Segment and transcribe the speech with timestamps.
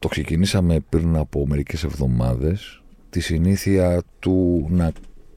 [0.00, 4.92] το ξεκινήσαμε πριν από μερικές εβδομάδες τη συνήθεια του να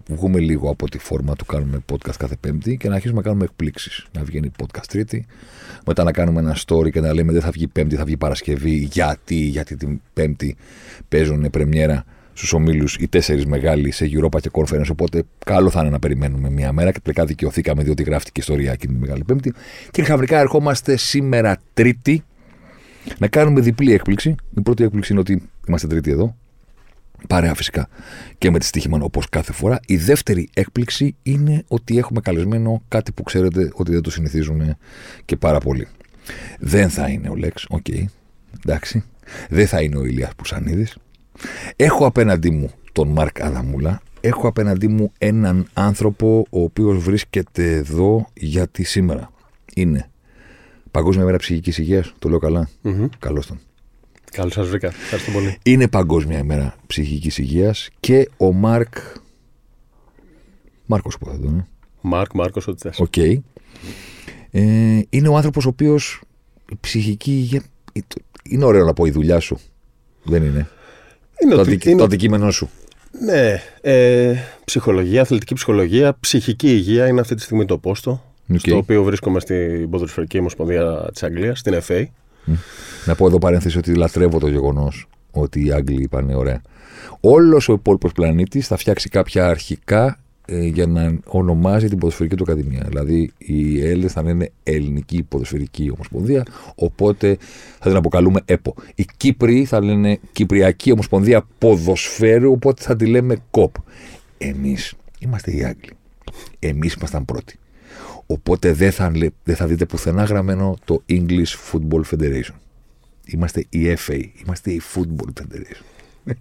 [0.07, 3.43] βγούμε λίγο από τη φόρμα του κάνουμε podcast κάθε Πέμπτη και να αρχίσουμε να κάνουμε
[3.43, 4.05] εκπλήξεις.
[4.11, 5.25] Να βγαίνει podcast Τρίτη,
[5.85, 8.75] μετά να κάνουμε ένα story και να λέμε δεν θα βγει Πέμπτη, θα βγει Παρασκευή.
[8.91, 10.55] Γιατί, γιατί την Πέμπτη
[11.09, 14.89] παίζουν πρεμιέρα στους ομίλους οι τέσσερις μεγάλοι σε Europa και Conference.
[14.91, 18.93] Οπότε καλό θα είναι να περιμένουμε μία μέρα και τελικά δικαιωθήκαμε διότι γράφτηκε ιστορία εκείνη
[18.93, 19.53] τη Μεγάλη Πέμπτη.
[19.91, 22.23] Και ξαφνικά ερχόμαστε σήμερα Τρίτη
[23.17, 24.35] να κάνουμε διπλή έκπληξη.
[24.57, 26.35] Η πρώτη έκπληξη είναι ότι είμαστε Τρίτη εδώ.
[27.27, 27.87] Παρέα φυσικά
[28.37, 29.79] και με τη στοίχημα όπως κάθε φορά.
[29.85, 34.77] Η δεύτερη έκπληξη είναι ότι έχουμε καλεσμένο κάτι που ξέρετε ότι δεν το συνηθίζουν
[35.25, 35.87] και πάρα πολύ.
[36.59, 38.05] Δεν θα είναι ο Λέξ, OK, okay,
[38.63, 39.03] εντάξει.
[39.49, 40.97] Δεν θα είναι ο Ηλίας Πουσανίδης.
[41.75, 44.01] Έχω απέναντί μου τον Μάρκ Αδαμούλα.
[44.21, 49.31] Έχω απέναντί μου έναν άνθρωπο ο οποίος βρίσκεται εδώ γιατί σήμερα
[49.73, 50.09] είναι
[50.93, 52.69] Παγκόσμια Μέρα Ψυχικής Υγείας, το λέω καλά.
[52.83, 53.07] Mm-hmm.
[53.19, 53.59] Καλώς τον.
[54.31, 54.87] Καλώς σας βρήκα.
[54.87, 55.57] Ευχαριστώ πολύ.
[55.63, 58.93] Είναι Παγκόσμια ημέρα ψυχικής υγείας και ο Μάρκ.
[60.85, 61.67] Μάρκος που θα τον είναι.
[62.01, 62.99] Μάρκ, Μάρκος, ό,τι θες.
[62.99, 63.17] Οκ.
[63.17, 63.41] Ε,
[65.09, 66.21] είναι ο άνθρωπος ο οποίος
[66.71, 67.63] η ψυχική υγεία.
[68.43, 69.59] Είναι ωραίο να πω η δουλειά σου.
[70.23, 70.67] Δεν είναι.
[71.43, 72.69] Είναι το, ότι- αντικει- είναι- το αντικείμενό σου.
[73.25, 73.61] Ναι.
[73.81, 78.32] Ε, ψυχολογία, αθλητική ψυχολογία, ψυχική υγεία είναι αυτή τη στιγμή το πόστο.
[78.51, 78.59] Οκ.
[78.59, 82.05] Στο οποίο βρίσκομαι στην Ποδοσφαιρική Ομοσπονδία της Αγγλίας, στην FA.
[83.05, 86.61] Να πω εδώ παρένθεση ότι λατρεύω το γεγονός ότι οι Άγγλοι είπαν ωραία.
[87.19, 92.43] Όλος ο υπόλοιπος πλανήτης θα φτιάξει κάποια αρχικά ε, για να ονομάζει την ποδοσφαιρική του
[92.43, 92.85] ακαδημία.
[92.87, 96.43] Δηλαδή οι Έλληνες θα λένε Ελληνική Ποδοσφαιρική Ομοσπονδία,
[96.75, 97.37] οπότε
[97.79, 98.75] θα την αποκαλούμε ΕΠΟ.
[98.95, 103.75] Οι Κύπροι θα λένε Κυπριακή Ομοσπονδία Ποδοσφαίρου, οπότε θα τη λέμε ΚΟΠ.
[104.37, 105.91] Εμείς είμαστε οι Άγγλοι.
[106.59, 107.57] Εμείς ήμασταν πρώτοι.
[108.25, 112.55] Οπότε δεν θα, λέ- δεν θα δείτε πουθενά γραμμένο το English Football Federation.
[113.25, 115.83] Είμαστε η FA, είμαστε η Football Federation.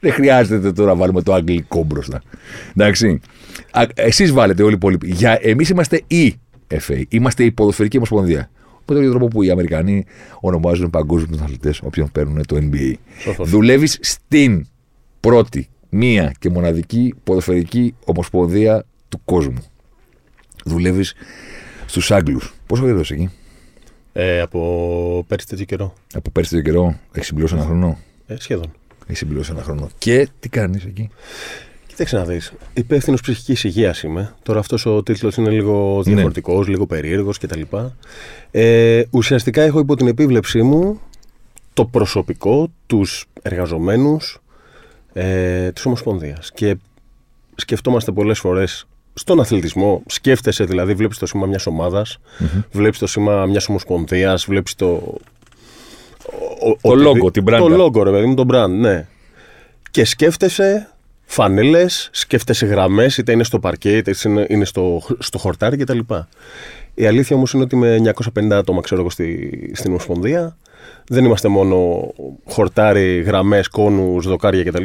[0.00, 2.22] δεν χρειάζεται τώρα να βάλουμε το αγγλικό μπροστά.
[2.76, 3.20] Εντάξει.
[3.94, 5.10] Εσείς βάλετε όλοι οι υπόλοιποι.
[5.12, 6.34] Για εμείς είμαστε η
[6.68, 8.50] FA, είμαστε η Ποδοσφαιρική Ομοσπονδία.
[8.86, 10.04] Με τον ίδιο τρόπο που οι Αμερικανοί
[10.40, 12.92] ονομάζουν παγκόσμιους αθλητέ όποιον παίρνουν το NBA.
[13.18, 13.50] Σωστός.
[13.50, 14.66] Δουλεύεις στην
[15.20, 19.58] πρώτη, μία και μοναδική ποδοσφαιρική ομοσπονδία του κόσμου.
[20.64, 21.14] Δουλεύεις
[21.86, 22.54] στους Άγγλους.
[22.66, 23.30] Πόσο καιρό είσαι εκεί,
[24.12, 25.94] Ε, από πέρσι τέτοιο καιρό.
[26.14, 28.72] Από πέρσι το καιρό, έχεις συμπληρώσει ένα χρόνο; Ε, σχεδόν.
[29.06, 29.88] Έχεις συμπληρώσει ένα χρόνο.
[29.98, 31.08] Και τι κάνεις εκεί;
[31.86, 32.52] Κοίταξε να δεις.
[32.74, 34.34] Υπεύθυνος ψυχικής υγείας είμαι.
[34.42, 36.12] Τώρα αυτός ο τίτλος είναι λίγο Ναι.
[36.12, 37.60] διαφορετικός, λίγο περίεργος κτλ.
[38.50, 41.00] Ε, ουσιαστικά έχω υπό την επίβλεψή μου
[41.72, 44.38] το προσωπικό, τους εργαζομένους
[45.12, 46.50] ε, της Ομοσπονδίας.
[46.54, 46.76] Και
[47.54, 50.02] σκεφτόμαστε πολλές φορές στον αθλητισμό.
[50.06, 52.18] Σκέφτεσαι δηλαδή, βλέπεις το σήμα μιας ομάδας,
[52.72, 54.86] βλέπεις το σήμα μιας Ομοσπονδίας, βλέπεις το.
[54.86, 55.16] ο-
[56.82, 57.58] ο- Το οτιδη- logo, την brand.
[57.58, 59.06] Το logo, ρε παιδί μου, το brand, ναι.
[59.90, 60.88] Και σκέφτεσαι
[61.24, 65.98] φανέλες, σκέφτεσαι γραμμές, είτε είναι στο παρκέ, είτε είναι- είναι στο, στο χορτάρι κτλ.
[66.94, 70.56] Η αλήθεια όμως είναι ότι με 950 άτομα, ξέρω εγώ, στη, στην Ομοσπονδία,
[71.08, 72.08] δεν είμαστε μόνο
[72.44, 74.84] χορτάρι, γραμμές, κόνους, δοκάρια κτλ.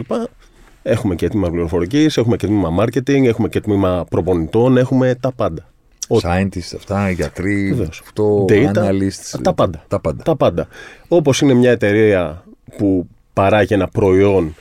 [0.83, 5.67] Έχουμε και τμήμα πληροφορικής, έχουμε και τμήμα marketing, έχουμε και τμήμα προπονητών, έχουμε τα πάντα.
[6.07, 7.99] Ο- Scientists, αυτά, γιατροί, Βεβαίως.
[8.05, 9.39] αυτό, Data, analysts.
[9.43, 9.83] τα πάντα.
[9.87, 10.23] Τα πάντα.
[10.23, 10.67] Τα πάντα.
[11.07, 12.43] Όπως είναι μια εταιρεία
[12.77, 14.55] που παράγει ένα προϊόν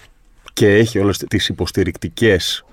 [0.53, 2.65] και έχει όλες τις υποστηρικτικές.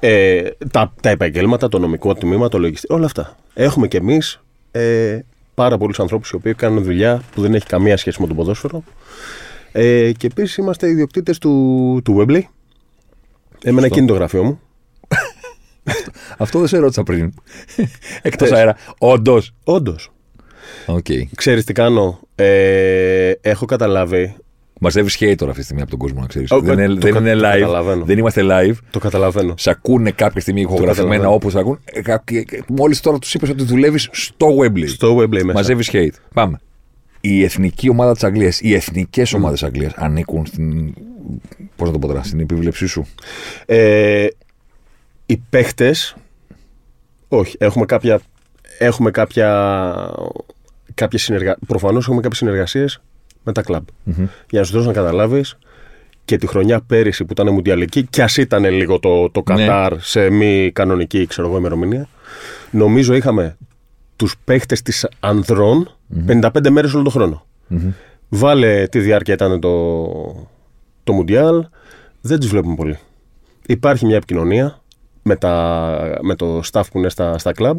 [0.00, 3.36] Ε, τα, τα επαγγέλματα, το νομικό τμήμα, το λογιστικό, όλα αυτά.
[3.54, 4.40] Έχουμε κι εμείς
[4.70, 5.18] ε,
[5.54, 8.82] πάρα πολλούς ανθρώπους οι οποίοι κάνουν δουλειά που δεν έχει καμία σχέση με το ποδόσφαιρο.
[9.72, 12.40] Ε, και επίσης είμαστε ιδιοκτήτες του, του Wembley.
[13.64, 14.60] Εμένα εκεί είναι το γραφείο μου.
[16.38, 17.32] Αυτό δεν σε ρώτησα πριν.
[18.22, 18.76] Εκτός αέρα.
[18.98, 19.54] Όντως.
[19.64, 20.10] Όντως.
[20.86, 21.06] Οκ.
[21.34, 22.20] Ξέρεις τι κάνω.
[22.34, 24.36] Ε, έχω καταλάβει.
[24.80, 26.50] Μαζεύεις hate τώρα αυτή τη στιγμή από τον κόσμο, να ξέρεις.
[26.50, 27.60] Ω, δεν είναι, το δεν κα- είναι το live.
[27.60, 28.04] καταλαβαίνω.
[28.04, 28.74] Δεν είμαστε live.
[28.90, 29.54] Το καταλαβαίνω.
[29.58, 31.34] Σ' ακούνε κάποια στιγμή ηχογραφημένα καταλαβαίνω.
[31.34, 31.78] όπως ακούν.
[32.68, 34.86] Μόλις τώρα τους είπες ότι δουλεύεις στο Wembley.
[34.88, 35.52] Στο Wembley μέσα.
[35.52, 36.08] Μαζεύεις hate.
[36.34, 36.60] Πάμε.
[37.26, 40.94] Η εθνική ομάδα της Αγγλίας, οι εθνικές ομάδες της Αγγλίας ανήκουν στην.
[41.76, 43.06] Πώς να το πω τώρα, στην επιβλέψή σου;
[43.66, 44.26] Ε,
[45.26, 46.16] οι παίχτες.
[47.28, 48.20] Όχι, έχουμε κάποια.
[48.78, 50.10] Έχουμε κάποια.
[50.94, 51.56] κάποια συνεργα...
[51.66, 53.00] Προφανώς έχουμε κάποιες συνεργασίες
[53.42, 53.84] με τα κλαμπ.
[54.50, 55.56] Για να σου δώσω να καταλάβεις,
[56.24, 59.66] και τη χρονιά πέρυσι που ήταν μουντιαλική, κι ας ήταν λίγο το, το Ναι.
[59.66, 62.08] Κατάρ σε μη κανονική ξέρω εγώ, ημερομηνία,
[62.70, 63.56] νομίζω είχαμε
[64.16, 65.06] τους παίχτες της
[66.16, 67.46] ανδρων 55 μέρες όλο τον χρονο
[68.28, 70.04] Βάλε τι διάρκεια ήταν το,
[71.04, 71.66] το Μουντιάλ,
[72.20, 72.98] δεν του βλέπουμε πολύ.
[73.66, 74.82] Υπάρχει μια επικοινωνία
[75.22, 77.76] με, τα, με το staff που είναι στα, στα club,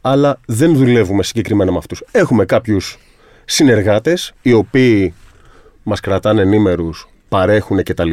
[0.00, 2.02] αλλά δεν δουλεύουμε συγκεκριμένα με αυτούς.
[2.10, 2.98] Έχουμε κάποιους
[3.44, 5.14] συνεργάτες οι οποίοι
[5.82, 8.12] μας κρατάνε ενήμερους, παρέχουν κτλ.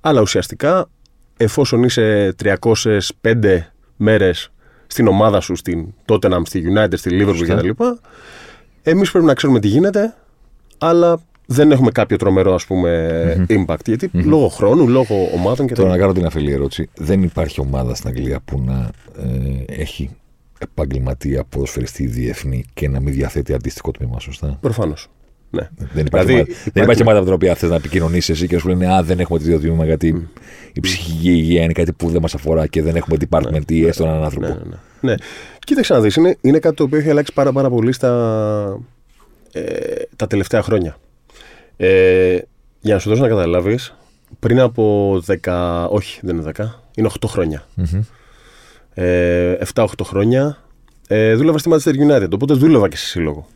[0.00, 0.88] Αλλά ουσιαστικά
[1.36, 3.58] εφόσον είσαι 305
[3.96, 4.50] μέρες
[4.86, 7.54] στην ομάδα σου, στην Tottenham, στη United, στη Liverpool Σωστά.
[7.54, 7.68] κτλ.
[8.88, 10.14] Εμείς πρέπει να ξέρουμε τι γίνεται,
[10.78, 13.84] αλλά δεν έχουμε κάποιο τρομερό ας πούμε impact.
[13.86, 15.74] Γιατί λόγω χρόνου, λόγω ομάδων κτλ.
[15.74, 16.88] Τώρα να κάνω την αφιλή ερώτηση.
[16.96, 20.10] Δεν υπάρχει ομάδα στην Αγγλία που να ε, έχει
[20.58, 25.08] επαγγελματία ποδοσφαιριστή διεθνή και να μην διαθέτει αντίστοιχο τμήμα, σωστά; Προφανώς.
[25.50, 25.68] Ναι.
[25.92, 28.46] Δεν υπάρχει, Δηλαδή, ομάδα, δεν υπάρχει- υπάρχει ομάδα με την οποία θες να επικοινωνήσεις εσύ
[28.46, 30.28] και να σου λένε Α, δεν έχουμε το ίδιο τμήμα γιατί
[30.72, 34.04] η ψυχική υγεία είναι κάτι που δεν μας αφορά και δεν έχουμε department ή έστω
[34.04, 34.46] έναν άνθρωπο.
[34.46, 34.60] Ναι, ναι,
[35.00, 35.10] ναι.
[35.10, 35.14] ναι.
[35.58, 38.78] Κοίταξε να δεις, είναι, είναι κάτι το οποίο έχει αλλάξει πάρα, πάρα πολύ στα,
[39.52, 39.62] ε,
[40.16, 40.96] τα τελευταία χρόνια.
[41.76, 42.38] Ε,
[42.80, 43.94] για να σου δώσω να καταλάβεις,
[44.40, 46.64] πριν από 10, όχι δεν είναι 10,
[46.94, 47.66] είναι 8 χρόνια.
[48.94, 50.58] Ε, 7-8 χρόνια
[51.08, 53.46] ε, δούλευα στη Manchester United, οπότε δούλευα και σε σύλλογο.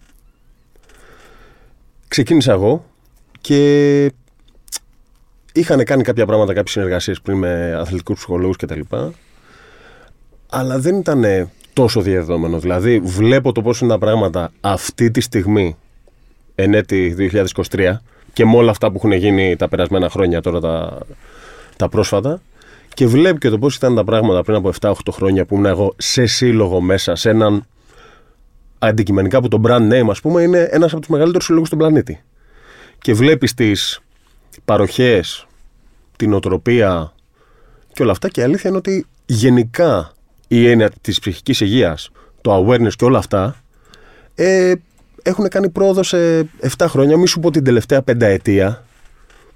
[2.12, 2.84] Ξεκίνησα εγώ
[3.40, 4.12] και
[5.52, 8.80] είχαν κάνει κάποια πράγματα, κάποιες συνεργασίες πριν με αθλητικούς ψυχολόγους κτλ
[10.48, 11.24] αλλά δεν ήταν
[11.72, 12.58] τόσο διαδεδομένο.
[12.58, 15.76] Δηλαδή, βλέπω το πώς είναι τα πράγματα αυτή τη στιγμή,
[16.54, 17.14] εν έτη
[17.70, 17.92] 2023,
[18.32, 20.98] και με όλα αυτά που έχουν γίνει τα περασμένα χρόνια τώρα τα,
[21.76, 22.40] τα πρόσφατα,
[22.94, 25.94] και βλέπω και το πώς ήταν τα πράγματα πριν από 7-8 χρόνια που ήμουν εγώ
[25.96, 27.66] σε σύλλογο μέσα, σε έναν
[28.86, 32.22] αντικειμενικά που το brand name, ας πούμε, είναι ένας από τους μεγαλύτερους συλλόγους στον πλανήτη.
[32.98, 34.00] Και βλέπεις τις
[34.64, 35.46] παροχές,
[36.16, 37.12] την οτροπία
[37.92, 38.28] και όλα αυτά.
[38.28, 40.12] Και η αλήθεια είναι ότι γενικά
[40.48, 43.56] η έννοια της ψυχικής υγείας, το awareness και όλα αυτά
[44.34, 44.72] ε,
[45.22, 46.46] έχουν κάνει πρόοδο σε 7
[46.88, 48.84] χρόνια, μη σου πω την τελευταία πενταετία,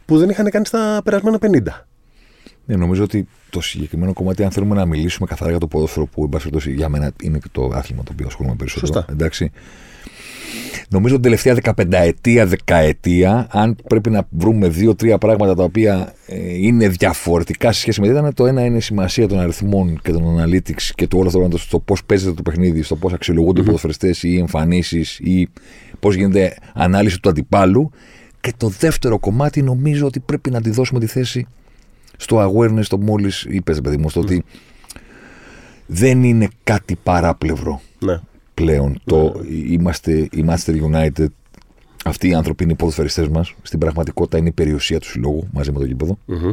[0.05, 1.86] που δεν είχαν κάνει στα περασμένα 50.
[2.67, 6.23] Ναι, νομίζω ότι το συγκεκριμένο κομμάτι, αν θέλουμε να μιλήσουμε καθαρά για το ποδόσφαιρο, που
[6.23, 8.93] εν πάση περιπτώσει, για μένα είναι και το άθλημα το οποίο ασχολούμαι περισσότερο.
[8.93, 9.13] Σωστά.
[9.13, 9.51] Εντάξει.
[10.89, 16.55] Νομίζω την τελευταία 15 ετία, δεκαετία, αν πρέπει να βρούμε δύο-τρία πράγματα τα οποία ε,
[16.57, 20.13] είναι διαφορετικά σε σχέση με τι ήταν, το ένα είναι η σημασία των αριθμών και
[20.13, 23.65] των analytics και του όλου αυτού στο πώς παίζεται το παιχνίδι, στο πώς αξιολογούνται οι
[23.65, 25.49] ποδοσφαιριστές ή οι εμφανίσεις ή
[26.01, 27.91] πώς γίνεται ανάλυση του αντιπάλου.
[28.41, 31.47] Και το δεύτερο κομμάτι νομίζω ότι πρέπει να τη δώσουμε τη θέση
[32.17, 34.45] στο awareness το μόλις είπες, παιδί μου, στο ότι
[35.87, 38.21] δεν είναι κάτι παράπλευρο Ναι.
[38.55, 39.01] πλέον.
[39.05, 41.27] Το είμαστε η Manchester United,
[42.05, 43.55] αυτοί οι άνθρωποι είναι οι ποδοσφαιριστές μας.
[43.63, 46.19] Στην πραγματικότητα είναι η περιουσία του συλλόγου μαζί με το γήπεδο.
[46.25, 46.51] Μμμ.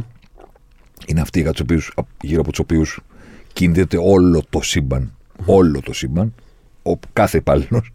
[1.06, 3.00] Είναι αυτοί για τους οποίους, γύρω από τους οποίους
[3.52, 5.12] κινείται όλο το σύμπαν.
[5.44, 6.34] Όλο το σύμπαν.
[6.82, 7.92] Ο κάθε υπάλληλος.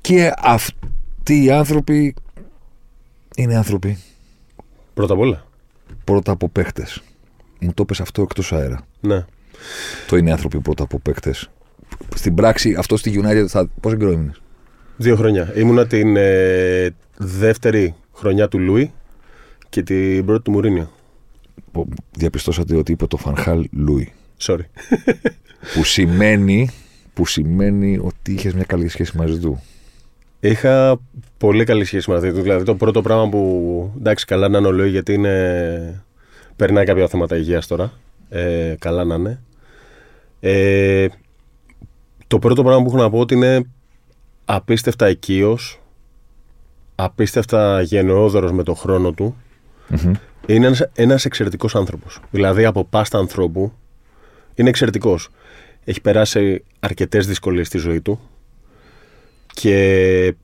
[0.00, 2.14] Και αυτοί οι άνθρωποι
[3.36, 3.98] είναι άνθρωποι
[4.94, 5.46] Πρώτα απ' όλα.
[6.04, 7.02] Πρώτα από παίχτες.
[7.60, 8.86] Μου το πες αυτό εκτός αέρα.
[9.00, 9.24] Ναι.
[10.06, 11.50] Το είναι άνθρωποι πρώτα από παίχτες.
[12.14, 13.68] Στην πράξη, αυτό στη United θα.
[13.80, 14.32] Πόσο καιρό έμεινε.
[14.96, 15.52] Δύο χρόνια.
[15.56, 18.92] Ήμουνα την ε, δεύτερη χρονιά του Λούι
[19.68, 20.92] και την πρώτη του Μουρίνιο.
[21.72, 24.12] Που Διαπιστώσατε ότι είπε το Φανχάλ Λούι.
[24.38, 24.64] Sorry.
[25.74, 26.68] Που σημαίνει,
[27.14, 29.62] που σημαίνει ότι είχες μια καλή σχέση μαζί του.
[30.44, 31.00] Είχα
[31.38, 32.42] πολύ καλή σχέση μαζί του.
[32.42, 33.92] Δηλαδή το πρώτο πράγμα που.
[33.98, 36.04] Εντάξει, καλά να είναι ο Λούι γιατί είναι.
[36.56, 37.92] Περνάει κάποια θέματα υγείας τώρα.
[38.28, 39.42] Ε, καλά να είναι.
[40.40, 41.06] Ε,
[42.26, 43.64] το πρώτο πράγμα που έχω να πω ότι είναι
[44.44, 45.80] απίστευτα οικείος,
[46.94, 49.36] απίστευτα γενναιόδωρος με το χρόνο του.
[50.46, 52.20] Είναι ένας, ένας εξαιρετικός άνθρωπος.
[52.30, 53.72] Δηλαδή από πάστα ανθρώπου
[54.54, 55.28] είναι εξαιρετικός.
[55.84, 58.20] Έχει περάσει αρκετές δυσκολίες στη ζωή του
[59.54, 60.34] και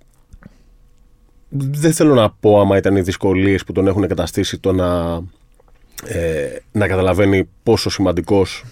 [1.48, 5.20] δεν θέλω να πω άμα ήταν οι δυσκολίες που τον έχουν καταστήσει το να,
[6.04, 8.64] ε, να καταλαβαίνει πόσο σημαντικός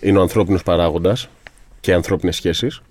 [0.00, 1.28] είναι ο ανθρώπινος παράγοντας
[1.80, 2.82] και οι ανθρώπινες σχέσεις.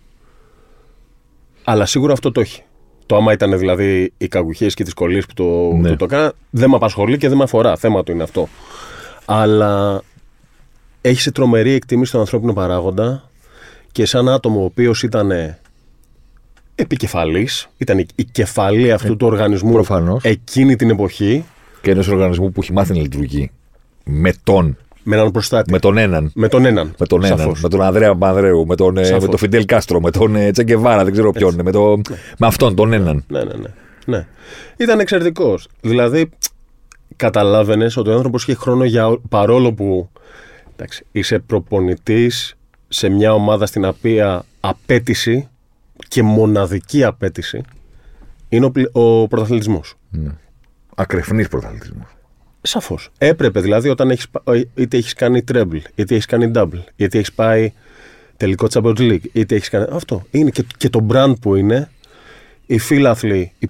[1.63, 2.62] Αλλά σίγουρα αυτό το έχει.
[3.06, 5.89] Το άμα ήταν δηλαδή οι κακουχίες και οι δυσκολίες που το, Ναι.
[5.89, 7.75] που το έκανα, δεν με απασχολεί και δεν με αφορά.
[7.77, 8.48] Θέμα του είναι αυτό.
[9.25, 10.01] Αλλά
[11.01, 13.29] έχει σε τρομερή εκτίμηση στον ανθρώπινο παράγοντα
[13.91, 15.58] και σαν άτομο ο οποίος ήταν
[16.81, 17.67] επικεφαλής.
[17.77, 20.24] Ήταν η, η κεφαλή αυτού του οργανισμού προφανώς.
[20.24, 21.46] εκείνη την εποχή.
[21.81, 23.51] Και ενός οργανισμού που έχει μάθει να λειτουργεί
[24.03, 25.72] με τον, Με έναν προστάτη.
[25.72, 26.31] με τον έναν.
[26.36, 26.96] Με τον έναν.
[27.00, 27.62] Με τον έναν, Σαφώς.
[27.62, 29.22] με τον Ανδρέα Παπανδρέου, με τον, ε, Σαφώς.
[29.24, 31.60] με τον Φιντέλ Κάστρο, με τον ε, Τσεγκεβάρα, δεν ξέρω ποιον.
[31.63, 32.01] Με, το,
[32.38, 33.24] με αυτόν τον έναν.
[33.27, 33.69] Ναι, ναι, ναι.
[34.05, 34.27] ναι.
[34.77, 35.67] Ήταν εξαιρετικός.
[35.81, 36.29] Δηλαδή,
[37.15, 39.07] καταλάβαινες ότι ο άνθρωπος είχε χρόνο για.
[39.07, 40.10] ό- παρόλο που
[40.75, 42.55] εντάξει, είσαι προπονητής
[42.88, 45.48] σε μια ομάδα στην οποία απέτηση
[46.08, 47.62] και μοναδική απέτηση
[48.50, 49.96] είναι ο, πλη- ο πρωταθλητισμός.
[50.96, 52.08] Ακρεφνής πρωταθλητισμός.
[52.62, 53.10] Σαφώς.
[53.18, 54.44] Έπρεπε δηλαδή όταν έχεις, πα-
[54.76, 57.74] είτε έχεις κάνει treble, είτε έχεις κάνει double, είτε έχεις πάει
[58.38, 59.86] τελικό Champions League, είτε έχεις κάνει.
[59.92, 60.24] Αυτό.
[60.32, 61.90] Είναι και, και το brand που είναι.
[62.66, 63.68] Οι φίλαθλοι οι-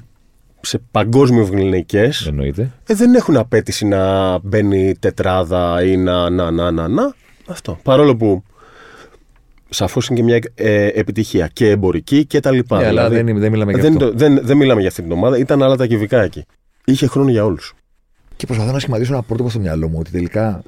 [0.62, 2.72] σε παγκόσμιο βγλυνικέ Εννοείται.
[2.88, 7.14] ε, δεν έχουν απέτηση να μπαίνει τετράδα ή να, να, να, να, να.
[7.48, 7.80] Αυτό.
[7.84, 8.44] Παρόλο που
[9.70, 12.78] σαφώς είναι και μια ε, επιτυχία και εμπορική και τα λοιπά.
[12.80, 14.06] Ναι, αλλά Δηλαδή, δεν, δεν μιλάμε για δεν, αυτό.
[14.10, 15.38] το- δεν, δεν μιλάμε για αυτή την ομάδα.
[15.38, 16.46] Ήταν άλλα τα κυβικά εκεί.
[16.86, 17.74] Είχε χρόνο για όλους.
[18.36, 20.64] Και προσπαθώ να σχηματίσω ένα πρότυπο στο μυαλό μου ότι τελικά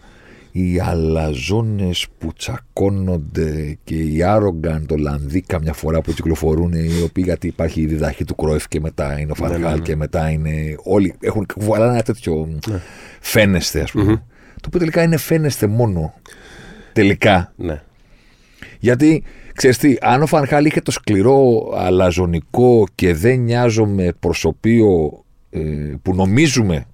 [0.52, 7.48] οι αλαζόνες που τσακώνονται και οι άρογκαν Ολλανδοί καμιά φορά που κυκλοφορούν, οι οποίοι γιατί
[7.48, 9.80] υπάρχει η διδαχή του Κρόεφ και μετά είναι ο Φαρχάλ ναι, ναι.
[9.80, 10.52] και μετά είναι.
[10.84, 12.60] Όλοι έχουν βάλανε ένα τέτοιο
[13.20, 14.24] φαίνεστε, ας πούμε.
[14.56, 16.14] Το οποίο τελικά είναι φαίνεστε μόνο.
[16.94, 17.54] Τελικά.
[17.56, 17.82] Ναι.
[18.80, 19.24] Γιατί,
[19.56, 25.60] ξέρεις τι, αν ο Φανχάλ είχε το σκληρό αλαζονικό και δεν νοιάζομαι προσωπείο ε,
[26.02, 26.86] που νομίζουμε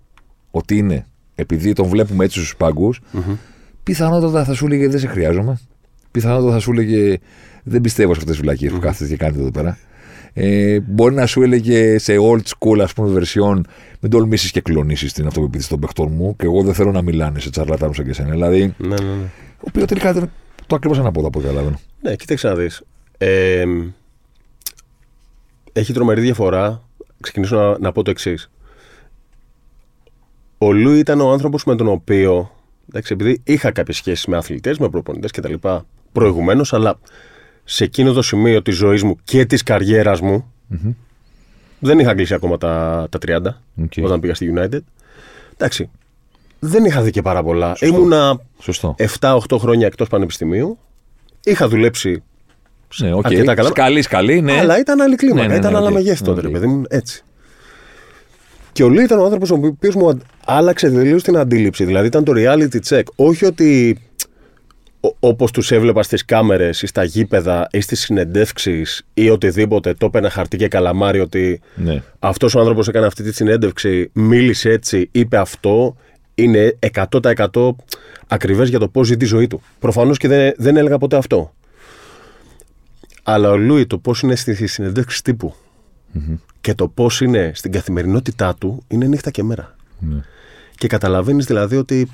[0.51, 3.01] ότι είναι, επειδή τον βλέπουμε έτσι στους παγκους
[3.83, 5.59] πιθανότατα θα σου έλεγε δεν σε χρειάζομαι.
[6.11, 7.17] Πιθανότατα θα σου έλεγε
[7.63, 9.77] δεν πιστεύω σε αυτές τις βλακίες που κάθεστε και κάνετε εδώ πέρα.
[10.33, 13.59] Ε, μπορεί να σου έλεγε σε old school ας πούμε version
[13.99, 17.39] μην τολμήσεις και κλονίσεις την αυτοπεποίθηση των παιχτών μου και εγώ δεν θέλω να μιλάνε
[17.39, 18.29] σε τσαρλατάνους σαν και εσένα.
[18.29, 19.23] Δηλαδή, Ναι, ναι, ναι.
[19.57, 20.31] ο οποίος τελικά ήταν
[20.67, 21.79] το ακριβώς ανάποδο από ό,τι καταλαβαίνω.
[22.01, 22.81] Ναι, κοίταξε να δεις.
[23.17, 23.65] Ε,
[25.73, 26.81] έχει τρομερή διαφορά.
[27.21, 28.49] Ξεκινήσω να, να πω το εξής.
[30.57, 32.51] Ο Λου ήταν ο άνθρωπος με τον οποίο,
[32.89, 35.53] εντάξει, επειδή είχα κάποιες σχέσεις με αθλητές, με προπονητές κτλ.
[36.11, 36.99] προηγουμένως, αλλά
[37.63, 40.51] σε εκείνο το σημείο της ζωής μου και της καριέρας μου,
[41.79, 43.45] δεν είχα κλείσει ακόμα τα, τα 30
[43.83, 44.05] Οκ.
[44.05, 44.79] όταν πήγα στη United.
[45.53, 45.89] Εντάξει,
[46.59, 47.75] δεν είχα δει και πάρα πολλά.
[47.79, 48.95] Ήμουνα Σωστό.
[49.19, 50.77] 7-8 χρόνια εκτός πανεπιστημίου.
[51.43, 52.23] Είχα δουλέψει
[52.97, 53.25] Ναι, οκ.
[53.25, 53.67] αρκετά καλά.
[53.69, 54.57] Σκαλή, σκαλή, ναι.
[54.59, 55.93] Αλλά ήταν άλλη κλίμακα, Ναι, ναι, ναι, ήταν άλλα οκ.
[55.93, 56.45] μεγέθη τότε, Οκ.
[56.45, 57.23] ρε παιδί μου, έτσι.
[58.71, 61.85] Και ο Λί ήταν ο άνθρωπος ο οποίος μου αν- άλλαξε τελείως την αντίληψη.
[61.85, 63.03] Δηλαδή ήταν το reality check.
[63.15, 63.97] Όχι ότι
[65.19, 70.29] όπως τους έβλεπα στις κάμερες ή στα γήπεδα ή στις συνεντεύξεις ή οτιδήποτε, το έπαιρνα
[70.29, 72.01] χαρτί και καλαμάρι ότι Ναι.
[72.19, 75.95] αυτός ο άνθρωπος έκανε αυτή τη συνέντευξη, μίλησε έτσι, είπε αυτό,
[76.35, 77.69] είναι 100%
[78.27, 79.61] ακριβές για το πώς ζει τη ζωή του.
[79.79, 81.53] Προφανώς και δεν, δεν έλεγα ποτέ αυτό.
[83.23, 85.55] Αλλά ο Λούι το πώς είναι στη συνέντευξη τύπου
[86.61, 89.75] και το πώς είναι στην καθημερινότητά του είναι νύχτα και μέρα.
[90.77, 92.09] Και καταλαβαίνεις δηλαδή ότι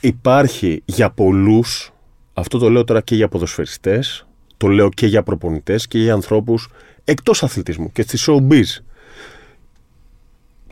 [0.00, 1.92] υπάρχει για πολλούς,
[2.34, 6.68] αυτό το λέω τώρα και για ποδοσφαιριστές, το λέω και για προπονητές και για ανθρώπους
[7.04, 8.82] εκτός αθλητισμού και στη showbiz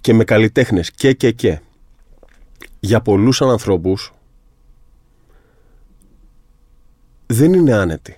[0.00, 1.60] και με καλλιτέχνες και και και.
[2.86, 4.12] Για πολλούς ανθρώπους
[7.26, 8.16] δεν είναι άνετοι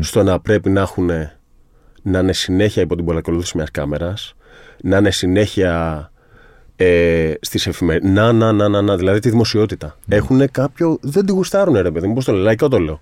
[0.00, 1.10] στο να πρέπει να έχουν
[2.02, 4.34] να είναι συνέχεια υπό την παρακολούθηση μιας κάμερας,
[4.82, 6.10] να είναι συνέχεια
[6.76, 8.10] ε, στις εφημερίδες.
[8.10, 9.98] Να, να, να, να, να, δηλαδή τη δημοσιότητα.
[10.08, 10.98] Έχουν κάποιο.
[11.00, 12.14] Δεν τη γουστάρουν, ρε παιδί μου.
[12.14, 13.00] Πώς το λέω, λαϊκό το λέω.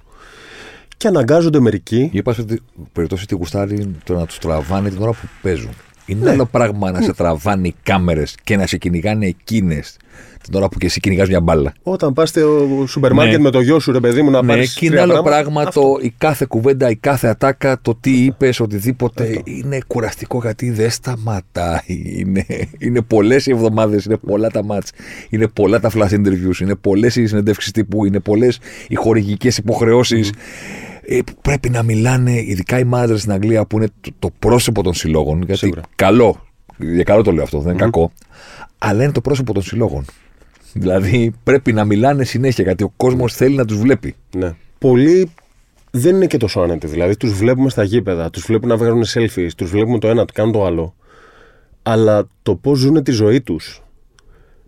[0.96, 2.10] Και αναγκάζονται μερικοί.
[2.12, 2.62] Είπα ότι
[2.92, 5.72] περιπτώσει τη γουστάρει το να τους τραβάνε την ώρα που παίζουν.
[6.08, 6.30] Είναι Ναι.
[6.30, 9.96] άλλο πράγμα να σε τραβάνε οι κάμερες και να σε κυνηγάνε εκείνες
[10.42, 11.72] την ώρα που και εσύ κυνηγάς μια μπάλα.
[11.82, 13.42] Όταν πας στο σούπερ μάρκετ Ναι.
[13.42, 14.74] με το γιο σου, ρε παιδί μου, να Ναι, πάρεις.
[14.74, 19.40] και είναι άλλο πράγμα το, η κάθε κουβέντα, η κάθε ατάκα, το τι είπες, οτιδήποτε.
[19.44, 21.80] Είναι κουραστικό γιατί δεν σταματάει.
[21.86, 22.46] Είναι,
[22.78, 24.90] είναι πολλές οι εβδομάδες, είναι πολλά τα μάτς,
[25.28, 30.28] είναι πολλά τα flash interviews, είναι πολλές οι συνεντεύξεις τύπου, είναι πολλές οι χορηγικές υποχρεώσεις.
[30.28, 30.87] Ε, που
[31.42, 35.42] πρέπει να μιλάνε, ειδικά οι μάνατζερ στην Αγγλία που είναι το, το πρόσωπο των συλλόγων.
[35.42, 35.80] Γιατί Σίγουρα.
[35.94, 36.46] καλό,
[36.76, 38.12] για καλό το λέω αυτό, δεν είναι κακό.
[38.78, 40.04] Αλλά είναι το πρόσωπο των συλλόγων.
[40.72, 44.14] Δηλαδή πρέπει να μιλάνε συνέχεια γιατί ο κόσμος θέλει να τους βλέπει.
[44.36, 44.54] Ναι.
[44.78, 45.30] Πολλοί
[45.90, 46.86] δεν είναι και τόσο άνετοι.
[46.86, 50.32] Δηλαδή, τους βλέπουμε στα γήπεδα, τους βλέπουμε να βγάζουν selfies, τους βλέπουμε το ένα, το
[50.32, 50.94] κάνουν το άλλο.
[51.82, 53.82] Αλλά το πώς ζουν τη ζωή τους,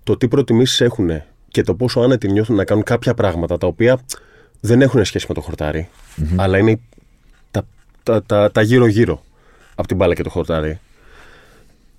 [0.02, 1.11] το τι προτιμήσεις έχουν
[1.49, 4.00] και το πόσο άνετοι νιώθουν να κάνουν κάποια πράγματα τα οποία
[4.61, 5.88] δεν έχουν σχέση με το χορταρι
[6.37, 6.81] αλλά είναι
[7.50, 7.62] τα,
[8.02, 9.23] τα, τα, τα γύρω-γύρω
[9.75, 10.79] από την μπάλα και το χορτάρι.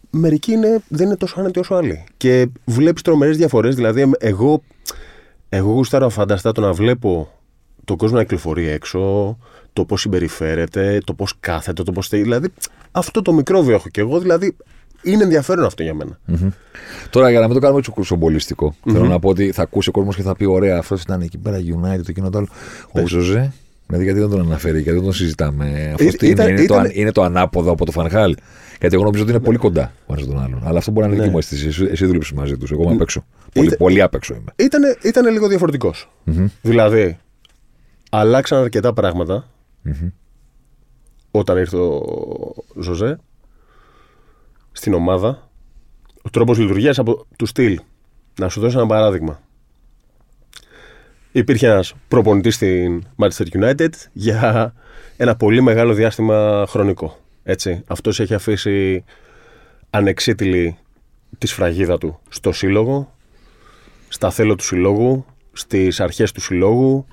[0.09, 2.03] Μερικοί είναι, δεν είναι τόσο άνετοι όσο άλλοι.
[2.17, 3.75] Και βλέπεις τρομερές διαφορές.
[3.75, 4.63] Δηλαδή, εμ- εγώ,
[5.49, 7.31] εγώ γουστάρω φανταστά το να βλέπω
[7.85, 9.37] τον κόσμο να κυκλοφορεί έξω,
[9.73, 12.21] το πώς συμπεριφέρεται, το πώς κάθεται, το πώς θέλει.
[12.21, 12.47] Δηλαδή,
[12.91, 14.19] αυτό το μικρόβιο έχω κι εγώ.
[14.19, 14.55] Δηλαδή,
[15.03, 16.19] είναι ενδιαφέρον αυτό για μένα.
[17.09, 19.91] Τώρα για να μην το κάνουμε έτσι κουρσομπολιστικό, θέλω να πω ότι θα ακούσει ο
[19.91, 22.47] κόσμος και θα πει: Ωραία, αυτός ήταν εκεί πέρα United, το εκείνο το άλλο.
[22.91, 23.53] Ο Ζωζέ,
[23.87, 25.89] δηλαδή γιατί δεν τον αναφέρει, γιατί δεν τον συζητάμε.
[25.93, 28.35] Αυτό Ε, τι είναι, ήταν- είναι, το, ήταν- αν- είναι το ανάποδο από το Φανχάλ.
[28.79, 30.61] Γιατί εγώ νομίζω ότι είναι πολύ κοντά ο ένας τον άλλον.
[30.65, 31.67] Αλλά αυτό μπορεί να είναι δική μου αίσθηση.
[31.67, 32.71] Εσύ, εσύ δούλεψες μαζί τους.
[32.71, 33.25] Εγώ είμαι απ' έξω.
[33.53, 34.51] Πολύ, Είτε- πολύ απ' έξω είμαι.
[34.55, 36.09] Ήτανε, ήτανε λίγο διαφορετικός.
[36.61, 37.17] Δηλαδή,
[38.09, 39.47] αλλάξαν αρκετά πράγματα
[41.31, 42.01] όταν ήρθε ο
[42.81, 43.17] Ζωζέ
[44.71, 45.49] στην ομάδα.
[46.21, 47.79] Ο τρόπος λειτουργίας από του στυλ.
[48.39, 49.41] Να σου δώσω ένα παράδειγμα.
[51.31, 54.73] Υπήρχε ένας προπονητής στην Manchester United για
[55.17, 57.19] ένα πολύ μεγάλο διάστημα χρονικό.
[57.43, 57.83] Έτσι.
[57.87, 59.03] Αυτός έχει αφήσει
[59.89, 60.77] ανεξίτηλη
[61.37, 63.15] τη σφραγίδα του στο σύλλογο,
[64.07, 67.05] στα θέλω του συλλόγου, στις αρχές του συλλόγου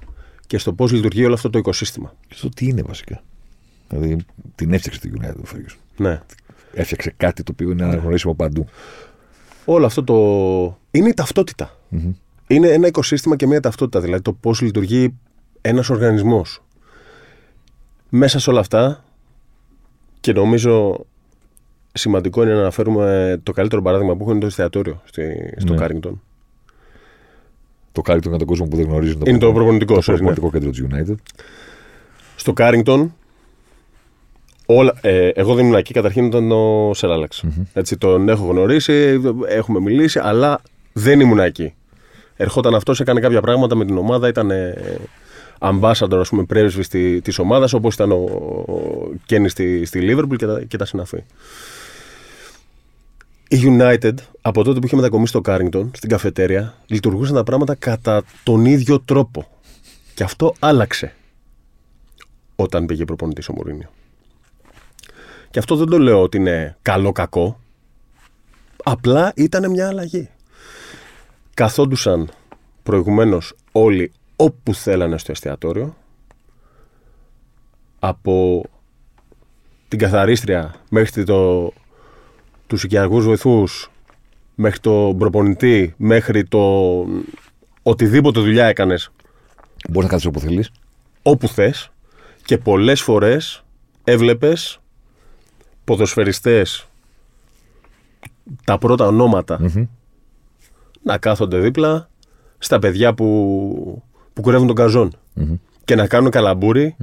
[0.47, 2.15] και στο πώς λειτουργεί όλο αυτό το οικοσύστημα.
[2.29, 3.23] Και στο τι είναι βασικά.
[3.89, 4.17] Δηλαδή
[4.55, 5.77] την έφτιαξε τη United ο Ferguson.
[5.97, 6.21] Ναι.
[6.79, 8.67] Έφτιαξε κάτι το οποίο είναι αναγνωρίσιμο παντού.
[9.65, 10.15] Όλο αυτό το...
[10.91, 11.77] είναι η ταυτότητα.
[12.47, 15.15] Είναι ένα οικοσύστημα και μια ταυτότητα, δηλαδή το πώς λειτουργεί
[15.61, 16.63] ένας οργανισμός.
[18.09, 19.05] Μέσα σε όλα αυτά
[20.21, 21.07] και νομίζω
[21.93, 25.79] σημαντικό είναι να αναφέρουμε το καλύτερο παράδειγμα που έχουν είναι το εστιατόριο στη, στο Ναι.
[25.79, 26.23] Κάρινγκτον.
[27.93, 30.33] Το καλύτερο για τον κόσμο που δεν γνωρίζουν Είναι το προπονητικό, το sorry, ναι.
[30.33, 31.15] προπονητικό κέντρο της United.
[32.37, 33.15] Στο Κάρινγκτον,
[34.71, 39.21] όλα, ε, εγώ δεν ήμουν εκεί, καταρχήν ήταν ο Sir Alex Έτσι, τον έχω γνωρίσει,
[39.49, 40.61] έχουμε μιλήσει, αλλά
[40.93, 41.75] δεν ήμουν εκεί.
[42.37, 44.75] Ερχόταν αυτός, έκανε κάποια πράγματα με την ομάδα, ήταν ε,
[45.59, 50.37] ambassador, ας πούμε, πρέσβης τη της ομάδας, όπως ήταν ο, ο Kenny στη, στη Liverpool
[50.37, 51.25] και τα, και τα συναφή.
[53.49, 58.23] Η United, από τότε που είχε μετακομίσει στο Κάρινγκτον, στην καφετέρια, λειτουργούσαν τα πράγματα κατά
[58.43, 59.47] τον ίδιο τρόπο.
[60.15, 61.15] Και αυτό άλλαξε
[62.57, 63.89] όταν πήγε προπονητής ο Μουρίνιο.
[65.51, 67.61] Και αυτό δεν το λέω ότι είναι καλό-κακό.
[68.85, 70.29] Απλά ήταν μια αλλαγή.
[71.55, 72.31] Καθόντουσαν
[72.83, 75.97] προηγουμένως όλοι όπου θέλανε στο εστιατόριο.
[77.99, 78.65] Από
[79.89, 81.73] την καθαρίστρια μέχρι το,
[82.67, 83.91] τους οικιακούς βοηθούς,
[84.55, 87.05] μέχρι τον προπονητή, μέχρι το
[87.83, 89.11] οτιδήποτε δουλειά έκανες
[89.89, 90.65] Μπορείς να κάτσει όπου θέλει.
[91.23, 91.91] όπου θες
[92.45, 93.65] και πολλές φορές
[94.05, 94.81] έβλεπες
[95.89, 96.87] ποδοσφαιριστές
[98.65, 99.61] τα πρώτα ονόματα
[101.03, 102.09] να κάθονται δίπλα
[102.59, 105.13] στα παιδιά που, που κουρεύουν τον καζον
[105.85, 106.97] και να κάνουν καλαμπούρι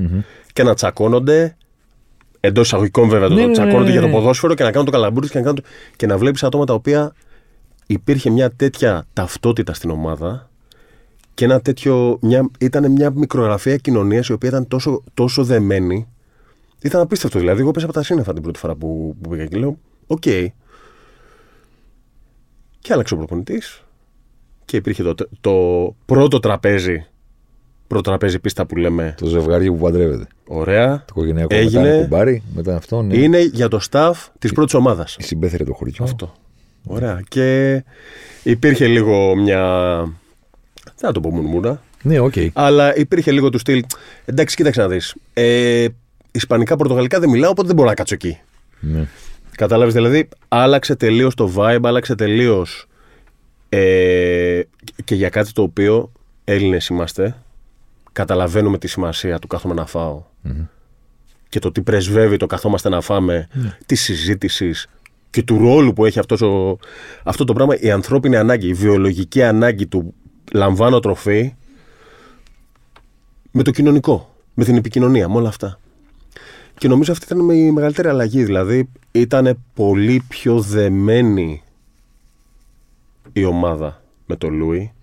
[0.54, 1.58] και να τσακώνονται
[2.40, 4.14] εντός εισαγωγικών βέβαια το Ναι, ναι, ναι, τσακώνονται ναι, για το ναι.
[4.14, 5.64] ποδόσφαιρο και να κάνουν το καλαμπούρι και να, κάνουν το...
[5.96, 7.14] και να βλέπεις άτομα τα οποία
[7.86, 10.50] υπήρχε μια τέτοια ταυτότητα στην ομάδα
[11.34, 16.08] και ένα τέτοιο, μια, ήταν μια μικρογραφία κοινωνίας η οποία ήταν τόσο, τόσο δεμένη.
[16.82, 17.40] Ήταν απίστευτο.
[17.40, 20.22] Δηλαδή, εγώ έπεσα από τα σύννεφα την πρώτη φορά που, που πήγα και λέω: Οκ.
[22.80, 23.84] Και άλλαξε ο προπονητής.
[24.66, 27.06] Και υπήρχε το, το πρώτο τραπέζι.
[27.88, 29.16] Πρώτο τραπέζι πίστα που λέμε.
[29.18, 30.28] Το ζευγάρι που παντρεύεται.
[30.46, 31.06] Το Ωραία.
[31.10, 31.82] οικογενειακό Έγινε.
[31.82, 33.18] μετά είναι κουμπάροι, μετά αυτό ναι.
[33.18, 35.16] Είναι για το staff της πρώτης ομάδας.
[35.20, 36.04] Οι συμπέθεροι το χωριό.
[36.04, 36.34] Αυτό.
[36.86, 37.22] Ωραία.
[37.28, 37.84] Και
[38.44, 39.98] υπήρχε λίγο μια.
[40.84, 41.82] Δεν θα το πω μουρμούρα.
[42.02, 42.34] Ναι, οκ.
[42.54, 43.84] Αλλά υπήρχε λίγο του στυλ.
[44.26, 45.16] Εντάξει, κοίταξε να δεις.
[45.34, 45.86] Ε,
[46.36, 48.40] Ισπανικά, Πορτογαλικά δεν μιλάω, οπότε δεν μπορώ να κάτσω εκεί.
[48.80, 49.08] Ναι.
[49.56, 52.88] Κατάλαβες, δηλαδή, άλλαξε τελείως το vibe, άλλαξε τελείως.
[53.70, 54.62] Ε,
[55.04, 56.12] και για κάτι το οποίο
[56.44, 57.36] Έλληνες είμαστε,
[58.12, 60.24] καταλαβαίνουμε τη σημασία του κάθομαι να φάω
[61.50, 63.48] και το τι πρεσβεύει το καθόμαστε να φάμε,
[63.86, 64.88] της συζήτησης
[65.30, 66.78] και του ρόλου που έχει αυτός ο,
[67.24, 70.14] αυτό το πράγμα, η ανθρώπινη ανάγκη, η βιολογική ανάγκη του
[70.54, 71.56] λαμβάνω τροφή
[73.52, 75.80] με το κοινωνικό, με την επικοινωνία, με όλα αυτά.
[76.78, 78.44] Και νομίζω αυτή ήταν η μεγαλύτερη αλλαγή.
[78.44, 81.64] Δηλαδή ήταν πολύ πιο δεμένη
[83.34, 84.94] η ομάδα με τον Λούι.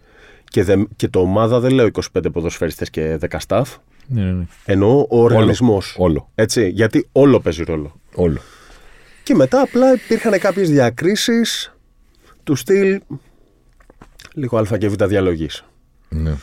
[0.44, 3.64] Και, δε, και το ομάδα δεν λέω 25 ποδοσφαιριστές και 10 staff.
[4.06, 4.46] Ναι, ναι, ναι.
[4.64, 5.94] Εννοώ ο οργανισμός.
[5.98, 6.30] Όλο.
[6.34, 8.00] Έτσι, γιατί όλο παίζει ρόλο.
[8.14, 8.40] Όλο.
[9.22, 11.74] Και μετά απλά υπήρχαν κάποιες διακρίσεις
[12.44, 13.00] του στυλ
[14.34, 15.64] λίγο α και β διαλογής.
[16.08, 16.34] Ναι.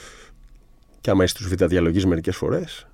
[1.02, 2.88] Και άμα είσαι στους β διαλογής μερικές φορές,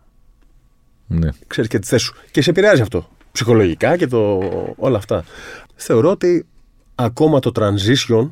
[1.08, 1.30] ναι.
[1.48, 2.16] ξέρεις και τη θέση σου.
[2.32, 3.10] Και σε επηρεάζει αυτό.
[3.32, 4.40] Ψυχολογικά και το,
[4.78, 5.24] όλα αυτά.
[5.76, 6.46] Θεωρώ ότι
[6.96, 8.30] ακόμα το transition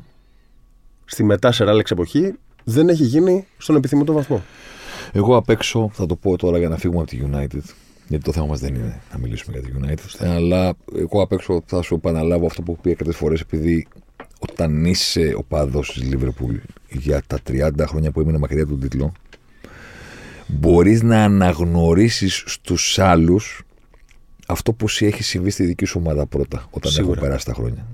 [1.04, 2.34] στη μετά σε ράλεξ εποχή
[2.64, 4.42] δεν έχει γίνει στον επιθυμητό βαθμό.
[5.12, 7.74] Εγώ απ' έξω θα το πω τώρα για να φύγουμε από τη United.
[8.08, 10.26] Γιατί το θέμα μας δεν είναι να μιλήσουμε για τη United.
[10.26, 13.86] Αλλά εγώ απ' έξω θα σου επαναλάβω αυτό που έχω πει αρκετές φορές, επειδή
[14.38, 16.54] όταν είσαι ο παδός της Liverpool
[16.90, 19.12] για τα 30 χρόνια που έμεινε μακριά από τον τίτλο,
[20.46, 23.64] μπορείς να αναγνωρίσεις στους άλλους
[24.46, 27.12] αυτό που σου έχει συμβεί στη δική σου ομάδα πρώτα, όταν Σίγουρα.
[27.12, 27.86] έχουν περάσει τα χρόνια.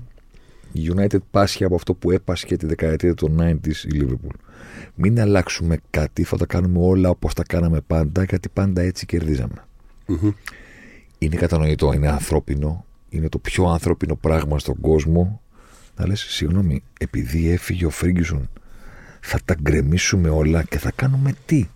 [0.71, 4.35] Η United πάσχει από αυτό που έπασχε τη δεκαετία των 90s η Liverpool.
[4.95, 9.65] Μην αλλάξουμε κάτι, θα τα κάνουμε όλα όπως τα κάναμε πάντα, γιατί πάντα έτσι κερδίζαμε.
[11.17, 15.41] Είναι κατανοητό, είναι ανθρώπινο, είναι το πιο ανθρώπινο πράγμα στον κόσμο.
[15.97, 18.49] Να λες, συγγνώμη, επειδή έφυγε ο Φρίγκισον,
[19.19, 21.67] θα τα γκρεμίσουμε όλα και θα κάνουμε τι;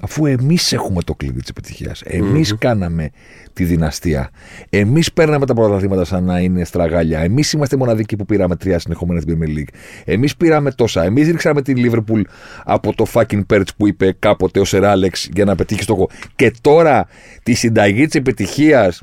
[0.00, 2.02] Αφού εμείς έχουμε το κλειδί της επιτυχίας.
[2.04, 3.10] Εμείς κάναμε
[3.52, 4.30] τη δυναστεία.
[4.70, 7.18] Εμείς παίρναμε τα πρωταθλήματα σαν να είναι στραγάλια.
[7.20, 9.74] Εμείς είμαστε οι μοναδικοί που πήραμε τρία συνεχόμενα στην Premier League.
[10.04, 11.02] Εμείς πήραμε τόσα.
[11.04, 12.20] Εμείς ρίξαμε την Liverpool
[12.64, 16.08] από το fucking perch που είπε κάποτε ο Σερ Άλεξ για να πετύχει στόχο.
[16.36, 17.08] Και τώρα
[17.42, 19.02] τη συνταγή της επιτυχίας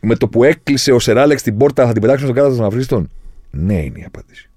[0.00, 2.64] με το που έκλεισε ο Σερ Άλεξ την πόρτα θα την πετάξουμε στον κάτω των
[2.66, 3.10] Αφρίστων.
[3.50, 4.48] Ναι, είναι η απάντηση.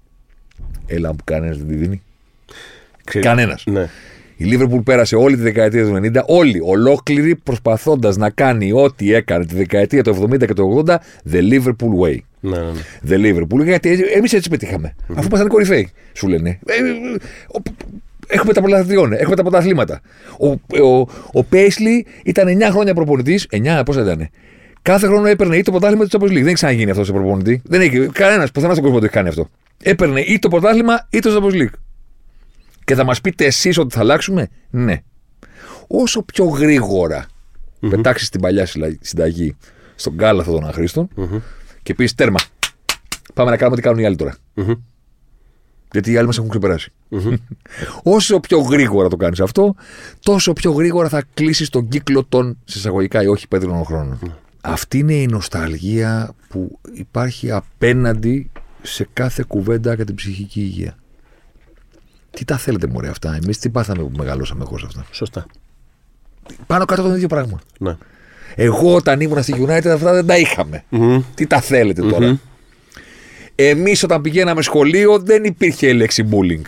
[0.86, 2.02] Έλα που κανένας δεν τη δίνει.
[3.04, 3.64] Ξέρεις- Κανένας.
[3.66, 3.88] Ναι.
[4.40, 9.44] Η Λίβερπουλ πέρασε όλη τη δεκαετία του 90, όλοι ολόκληρη προσπαθώντας να κάνει ό,τι έκανε
[9.46, 10.94] τη δεκαετία του 70 και του 80,
[11.32, 12.16] the Liverpool way.
[12.40, 12.80] Ναι, ναι, ναι.
[13.08, 14.94] The Liverpool, γιατί εμείς έτσι πετύχαμε.
[15.14, 16.58] Αφού ήμασταν κορυφαίοι, σου λένε.
[16.66, 16.78] Ε, ε,
[17.58, 17.62] ο-
[18.30, 20.00] Έχουμε τα πρωταθλήματα, έχουμε τα πρωταθλήματα.
[20.38, 20.46] Ο,
[20.84, 23.46] ο, ο Πέισλι ήταν 9 χρόνια προπονητής.
[23.52, 24.28] 9, πόσα ήταν.
[24.82, 26.32] Κάθε χρόνο έπαιρνε ή το πρωτάθλημα ή το Champions League.
[26.34, 27.62] Δεν έχει ξαναγίνει αυτός σε προπονητή.
[27.64, 29.48] Δεν έχει κανένας πουθενά στον κόσμο το έχει κάνει αυτό.
[29.82, 31.72] Έπαιρνε ή το πρωτάθλημα ή το Champions League.
[32.88, 35.02] Και θα μας πείτε εσείς ότι θα αλλάξουμε; Ναι.
[35.86, 37.26] Όσο πιο γρήγορα
[37.88, 39.56] πετάξεις την παλιά συλλα- συνταγή
[39.94, 41.08] στον κάλαθο των αχρήστων
[41.82, 42.38] και πεις τέρμα.
[43.34, 44.34] Πάμε να κάνουμε τι κάνουν οι άλλοι τώρα.
[45.92, 46.92] Γιατί οι άλλοι μας έχουν ξεπεράσει.
[48.02, 49.74] Όσο πιο γρήγορα το κάνεις αυτό,
[50.20, 54.18] τόσο πιο γρήγορα θα κλείσει τον κύκλο των συσσαγωγικά ή όχι πέτρινων χρόνων.
[54.60, 58.50] Αυτή είναι η νοσταλγία που υπάρχει απέναντι
[58.82, 60.96] σε κάθε κουβέντα για την ψυχική υγεία.
[62.38, 65.06] Τι τα θέλετε μωρέ αυτά, εμείς τι πάθαμε που μεγαλώσαμε εγώ σε αυτά.
[65.10, 65.46] Σωστά.
[66.66, 67.60] Πάνω κάτω το ίδιο πράγμα.
[67.78, 67.96] Ναι.
[68.54, 70.84] Εγώ όταν ήμουν στη United αυτά δεν τα είχαμε.
[71.34, 72.40] Τι τα θέλετε τώρα;
[73.54, 76.66] Εμείς όταν πηγαίναμε σχολείο δεν υπήρχε η λέξη bullying.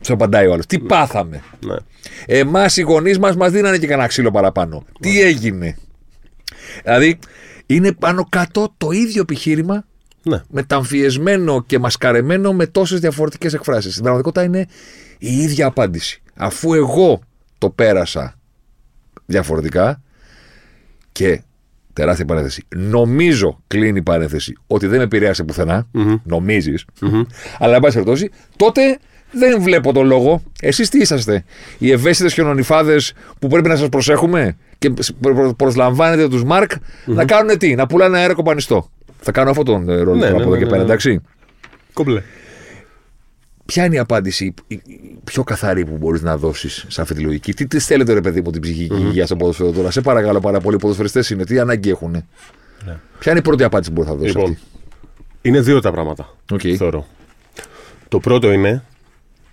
[0.00, 0.66] Σου απαντάει ο άλλος.
[0.66, 1.76] Τι πάθαμε; ναι.
[2.26, 4.84] Εμάς οι γονείς μας μας δίνανε και κανένα ξύλο παραπάνω.
[5.00, 5.76] Τι έγινε;
[6.82, 7.18] Δηλαδή
[7.66, 9.84] είναι πάνω κάτω το ίδιο επιχείρημα
[10.22, 10.42] ναι.
[10.50, 13.90] μεταμφιεσμένο και μασκαρεμένο με τόσες διαφορετικές εκφράσεις.
[13.90, 14.66] Στην πραγματικότητα είναι
[15.18, 16.22] η ίδια απάντηση.
[16.36, 17.20] Αφού εγώ
[17.58, 18.34] το πέρασα
[19.26, 20.02] διαφορετικά
[21.12, 21.42] και
[21.92, 22.62] τεράστια παρένθεση.
[22.76, 25.86] Νομίζω, κλείνει η παρένθεση, ότι δεν με επηρέασε πουθενά.
[26.24, 26.84] Νομίζεις.
[27.58, 28.98] Αλλά, εν πάση περιπτώσει, τότε
[29.32, 30.42] δεν βλέπω τον λόγο.
[30.60, 31.44] Εσείς τι είσαστε,
[31.78, 36.70] οι ευαίσθητες χιονονιφάδες που πρέπει να σας προσέχουμε και προ- προ- προσλαμβάνετε τους Μαρκ
[37.06, 38.90] να κάνουν τι, να πουλάνε αέρα κοπανιστό.
[39.22, 40.82] Θα κάνω αυτόν τον ε, ρόλο Ναι, τώρα ναι, από εδώ ναι, και ναι, πέρα,
[40.82, 40.84] ναι.
[40.88, 41.20] εντάξει.
[41.92, 42.22] Κομπλέ.
[43.66, 47.14] Ποια είναι η απάντηση η- η- η πιο καθαρή που μπορείς να δώσεις σε αυτή
[47.14, 50.00] τη λογική; Τι, τι θέλετε, ρε παιδί μου, την ψυχική υγεία στο ποδόσφαιρο τώρα; Σε
[50.00, 50.76] παρακαλώ πάρα πολύ.
[50.76, 52.24] Οι ποδοσφαιριστές είναι, τι ανάγκη έχουν.
[53.18, 54.34] Ποια είναι η πρώτη απάντηση που μπορείς να δώσεις.
[54.34, 54.40] Ναι.
[54.40, 54.58] Λοιπόν,
[55.42, 56.34] είναι δύο τα πράγματα.
[56.52, 56.60] Οκ.
[56.76, 57.06] Θεωρώ.
[58.08, 58.84] Το πρώτο είναι,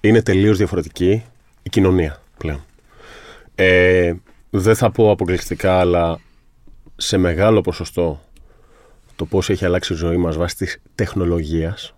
[0.01, 1.23] είναι τελείως διαφορετική
[1.63, 2.63] η κοινωνία πλέον.
[3.55, 4.13] Ε,
[4.49, 6.19] δεν θα πω αποκλειστικά, αλλά
[6.95, 8.21] σε μεγάλο ποσοστό
[9.17, 11.93] το πώς έχει αλλάξει η ζωή μας βάσει της τεχνολογίας,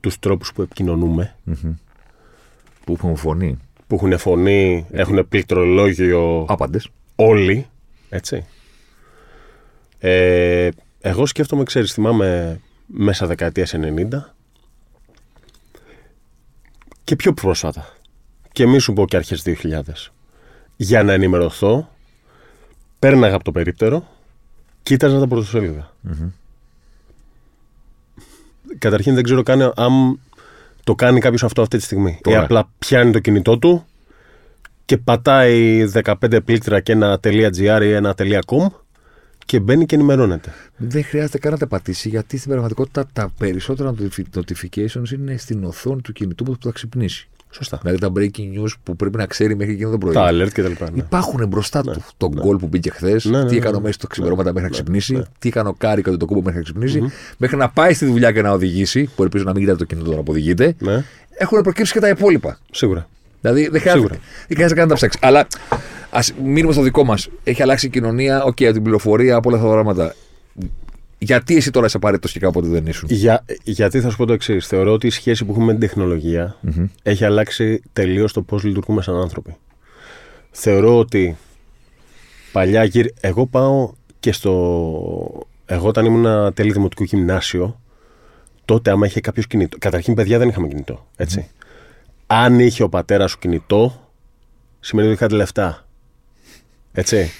[0.00, 1.34] τους τρόπους που επικοινωνούμε,
[2.84, 3.58] Που έχουν φωνή.
[3.86, 6.88] που έχουν φωνή, έχουν πληκτρολόγιο Άπαντες.
[7.16, 7.66] όλοι,
[8.08, 8.46] έτσι.
[9.98, 10.68] Ε,
[11.00, 14.34] εγώ σκέφτομαι, ξέρεις, θυμάμαι μέσα δεκαετίας 90
[17.04, 17.88] και πιο πρόσφατα.
[18.52, 20.12] Και μη σου πω και αρχές 2000.
[20.76, 21.88] Για να ενημερωθώ,
[22.98, 24.08] πέρναγα από το περίπτερο,
[24.86, 25.92] κοίταζα τα πρωτοσέλιδα.
[28.78, 30.20] Καταρχήν δεν ξέρω καν αν
[30.84, 32.18] το κάνει κάποιος αυτό αυτή τη στιγμή.
[32.22, 32.36] Τώρα.
[32.36, 33.86] Ή απλά πιάνει το κινητό του
[34.84, 38.14] και πατάει 15 πλήκτρα και ένα .gr ή ένα
[38.46, 38.66] .com
[39.46, 40.52] και μπαίνει και ενημερώνεται.
[40.76, 45.64] Δεν χρειάζεται καν να τα πατήσει γιατί στην πραγματικότητα τα περισσότερα notifi- notifications είναι στην
[45.64, 47.28] οθόνη του κινητού που θα ξυπνήσει.
[47.56, 47.78] Σωστά.
[47.82, 50.14] Δηλαδή τα breaking news που πρέπει να ξέρει μέχρι εκείνο το πρωί.
[50.14, 50.90] Τα alert και τα λοιπά.
[50.90, 50.98] Ναι.
[50.98, 53.84] Υπάρχουν μπροστά του το γκολ που μπήκε χθες, Ναι, ναι, τι ναι, έκανε ο ναι.
[53.84, 56.62] Μέση στο ξημερώματα μέχρι να ξυπνήσει, τι έκανε ο Κάρι κατά το κούμπο μέχρι να
[56.64, 57.34] ξυπνήσει, Mm-hmm.
[57.36, 60.10] μέχρι να πάει στη δουλειά και να οδηγήσει, που ελπίζω να μην κοιτάτε το κινητό
[60.10, 60.74] τώρα που οδηγείτε.
[60.78, 61.04] Ναι,
[61.38, 62.58] Έχουν προκύψει και τα υπόλοιπα.
[62.70, 63.08] σίγουρα.
[63.40, 64.14] Δηλαδή δεν χρειάζεται, Σίγουρα.
[64.48, 65.20] δεν χρειάζεται καν να τα ψάξεις.
[65.22, 65.46] Αλλά
[66.10, 67.28] ας μείνουμε στο δικό μας.
[67.44, 70.14] Έχει αλλάξει η κοινωνία, οκ, από την πληροφορία, από όλα αυτά τα πράγματα.
[71.18, 74.32] Γιατί εσύ τώρα είσαι απαραίτητος και κάποτε δεν ήσουν; Για, γιατί θα σου πω το
[74.32, 74.66] εξής.
[74.66, 76.56] Θεωρώ ότι η σχέση που έχουμε με την τεχνολογία
[77.02, 79.56] έχει αλλάξει τελείως το πώς λειτουργούμε σαν άνθρωποι.
[80.50, 81.36] Θεωρώ ότι
[82.52, 83.06] παλιά γύρ...
[83.20, 85.46] Εγώ πάω και στο.
[85.66, 87.80] Εγώ όταν ήμουν τέλη δημοτικού γυμνάσιο,
[88.64, 89.76] τότε άμα είχε κάποιος κινητό.
[89.80, 91.06] Καταρχήν, παιδιά δεν είχαμε κινητό.
[91.16, 91.48] Έτσι.
[92.26, 94.10] Αν είχε ο πατέρας σου κινητό,
[94.80, 95.86] σημαίνει ότι είχατε λεφτά.
[96.92, 97.30] Έτσι.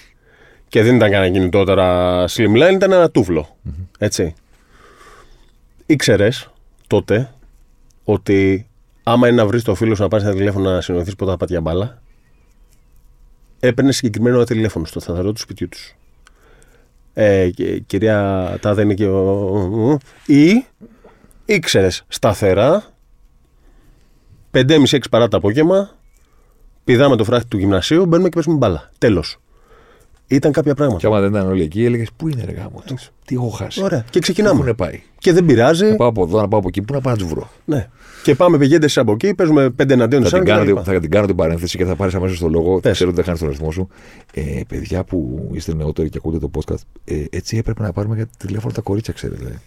[0.69, 3.57] Και δεν ήταν κανένα κινητό τώρα slimline, ήταν ένα τούβλο.
[3.99, 4.35] Έτσι.
[5.87, 6.51] Ήξερες
[6.87, 7.33] τότε
[8.05, 8.67] ότι
[9.03, 11.37] άμα είναι να βρεις το φίλο σου να πάρεις ένα τηλέφωνο να συνοηθείς πότε θα
[11.37, 12.03] πάτε για μπάλα,
[13.61, 15.95] έπαιρνες συγκεκριμένο τηλέφωνο στο σταθερό του σπιτιού τους.
[17.15, 19.99] Ε, και- κυρία Τάδε είναι και ο...
[20.27, 20.65] Ή
[21.45, 22.85] ήξερες σταθερά
[24.53, 25.91] 5,5-6 παρά το απόγευμα,
[26.85, 28.91] πηδάμε το φράχτη του γυμνασίου, μπαίνουμε και παίζουμε μπάλα.
[28.99, 29.39] Τέλος.
[30.29, 31.07] Ήταν κάποια Και πράγματα.
[31.07, 32.97] άμα δεν ήταν όλοι εκεί, έλεγες Πού είναι ρε γάμο του.
[33.25, 34.01] Τι έχω χάσει; Ωραία.
[34.01, 34.61] Και Πού ξεκινάμε.
[34.61, 35.85] έχουν πάει; Και δεν πειράζει.
[35.87, 36.83] Να πάω από εδώ, να πάω από εκεί.
[36.83, 37.51] Πού να πάω να τους βρω.
[37.65, 37.89] Ναι.
[38.23, 40.83] Και πάμε πηγαίνετε από εκεί, παίζουμε 5 εναντίον Θα 4 την, και κάνω, τα λοιπά.
[40.83, 42.81] θα την κάνω την παρένθεση και θα πάρεις αμέσως το λόγο.
[42.81, 42.93] Πες.
[42.93, 43.89] Ξέρω ότι δεν χάνεις τον αριθμό σου.
[44.35, 48.27] Ε, παιδιά που είστε νεότεροι και ακούτε το podcast, ε, έτσι έπρεπε να πάρουμε για
[48.39, 49.61] τηλέφωνο τα κορίτσια, ξέρετε.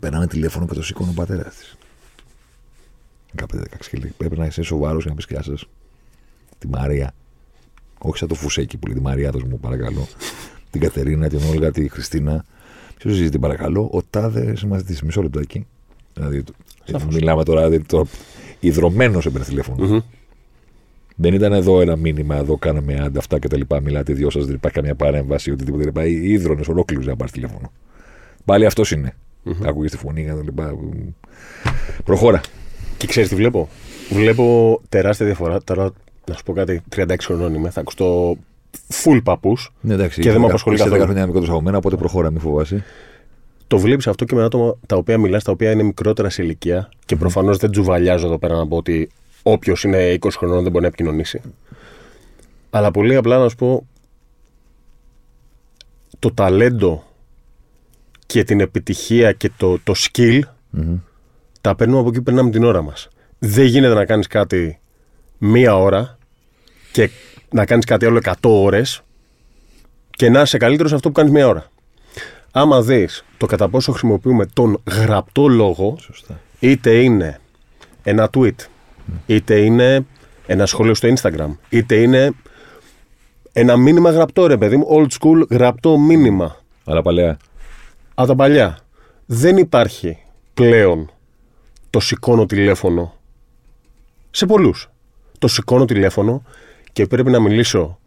[0.00, 1.76] Παίρναμε τηλέφωνο και το σήκωνε ο πατέρας της.
[3.42, 5.64] 15-16 και λέει: Πρέπει να είσαι σοβαρός για να πεις γεια σας.
[6.58, 7.12] Τη Μαρία.
[8.06, 10.06] Όχι σαν το φουσέκι που λέει τη Μαρία, δώσ' μου παρακαλώ.
[10.70, 12.44] την Κατερίνα, την Όλγα, τη Χριστίνα.
[12.98, 15.04] Ποιος ζήσει την παρακαλώ, ο τάδε συμμαθητή.
[15.04, 15.66] Μισό λεπτό εκεί.
[16.14, 18.06] Δηλαδή, το- μιλάμε τώρα, δηλαδή, το
[18.60, 19.86] ιδρωμένο έπαιρνε τηλέφωνο.
[19.86, 19.98] Μμμ.
[21.16, 23.80] Δεν ήταν εδώ ένα μήνυμα, εδώ κάναμε άντα αυτά και τα λοιπά.
[23.80, 25.84] Μιλάτε οι δυο σας, δεν υπάρχει καμία παρέμβαση, οτιδήποτε.
[25.84, 27.72] Δεν πάει ίδρωνε ολόκληρους να πάρεις τηλέφωνο.
[28.44, 29.16] Πάλι αυτός είναι.
[29.64, 30.74] Ακούγε τη φωνή και τα λοιπά.
[32.04, 32.40] Προχώρα.
[32.96, 33.68] Και ξέρεις τι βλέπω;
[34.10, 35.62] Βλέπω τεράστια διαφορά.
[35.62, 35.92] Τώρα
[36.26, 38.36] να σου πω κάτι, 36 χρονών είμαι, θα ακουστώ
[39.04, 39.72] full παππούς.
[39.80, 40.20] Ναι, εντάξει.
[40.20, 41.04] Και δεν με απασχολεί Είσαι 10 καθόλου.
[41.06, 42.84] χρόνια μικρότερο από μένα, οπότε προχώρα, μην φοβάσαι.
[43.66, 46.88] Το βλέπεις αυτό και με άτομα τα οποία μιλάς, τα οποία είναι μικρότερα σε ηλικία
[47.04, 49.10] και προφανώς δεν τζουβαλιάζω εδώ πέρα να πω ότι
[49.42, 51.40] όποιος είναι 20 χρονών δεν μπορεί να επικοινωνήσει.
[52.70, 53.86] Αλλά πολύ απλά να σου πω
[56.18, 57.04] το ταλέντο
[58.26, 60.40] και την επιτυχία και το, το skill
[61.60, 63.08] τα παίρνουμε από εκεί που περνάμε την ώρα μας.
[63.38, 64.78] Δεν γίνεται να κάνεις κάτι
[65.38, 66.18] μία ώρα
[66.92, 67.10] και
[67.50, 69.00] να κάνεις κάτι άλλο 100 ώρες
[70.10, 71.66] και να είσαι καλύτερος σε αυτό που κάνεις μία ώρα.
[72.52, 76.40] Άμα δεις το κατά πόσο χρησιμοποιούμε τον γραπτό λόγο, Σωστά.
[76.60, 77.40] είτε είναι
[78.02, 78.54] ένα tweet,
[79.26, 80.06] είτε είναι
[80.46, 82.30] ένα σχόλιο στο Instagram, είτε είναι
[83.52, 87.36] ένα μήνυμα γραπτό ρε παιδί μου, old school γραπτό μήνυμα Αλλά παλαιά.
[88.14, 88.78] από τα παλιά.
[89.26, 90.18] Δεν υπάρχει
[90.54, 91.10] πλέον
[91.90, 93.14] το σηκώνω τηλέφωνο
[94.30, 94.88] σε πολλούς.
[95.44, 96.42] Το σηκώνω τηλέφωνο
[96.92, 97.98] και πρέπει να μιλήσω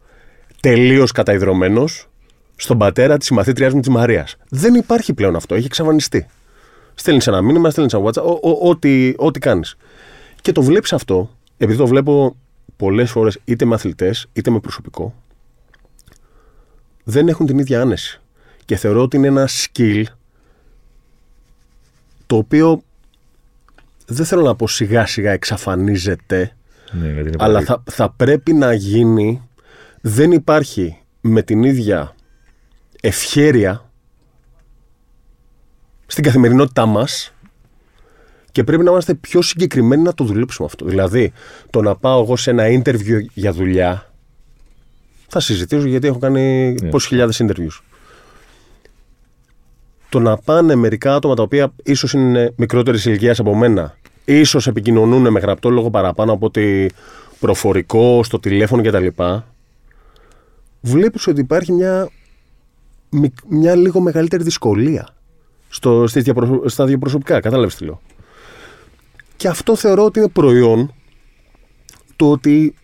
[0.60, 2.08] τελείως καταϊδρωμένος
[2.56, 4.36] στον πατέρα της συμμαθήτριάς μου της Μαρίας.
[4.50, 6.28] Δεν υπάρχει πλέον αυτό, έχει εξαφανιστεί.
[6.95, 9.76] Στέλνεις ένα μήνυμα, στέλνεις ένα WhatsApp, ο- ο- ό,τι, ό,τι κάνεις.
[10.41, 12.36] Και το βλέπεις αυτό, επειδή το βλέπω
[12.78, 15.13] πολλές φορές είτε με αθλητές είτε με προσωπικό,
[17.04, 18.21] δεν έχουν την ίδια άνεση.
[18.65, 20.04] Και θεωρώ ότι είναι ένα skill
[22.26, 22.82] το οποίο
[24.06, 26.52] δεν θέλω να πω σιγά σιγά εξαφανίζεται,
[26.91, 29.41] Ναι, γιατί είναι αλλά πολύ- θα, θα πρέπει να γίνει.
[30.02, 32.15] Δεν υπάρχει με την ίδια
[33.02, 33.89] ευχέρεια
[36.08, 37.34] στην καθημερινότητά μας
[38.52, 40.86] και πρέπει να είμαστε πιο συγκεκριμένοι να το δουλέψουμε αυτό.
[40.86, 41.32] Δηλαδή,
[41.69, 44.12] το να πάω εγώ σε ένα interview για δουλειά
[45.28, 46.89] θα συζητήσω γιατί έχω κάνει Ναι.
[46.89, 47.82] πόσες χιλιάδες interviews.
[50.10, 53.97] Το να πάνε μερικά άτομα τα οποία ίσως είναι μικρότερης ηλικίας από μένα,
[54.28, 56.92] ίσως επικοινωνούν με γραπτό λόγο παραπάνω από ότι
[57.40, 59.08] προφορικό, στο τηλέφωνο κτλ.
[60.82, 62.10] Βλέπεις ότι υπάρχει μια,
[63.10, 65.08] μικ- μια λίγο μεγαλύτερη δυσκολία
[65.70, 67.40] στο, στις διαπροσω- στα δύο προσωπικά.
[67.40, 68.02] Κατάλαβες τι λέω.
[69.36, 70.94] Και αυτό θεωρώ ότι είναι προϊόν
[72.16, 72.76] το ότι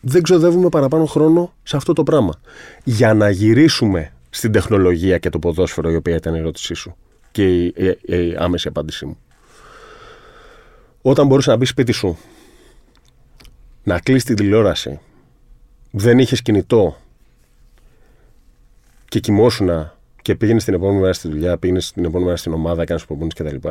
[0.00, 2.32] δεν ξοδεύουμε παραπάνω χρόνο σε αυτό το πράγμα.
[2.84, 6.96] Για να γυρίσουμε στην τεχνολογία και το ποδόσφαιρο, η οποία ήταν η ερώτησή σου
[7.30, 9.16] και η, η- η άμεση απάντησή μου.
[11.02, 12.18] Όταν μπορείς να μπει σπίτι σου,
[13.82, 15.00] να κλείσει την τηλεόραση,
[15.90, 16.96] δεν είχες κινητό
[19.08, 19.90] και κοιμόσουν
[20.22, 23.40] και πήγαινες την επόμενη μέρα στη δουλειά, πήγαινες την επόμενη μέρα στην ομάδα, έκανες προπονήσεις
[23.40, 23.68] κτλ.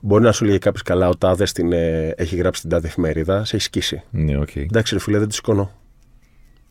[0.00, 3.44] Μπορεί να σου λέει κάποιος καλά, ο τάδε στην, ε, έχει γράψει την τάδε εφημερίδα,
[3.44, 4.02] σε έχει σκίσει.
[4.10, 4.56] Ναι, οκ.
[4.56, 5.70] Εντάξει, ρε φίλε, δεν τη σηκώνω.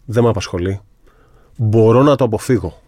[0.05, 0.81] Δεν με απασχολεί.
[1.57, 2.81] Μπορώ να το αποφύγω.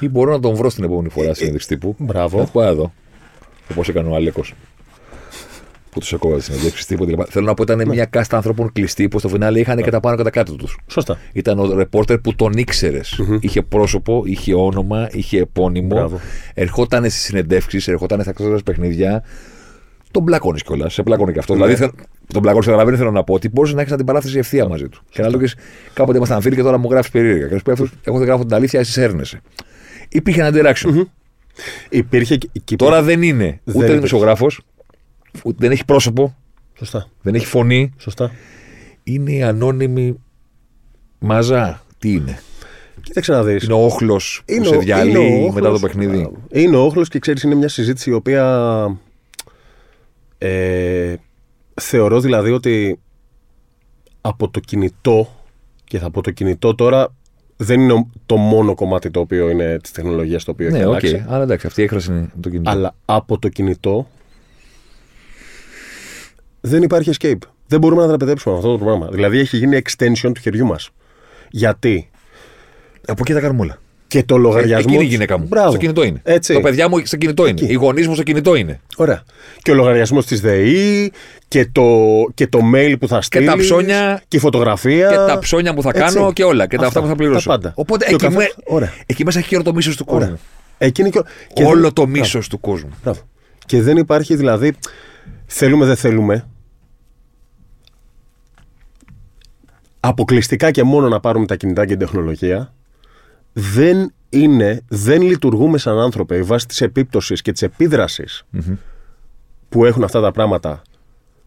[0.00, 1.94] Ή μπορώ να τον βρω στην επόμενη φορά συνέντευξη τύπου.
[1.98, 2.38] Μπράβο.
[2.38, 2.92] Να του πω εδώ.
[3.70, 4.42] Όπως έκανε ο Αλέκο.
[5.98, 7.04] Που τους έκοβα συνέντευξη τύπου.
[7.04, 10.00] Δηλαδή, Θέλω να πω ήταν μια κάστα ανθρώπων κλειστή που στο φινάλε είχαν και τα
[10.00, 10.78] πάνω και τα κάτω τους.
[10.86, 11.18] Σωστά.
[11.32, 13.20] Ήταν ο ρεπόρτερ που τον ήξερες.
[13.40, 15.94] Είχε πρόσωπο, είχε όνομα, είχε επώνυμο.
[15.94, 16.20] Μπράβο.
[16.54, 19.22] Ερχόταν στις συνεντεύξεις, ερχόταν στα ξένα παιχνίδια.
[20.10, 20.92] Τον μπλακώνεις κιόλας.
[20.94, 21.56] Σε μπλακώνει και αυτός.
[21.56, 21.90] Δηλαδή, θε-
[22.32, 25.02] τον μπλακώνεις, καταλαβαίνεις θέλω να πω ότι μπορείς να έχεις την παράθεση ευθεία μαζί του.
[25.10, 25.46] Και να λέγε
[25.92, 27.46] κάποτε ήμασταν φίλοι και τώρα μου γράφεις περίεργα.
[27.46, 29.40] Και να σου πει αυτός, εγώ δεν γράφω την αλήθεια, εσύ έρνεσαι.
[30.08, 31.04] Υπήρχε ένα interaction.
[31.88, 32.48] Υπήρχε και.
[32.64, 33.94] και- Τώρα δεν είναι ούτε Δεν υπήρχε.
[33.94, 34.77] δημοσιογράφος, ούτε
[35.44, 36.36] δεν έχει πρόσωπο,
[36.78, 37.08] Σωστά.
[37.22, 37.92] δεν έχει φωνή.
[37.98, 38.30] Σωστά.
[39.04, 40.20] Είναι η ανώνυμη
[41.18, 41.82] μαζά.
[41.98, 42.38] Τι είναι;
[43.02, 43.62] Κοίταξε να δεις.
[43.64, 45.54] Είναι ο όχλος που Είναι σε ο- είναι διαλύει ο όχλος.
[45.54, 46.30] μετά το παιχνίδι.
[46.52, 48.98] Είναι ο όχλος και ξέρεις, είναι μια συζήτηση η οποία.
[50.38, 51.14] Ε,
[51.80, 53.00] θεωρώ δηλαδή ότι
[54.20, 55.28] από το κινητό,
[55.84, 57.14] και θα πω το κινητό τώρα,
[57.56, 60.88] δεν είναι το μόνο κομμάτι το οποίο είναι της τεχνολογίας το οποίο έχει Ναι, οκ.
[60.90, 61.24] αλλάξει.
[61.28, 62.70] Αλλά εντάξει, αυτή η έκφραση είναι το κινητό.
[62.70, 64.08] Αλλά από το κινητό
[66.60, 67.38] δεν υπάρχει escape.
[67.66, 69.08] Δεν μπορούμε να δραπετέψουμε αυτό το πράγμα.
[69.12, 70.90] Δηλαδή έχει γίνει extension του χεριού μας.
[71.50, 72.10] Γιατί;
[73.06, 73.78] Από εκεί τα κάνουμε όλα.
[74.06, 74.84] και το λογαριασμό.
[74.86, 75.46] Εκεί είναι η γυναίκα μου.
[75.48, 75.68] Μπράβο.
[75.68, 76.20] Στο κινητό είναι.
[76.24, 76.54] Έτσι.
[76.54, 77.60] Το παιδιά μου στο κινητό είναι.
[77.60, 77.72] Εκεί.
[77.72, 78.80] Οι γονείς μου στο κινητό είναι.
[78.96, 79.22] Ωραία.
[79.62, 81.12] Και ο λογαριασμός της ΔΕΗ
[81.48, 81.84] και το,
[82.34, 83.46] και το mail που θα στείλει.
[83.46, 84.22] τα ψώνια.
[84.28, 85.08] Και η φωτογραφία.
[85.08, 86.14] Και τα ψώνια που θα Έτσι.
[86.14, 86.66] κάνω και όλα.
[86.66, 87.48] Και τα αυτά που θα πληρώσω.
[87.48, 87.72] Τα πάντα.
[87.76, 88.92] Οπότε Και ο εκεί, καθένα- με- Ωραία.
[89.06, 90.22] εκεί μέσα έχει και όλο το μίσο του κόσμου.
[90.24, 90.38] Ωραία.
[90.78, 91.20] Εκεί είναι και,
[91.52, 92.18] και Όλο δεν- το Μπράβο.
[92.20, 92.90] μίσος του κόσμου.
[93.02, 93.20] Μπράβο.
[93.66, 94.74] Και δεν υπάρχει δηλαδή.
[95.50, 96.48] Θέλουμε, δεν θέλουμε.
[100.00, 102.74] Αποκλειστικά και μόνο να πάρουμε τα κινητά και την τεχνολογία.
[103.52, 108.44] Δεν είναι, δεν λειτουργούμε σαν άνθρωποι βάσει της επίπτωσης και της επίδρασης
[109.68, 110.82] που έχουν αυτά τα πράγματα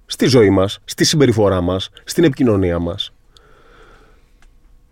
[0.06, 3.14] στη ζωή μας, στη συμπεριφορά μας, στην επικοινωνία μας.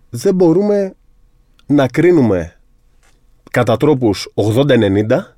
[0.09, 0.93] Δεν μπορούμε
[1.65, 2.59] να κρίνουμε
[3.51, 5.37] κατά τρόπους 80-90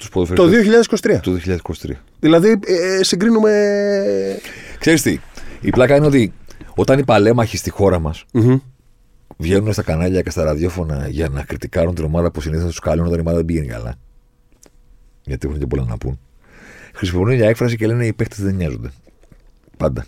[0.00, 1.20] Τους το ποδοσφαιριστές 2023.
[1.22, 1.90] του 2023.
[2.20, 3.50] Δηλαδή ε, συγκρίνουμε...
[4.78, 5.18] Ξέρεις τι,
[5.60, 6.32] η πλάκα είναι ότι
[6.74, 8.58] όταν οι παλέμαχοι στη χώρα μας Μμμ.
[9.36, 13.06] βγαίνουν στα κανάλια και στα ραδιόφωνα για να κριτικάρουν την ομάδα που συνήθως τους καλούν
[13.06, 13.94] όταν η ομάδα δεν πηγαίνει καλά.
[15.24, 16.20] Γιατί έχουν και πολλά να πούν.
[16.94, 18.90] Χρησιμοποιούν μια έκφραση και λένε οι παίχτε δεν νοιάζονται.
[19.76, 20.06] Πάντα.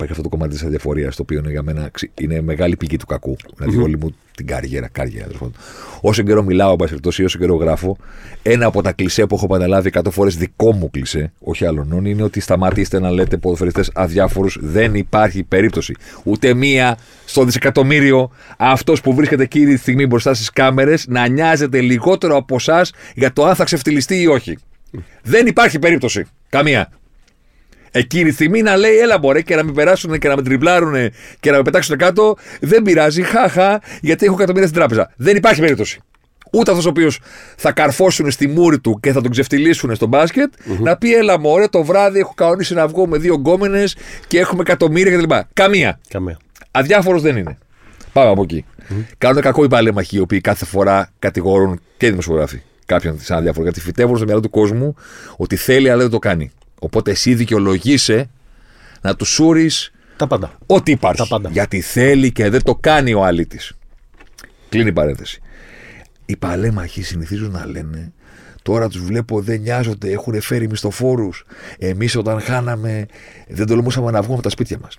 [0.00, 2.96] Υπάρχει αυτό το κομμάτι της αδιαφορίας, το οποίο είναι για μένα ξε- είναι μεγάλη πηγή
[2.96, 3.36] του κακού.
[3.56, 5.54] Δηλαδή, όλη μου την καριέρα, καριέρα τέλος πάντων.
[6.00, 7.96] Όσο καιρό μιλάω, εν πάση περιπτώσει, όσο καιρό γράφω,
[8.42, 12.22] ένα από τα κλισέ που έχω επαναλάβει 100 φορές δικό μου κλισέ, όχι άλλων, είναι
[12.22, 14.58] ότι σταματήστε να λέτε ποδοσφαιριστές αδιάφορους.
[14.60, 15.94] Δεν υπάρχει περίπτωση.
[16.22, 21.80] Ούτε μία στο δισεκατομμύριο αυτός που βρίσκεται εκείνη τη στιγμή μπροστά στις κάμερες να νοιάζεται
[21.80, 24.58] λιγότερο από εσάς για το αν θα ξεφτυλιστεί ή όχι.
[25.22, 26.24] Δεν υπάρχει περίπτωση.
[26.48, 26.90] Καμία.
[27.90, 31.10] Εκείνη τη στιγμή να λέει, έλα μπορεί και να με περάσουν και να με τριπλάρουν
[31.40, 35.12] και να με πετάξουν κάτω, δεν πειράζει, χαχα, γιατί έχω εκατομμύρια στην τράπεζα.
[35.16, 36.00] Δεν υπάρχει περίπτωση.
[36.52, 37.20] Ούτε αυτός ο οποίος
[37.56, 41.66] θα καρφώσουν στη μούρη του και θα τον ξεφτυλίσουν στο μπασκετ να πει, έλα μωρέ,
[41.68, 43.96] το βράδυ έχω κανονίσει να βγω με δύο γκόμενες
[44.26, 45.34] και έχουμε εκατομμύρια κτλ.
[45.52, 46.00] Καμία.
[46.08, 46.38] Καμία.
[46.70, 47.58] Αδιάφορος δεν είναι.
[48.12, 48.64] Πάμε από εκεί.
[49.18, 53.62] Κάνουν κακό οι παλέμαχοι οι οποίοι κάθε φορά κατηγορούν και οι δημοσιογράφοι κάποιον σαν αδιάφορο.
[53.62, 54.94] Γιατί φυτεύουν στο μυαλό του κόσμου
[55.36, 56.50] ότι θέλει αλλά δεν το κάνει.
[56.78, 58.30] Οπότε εσύ δικαιολογείσαι
[59.00, 60.58] να τους σούρεις Τα πάντα.
[60.66, 61.16] ό,τι υπάρχει.
[61.22, 61.50] Τα πάντα.
[61.50, 63.58] Γιατί θέλει και δεν το κάνει ο αλήτη.
[64.68, 65.40] Κλείνει η παρένθεση.
[66.26, 68.12] Οι παλέμαχοι συνηθίζουν να λένε
[68.68, 71.44] Τώρα τους βλέπω δεν νοιάζονται, έχουν φέρει μισθοφόρους.
[71.78, 73.06] Εμείς όταν χάναμε
[73.48, 74.98] δεν τολμούσαμε να βγούμε από τα σπίτια μας.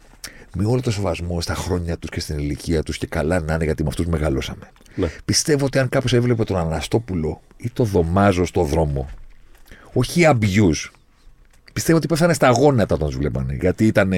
[0.55, 3.63] Με όλο το σεβασμό στα χρόνια τους και στην ηλικία τους και καλά να είναι
[3.63, 4.71] γιατί με αυτούς μεγαλώσαμε.
[4.95, 5.07] Ναι.
[5.25, 9.09] Πιστεύω ότι αν κάποιος έβλεπε τον Αναστόπουλο ή τον Δωμάζο στο δρόμο,
[9.93, 10.89] όχι abuse,
[11.79, 13.57] πιστεύω ότι πέφτανε στα γόνατα όταν τους βλέπανε.
[13.59, 14.13] Γιατί ήταν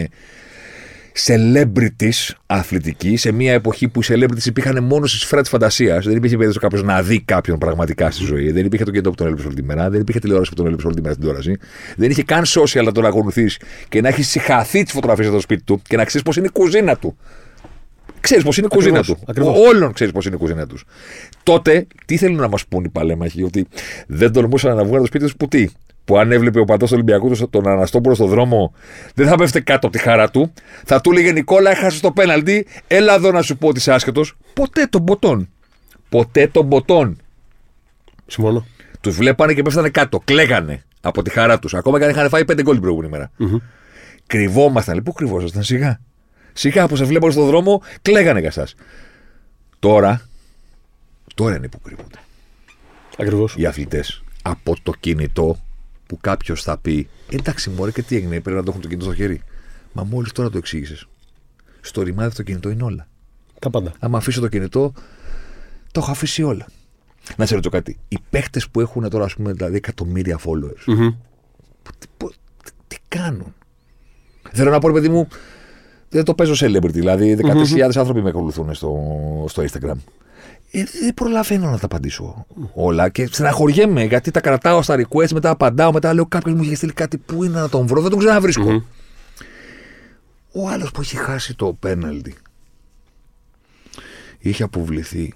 [1.25, 6.05] celebrities αθλητικοί σε μια εποχή που οι celebrities υπήρχαν μόνο στη σφαίρα της φαντασίας.
[6.05, 8.51] Δεν υπήρχε περίπτωση κάποιος να δει κάποιον πραγματικά στη ζωή.
[8.51, 9.89] Δεν υπήρχε το κινητό που τον έλειπε όλη τη μέρα.
[9.89, 11.57] Δεν υπήρχε τηλεόραση που τον έλειπε όλη τη μέρα στην τηλεόραση.
[11.97, 15.41] Δεν είχε καν social να τον ακολουθείς και να έχεις συχαθεί τις φωτογραφίες από το
[15.41, 17.17] σπίτι του και να ξέρεις πώς είναι η κουζίνα του.
[18.21, 19.25] Ξέρεις πώς είναι η κουζίνα Ακριβώς, του.
[19.29, 19.57] ακριβώς.
[19.67, 20.83] Όλων ξέρεις πώς είναι η κουζίνα τους.
[21.43, 23.67] Τότε, τι θέλουν να μας πούν οι παλέμαχοι, ότι
[24.07, 25.67] δεν τολμούσαν να βγουν από το σπίτι τους που τι;
[26.05, 28.73] Που αν έβλεπε ο παντό του Ολυμπιακού τους τον Αναστόπουλο στον δρόμο,
[29.15, 30.53] δεν θα πέφτε κάτω από τη χαρά του.
[30.85, 32.67] Θα του έλεγε Νικόλα, έχασε το πέναλτι.
[32.87, 34.37] Έλα εδώ να σου πω ότι είσαι άσχετος.
[34.53, 35.49] Ποτέ τον ποτών.
[36.09, 37.17] Ποτέ τον ποτών.
[38.27, 38.65] Συμφωνώ.
[39.01, 40.19] Τους βλέπανε και πέφτανε κάτω.
[40.23, 41.73] Κλαίγανε από τη χαρά τους.
[41.73, 43.31] Ακόμα και αν είχαν φάει πέντε γκολ την προηγούμενη μέρα.
[44.27, 44.93] Κρυβόμασταν.
[44.93, 45.99] Λέει, Πού κρυβόσασταν, σιγά.
[46.53, 48.67] Σιγά που σε βλέπανε στον δρόμο, κλαίγανε για εσά.
[49.79, 50.21] Τώρα,
[51.35, 52.19] τώρα είναι που κρύβονται
[53.17, 53.55] Ακριβώς.
[53.57, 55.59] οι αθλητές από το κινητό
[56.07, 59.05] που κάποιος θα πει Εντάξει, μωρέ, και τι έγινε, πρέπει να το έχουν το κινητό
[59.05, 59.41] στο χέρι.
[59.93, 61.07] Μα μόλις τώρα το εξήγησες.
[61.81, 63.07] Στο ρημάδι το κινητό είναι όλα.
[63.59, 63.93] Τα πάντα.
[63.99, 64.93] Άμα αφήσω το κινητό,
[65.91, 66.65] το έχω αφήσει όλα.
[67.37, 67.99] Να σε ρωτήσω κάτι.
[68.07, 71.09] Οι παίχτες που έχουν τώρα, ας πούμε, δηλαδή εκατομμύρια followers, Μμμ.
[71.99, 72.29] τι, πο-
[72.63, 73.53] τι, τι κάνουν;
[74.51, 75.27] Θέλω να πω, ρε παιδί μου,
[76.11, 76.93] δεν το παίζω celebrity.
[76.93, 78.95] Δηλαδή, 13.000 άνθρωποι με ακολουθούν στο,
[79.47, 79.95] στο Instagram.
[80.71, 85.49] Ε, δεν προλαβαίνω να τα απαντήσω όλα και στεναχωριέμαι γιατί τα κρατάω στα request, μετά
[85.49, 88.19] απαντάω, μετά λέω κάποιος μου είχε στείλει κάτι που είναι να τον βρω, δεν τον
[88.19, 88.83] ξαναβρίσκω.
[90.51, 92.35] Ο άλλος που έχει χάσει το πέναλτι
[94.39, 95.33] είχε αποβληθεί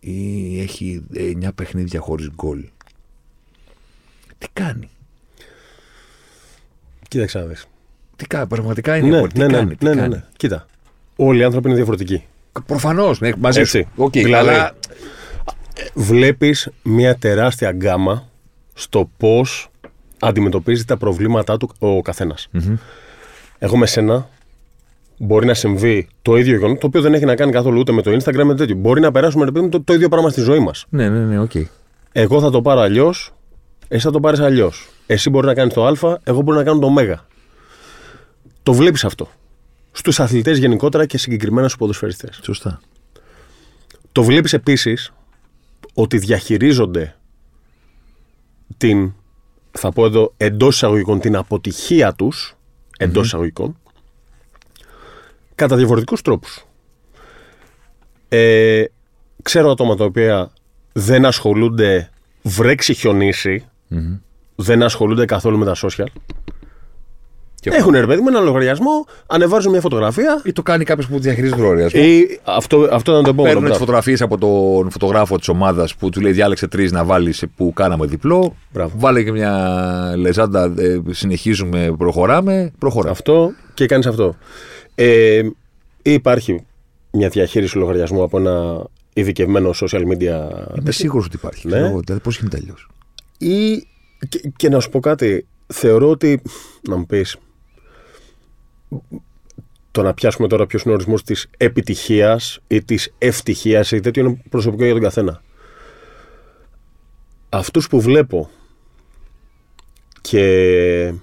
[0.00, 2.64] ή έχει 9 παιχνίδια χωρίς γκολ.
[4.38, 4.88] Τι κάνει;
[7.08, 7.66] Κοίταξε να δεις.
[8.18, 9.20] Τι κάνει, πραγματικά είναι.
[9.20, 10.14] Ναι, τι ναι, ναι, κάνει, τι ναι, ναι, κάνει.
[10.14, 10.24] ναι.
[10.36, 10.66] Κοίτα.
[11.16, 12.24] Όλοι οι άνθρωποι είναι διαφορετικοί.
[12.66, 13.78] Προφανώς, ναι, μαζί Έτσι.
[13.78, 13.88] σου.
[13.96, 14.74] Οκ, Δηλαδή, αλλά
[15.94, 18.28] Βλέπεις μια τεράστια γκάμα
[18.74, 19.70] στο πώς
[20.18, 22.34] αντιμετωπίζει τα προβλήματά του ο καθένας
[23.58, 24.28] Εγώ με σένα
[25.18, 28.02] μπορεί να συμβεί το ίδιο γεγονός, το οποίο δεν έχει να κάνει καθόλου ούτε με
[28.02, 28.76] το Instagram με το τέτοιο.
[28.76, 30.86] Μπορεί να περάσουμε ρε παιδί μου, το, το ίδιο πράγμα στη ζωή μας.
[30.88, 31.52] Ναι, ναι, ναι, οκ.
[32.12, 33.32] Εγώ θα το πάρω αλλιώς,
[33.88, 34.88] εσύ θα το πάρεις αλλιώς.
[35.06, 37.26] Εσύ μπορεί να κάνεις το Α, εγώ μπορεί να κάνω το Ω.
[38.68, 39.28] Το βλέπεις αυτό.
[39.92, 42.40] Στους αθλητές γενικότερα και συγκεκριμένα στους ποδοσφαιριστές.
[42.42, 42.80] Σωστά.
[44.12, 45.12] Το βλέπεις επίσης
[45.94, 47.16] ότι διαχειρίζονται
[48.76, 49.12] την,
[49.70, 52.56] θα πω εδώ, εντός εισαγωγικών, την αποτυχία τους,
[52.98, 53.78] εντός εισαγωγικών,
[55.54, 56.66] κατά διαφορετικούς τρόπους.
[58.28, 58.84] Ε,
[59.42, 60.52] ξέρω άτομα τα οποία
[60.92, 62.10] δεν ασχολούνται
[62.42, 63.68] βρέξει χιονίσει,
[64.54, 66.06] δεν ασχολούνται καθόλου με τα social.
[67.60, 71.18] Και Έχουν ρε παιδί μου ένα λογαριασμό, ανεβάζουν μια φωτογραφία Ή το κάνει κάποιος που
[71.18, 72.00] διαχειρίζει τον λογαριασμό.
[72.02, 73.34] ή αυτό, αυτό ήταν το επόμενο.
[73.42, 73.78] Παίρνουν τις μπράβο.
[73.78, 78.06] φωτογραφίες από τον φωτογράφο της ομάδας που του λέει διάλεξε τρεις να βάλεις που κάναμε
[78.06, 78.56] διπλό.
[78.72, 78.92] Μπράβο.
[78.98, 82.72] Βάλε και μια λεζάντα, ε, συνεχίζουμε, προχωράμε.
[82.78, 83.10] Προχωράμε.
[83.10, 84.36] Αυτό και κάνεις αυτό.
[84.94, 85.38] Ε,
[86.02, 86.64] ή υπάρχει
[87.12, 90.48] μια διαχείριση λογαριασμού από ένα ειδικευμένο social media.
[90.80, 91.66] Είμαι σίγουρος ότι υπάρχει.
[91.66, 91.72] Ναι.
[91.72, 92.88] Ξέρω εγώ, Δηλαδή, πώς γίνεται αλλιώς.
[93.38, 93.86] Ή,
[94.28, 96.42] και, και να σου πω κάτι, θεωρώ ότι.
[96.88, 97.36] Να μου πεις.
[99.90, 104.24] Το να πιάσουμε τώρα ποιος είναι ο ορισμός της επιτυχίας ή της ευτυχίας ή τέτοιο
[104.24, 105.42] είναι προσωπικό για τον καθένα.
[107.48, 108.50] Αυτούς που βλέπω
[110.20, 111.14] και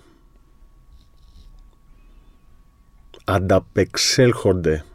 [3.26, 4.86] ανταπεξέλχονται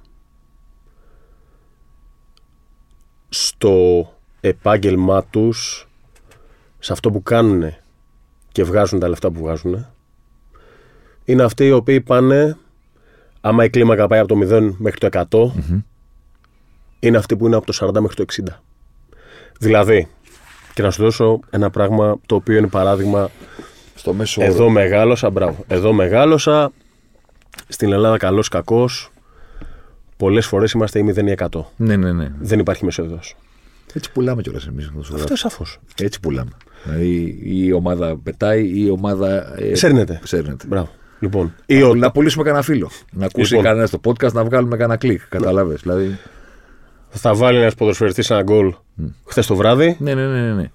[3.29, 4.07] στο
[4.41, 5.89] επάγγελμά τους
[6.79, 7.75] σε αυτό που κάνουν
[8.53, 9.87] και βγάζουν τα λεφτά που βγάζουν
[11.31, 12.57] είναι αυτοί οι οποίοι πάνε
[13.41, 15.63] άμα η κλίμακα πάει από το 0 μέχρι το 100
[17.01, 18.55] είναι αυτοί που είναι από το 40 μέχρι το 60
[19.59, 20.09] δηλαδή
[20.75, 23.31] και να σου δώσω ένα πράγμα το οποίο είναι παράδειγμα
[23.95, 25.65] Στο μέσο εδώ μεγάλωσα, μπράβο.
[25.69, 26.73] Εδώ μεγάλωσα.
[27.69, 29.11] Στην Ελλάδα καλός κακός.
[30.17, 31.61] Πολλές φορές είμαστε ή 0 ή 100.
[31.77, 32.33] Ναι, ναι, ναι.
[32.41, 33.37] Δεν υπάρχει μεσοεδός.
[33.93, 34.91] Έτσι πουλάμε κιόλας εμείς.
[35.15, 35.79] Αυτό σαφώς.
[36.01, 36.51] Έτσι πουλάμε.
[36.85, 39.61] Δηλαδή η ομάδα πετάει ή η ομάδα.
[39.61, 40.21] Ε, Σέρνεται.
[40.25, 40.67] Σέρνεται.
[40.67, 40.91] Μπράβο.
[41.21, 42.91] Λοιπόν, ή ο, Να πουλήσουμε κανένα φίλο.
[43.13, 43.65] Να ακούσει Λοιπόν.
[43.69, 45.21] κανένα το podcast να βγάλουμε κανένα κλικ.
[45.29, 45.75] Κατάλαβε.
[45.75, 46.19] Δηλαδή.
[47.11, 48.75] θα βάλει ένας ποδοσφαιριστής ένα γκολ
[49.27, 49.97] χθες το βράδυ.
[49.99, 50.41] Ναι, ναι, ναι.
[50.41, 50.71] ναι, ναι.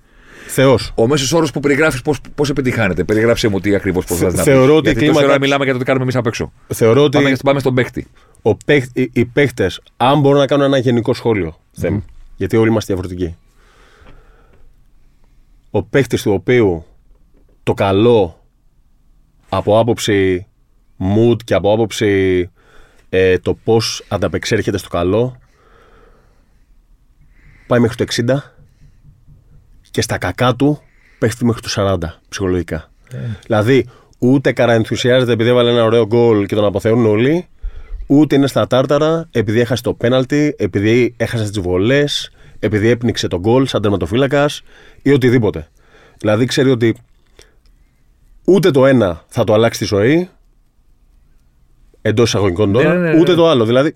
[0.47, 0.91] Θεός.
[0.95, 2.01] Ο μέσος όρος που περιγράφεις
[2.35, 4.75] πώς επιτυχάνεται; Περιγράψε μου τι ακριβώς πώς Θε- να θεωρώ πεις.
[4.77, 6.51] ότι η Γιατί τόση κλίμακα- ώρα μιλάμε για το τι κάνουμε εμείς απ' έξω.
[6.67, 8.07] Θεωρώ ότι Πάμε, πάμε στον παίκτη.
[8.41, 12.03] ο παίχ- οι, οι παίχτες, αν μπορώ να κάνω ένα γενικό σχόλιο, Θέμη,
[12.35, 13.35] γιατί όλοι είμαστε διαφορετικοί.
[15.71, 16.85] Ο παίχτης του οποίου
[17.63, 18.39] το καλό
[19.57, 20.47] από άποψη
[20.99, 22.49] mood και από άποψη
[23.09, 25.37] ε, το πώς ανταπεξέρχεται στο καλό
[27.67, 28.35] πάει μέχρι το 60
[29.91, 30.81] και στα κακά του
[31.19, 31.97] πέφτει μέχρι το 40
[32.29, 32.91] ψυχολογικά.
[33.45, 33.89] Δηλαδή
[34.19, 37.47] ούτε καραενθουσιάζεται επειδή έβαλε ένα ωραίο γκολ και τον αποθεώνουν όλοι
[38.07, 43.39] ούτε είναι στα τάρταρα επειδή έχασε το πέναλτι, επειδή έχασε τις βολές, επειδή έπνιξε τον
[43.39, 44.61] γκολ σαν τερματοφύλακας
[45.01, 45.67] ή οτιδήποτε.
[46.17, 46.95] Δηλαδή ξέρει ότι
[48.45, 50.29] ούτε το ένα θα το αλλάξει τη ζωή
[52.01, 53.37] εντός εισαγωγικών τώρα, Ναι, ναι, ναι, ούτε ναι.
[53.37, 53.65] το άλλο.
[53.65, 53.93] Δηλαδή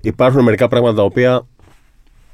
[0.00, 1.46] υπάρχουν μερικά πράγματα τα οποία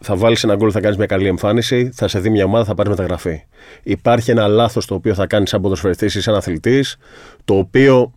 [0.00, 2.74] θα βάλεις ένα γκολ, θα κάνεις μια καλή εμφάνιση, θα σε δει μια ομάδα, θα
[2.74, 3.42] πάρεις μεταγραφή.
[3.82, 6.96] Υπάρχει ένα λάθος το οποίο θα κάνεις σαν ποδοσφαιριστής ή σαν αθλητής,
[7.44, 8.12] το οποίο.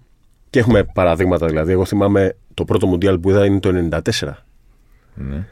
[0.49, 1.71] και έχουμε παραδείγματα δηλαδή.
[1.71, 4.31] Εγώ θυμάμαι το πρώτο Μουντιάλ που είδα είναι το 94.
[5.13, 5.47] Ναι,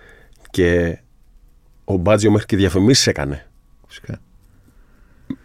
[0.49, 0.99] Και
[1.83, 3.45] ο Μπάτζιο μέχρι και διαφημίσεις έκανε
[3.87, 4.19] φυσικά.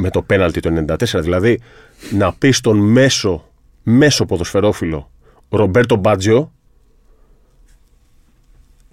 [0.01, 0.97] Με το πέναλτι το 94.
[1.23, 1.61] Δηλαδή
[2.11, 3.49] να πεις στον μέσο,
[3.83, 5.11] μέσο ποδοσφαιρόφιλο
[5.49, 6.53] Ρομπέρτο Μπάτζιο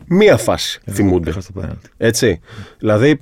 [0.07, 1.29] μία φάση θυμούνται.
[1.29, 1.89] Έχασε το πέναλτι.
[1.97, 2.39] Έτσι.
[2.77, 3.19] Δηλαδή,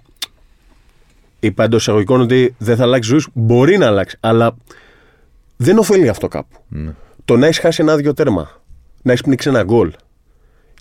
[1.39, 3.31] είπα εντό εισαγωγικών ότι δεν θα αλλάξει ζωής σου.
[3.33, 4.55] Μπορεί να αλλάξει, αλλά
[5.55, 6.57] δεν ωφελεί αυτό κάπου.
[7.25, 8.61] Το να έχεις χάσει ένα άδειο τέρμα,
[9.01, 9.93] να έχεις πνίξει ένα γκολ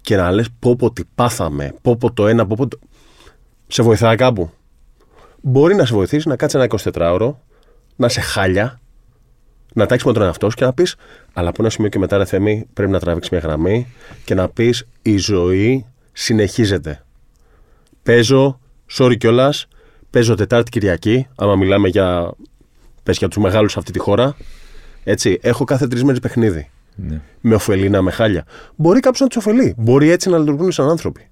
[0.00, 2.78] και να λες πω πω τι πάθαμε, πω πω το ένα, πω πω το...
[3.66, 4.50] Σε βοηθάει κάπου;
[5.47, 7.34] Μπορεί να σε βοηθήσει να κάτσεις ένα 24ωρο,
[7.97, 8.80] να σε χάλια,
[9.72, 10.97] να τάξεις με τον εαυτό σου και να πεις,
[11.32, 13.92] αλλά από ένα σημείο και μετά, ρε Θεμή, πρέπει να τραβήξεις μια γραμμή
[14.24, 17.05] και να πεις: Η ζωή συνεχίζεται.
[18.03, 18.61] Παίζω,
[18.92, 19.68] sorry κιόλας,
[20.11, 22.32] παίζω Τετάρτη Κυριακή, άμα μιλάμε για,
[23.03, 24.36] πες για τους μεγάλους σε αυτή τη χώρα.
[25.05, 26.70] Έτσι, έχω κάθε τρεις μέρες παιχνίδι.
[26.95, 27.20] Ναι.
[27.40, 28.45] Με ωφελεί να με χάλια.
[28.76, 29.74] Μπορεί κάποιος να τους ωφελεί.
[29.76, 31.28] Μπορεί έτσι να λειτουργούν σαν άνθρωποι.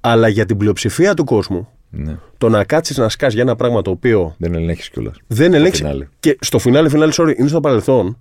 [0.00, 2.18] Αλλά για την πλειοψηφία του κόσμου, Ναι.
[2.38, 5.16] το να κάτσεις να σκάσει για ένα πράγμα το οποίο Δεν ελέγχεις κιόλας.
[5.26, 5.80] δεν ελέγξει.
[5.82, 6.08] φινάλε.
[6.20, 8.18] Και στο φινάλε, φινάλε, sorry, είναι στο παρελθόν.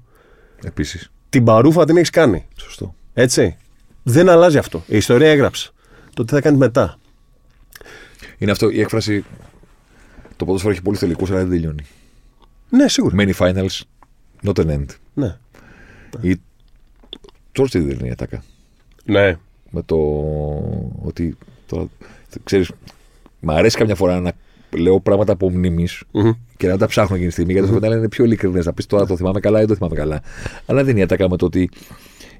[0.63, 1.11] Επίσης.
[1.29, 2.45] την παρούφα την έχεις κάνει.
[2.55, 2.95] Σωστό.
[3.13, 3.57] Έτσι.
[4.03, 4.83] Δεν αλλάζει αυτό.
[4.87, 5.71] Η ιστορία έγραψε.
[6.13, 6.97] Το τι θα κάνεις μετά.
[8.37, 9.25] Είναι αυτό η έκφραση.
[10.35, 11.83] Το ποδόσφαιρο έχει πολλού τελικού, αλλά δεν τελειώνει.
[12.69, 13.15] Ναι, σίγουρα.
[13.19, 13.79] Many finals,
[14.43, 14.85] not an end.
[15.13, 15.37] Ναι.
[16.21, 16.41] Ή.
[17.51, 18.43] Τώρα τι δεν είναι η ατάκα.
[19.03, 19.37] ναι.
[19.69, 19.95] Με το
[21.03, 21.37] ότι.
[21.67, 21.85] Τώρα,
[22.43, 22.71] ξέρεις,
[23.39, 24.31] μ' αρέσει καμιά φορά να
[24.77, 26.31] λέω πράγματα από μνήμης Μμμ.
[26.57, 27.53] και να τα ψάχνω εκείνη τη στιγμή.
[27.53, 28.65] Γιατί αυτό είναι πιο ειλικρινές.
[28.65, 30.21] Να πεις τώρα το θυμάμαι καλά ή το θυμάμαι καλά.
[30.65, 31.69] Αλλά δεν είναι η ατάκα με το ότι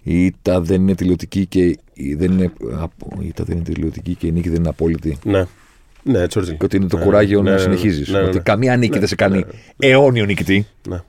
[0.04, 4.16] η ήττα δεν είναι τελειωτική και η, δεν είναι, απο- η ήττα δεν είναι τελειωτική
[4.16, 5.18] και η νίκη δεν είναι απόλυτη.
[5.24, 5.46] Ναι.
[6.04, 6.52] Ναι, Τσόρτσιλ.
[6.58, 8.10] Και ότι είναι το Ναι, κουράγιο ναι, να ναι, συνεχίζεις.
[8.10, 8.44] ναι, ναι, Ότι ναι.
[8.44, 10.68] καμία νίκη Ναι, δεν σε κάνει ναι, αιώνιο νικητή.
[10.90, 11.02] Ναι.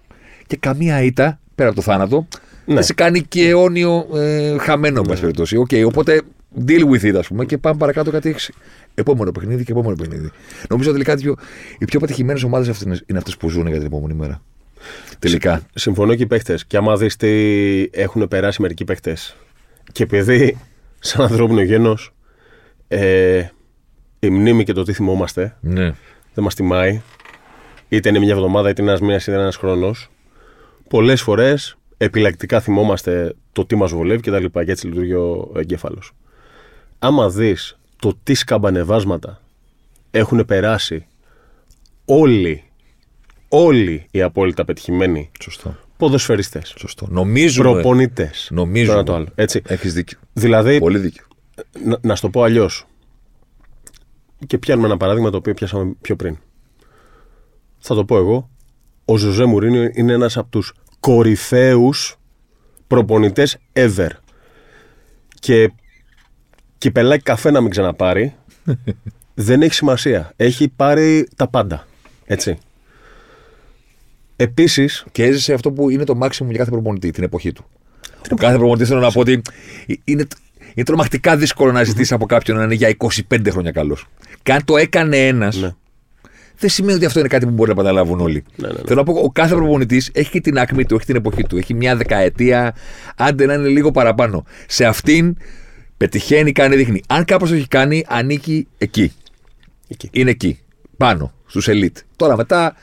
[0.46, 2.26] Και καμία ήττα, πέρα από το θάνατο,
[2.66, 2.74] Ναι.
[2.74, 5.56] δεν σε κάνει και αιώνιο ε, χαμένο, εν πάση περιπτώσει.
[5.56, 6.22] Οκ, οπότε
[6.66, 8.52] deal with it, ας πούμε, και πάμε παρακάτω κάτι έχει.
[8.94, 10.30] Επόμενο παιχνίδι και επόμενο παιχνίδι.
[10.68, 11.34] Νομίζω τελικά δύο,
[11.78, 14.42] οι πιο πετυχημένες ομάδες είναι αυτές που ζουν για την επόμενη μέρα.
[15.18, 15.62] Τελικά.
[15.74, 16.58] Συμφωνώ και οι παίχτε.
[16.66, 17.28] Και άμα δεις τι
[17.90, 19.16] έχουν περάσει μερικοί παίχτε.
[19.92, 20.58] Και επειδή,
[20.98, 22.14] σαν ανθρώπινο γένος,
[22.88, 23.46] ε,
[24.18, 25.94] η μνήμη και το τι θυμόμαστε Ναι.
[26.34, 27.00] δεν μας τιμάει.
[27.88, 30.10] Είτε είναι μια εβδομάδα, είτε είναι ένας μήνας, είτε είναι ένας χρόνος.
[30.88, 34.64] Πολλές φορές επιλεκτικά θυμόμαστε το τι μας βολεύει και τα λοιπά.
[34.64, 36.12] Και έτσι λειτουργεί ο εγκέφαλος.
[36.98, 39.40] Άμα δεις το τι σκαμπανεβάσματα
[40.10, 41.06] έχουν περάσει
[42.04, 42.64] όλοι,
[43.48, 45.76] όλοι οι απόλυτα πετυχημένοι Σωστό.
[45.96, 47.06] ποδοσφαιριστές, Σωστό.
[47.10, 47.70] Νομίζουμε.
[47.72, 48.48] προπονητές.
[48.52, 48.92] Νομίζουμε.
[48.92, 49.26] Το ένα το άλλο.
[49.34, 49.62] Έτσι.
[49.66, 50.18] Έχεις δίκιο.
[50.32, 51.24] Δηλαδή, Πολύ δίκιο.
[51.84, 52.84] να, να σου το πω αλλιώς.
[54.46, 56.36] Και πιάνουμε ένα παράδειγμα το οποίο πιάσαμε πιο πριν.
[57.78, 58.50] Θα το πω εγώ.
[59.04, 62.16] Ο Ζωζέ Μουρίνιο είναι ένας από τους κορυφαίους
[62.86, 64.08] προπονητές ever.
[65.38, 65.72] Και
[66.80, 68.34] κυπελάκι καφέ να μην ξαναπάρει
[69.34, 70.32] δεν έχει σημασία.
[70.36, 71.86] Έχει πάρει τα πάντα.
[72.26, 72.58] Έτσι.
[74.36, 77.64] Επίσης, Και έζησε αυτό που είναι το maximum για κάθε προπονητή, την εποχή του.
[78.30, 79.42] Ο κάθε προπονητή; θέλω να πω ότι
[80.04, 80.26] είναι,
[80.74, 84.06] είναι τρομακτικά δύσκολο να ζητήσει από κάποιον να είναι για 25 χρόνια καλός.
[84.42, 85.70] Και αν το έκανε ένας, Ναι.
[86.58, 88.44] δεν σημαίνει ότι αυτό είναι κάτι που μπορεί να καταλάβουν όλοι.
[88.56, 88.80] Ναι, ναι, ναι.
[88.86, 91.56] Θέλω να πω, ο κάθε προπονητής έχει και την άκμη του, έχει την εποχή του.
[91.56, 92.74] Έχει μια δεκαετία,
[93.16, 94.44] άντε να είναι λίγο παραπάνω.
[94.66, 95.36] Σε αυτήν
[96.00, 97.02] πετυχαίνει, κάνει, δείχνει.
[97.08, 99.12] Αν κάπω το έχει κάνει, ανήκει εκεί.
[99.88, 100.08] εκεί.
[100.12, 100.58] Είναι εκεί.
[100.96, 102.02] Πάνω, στους elite.
[102.16, 102.74] Τώρα μετά,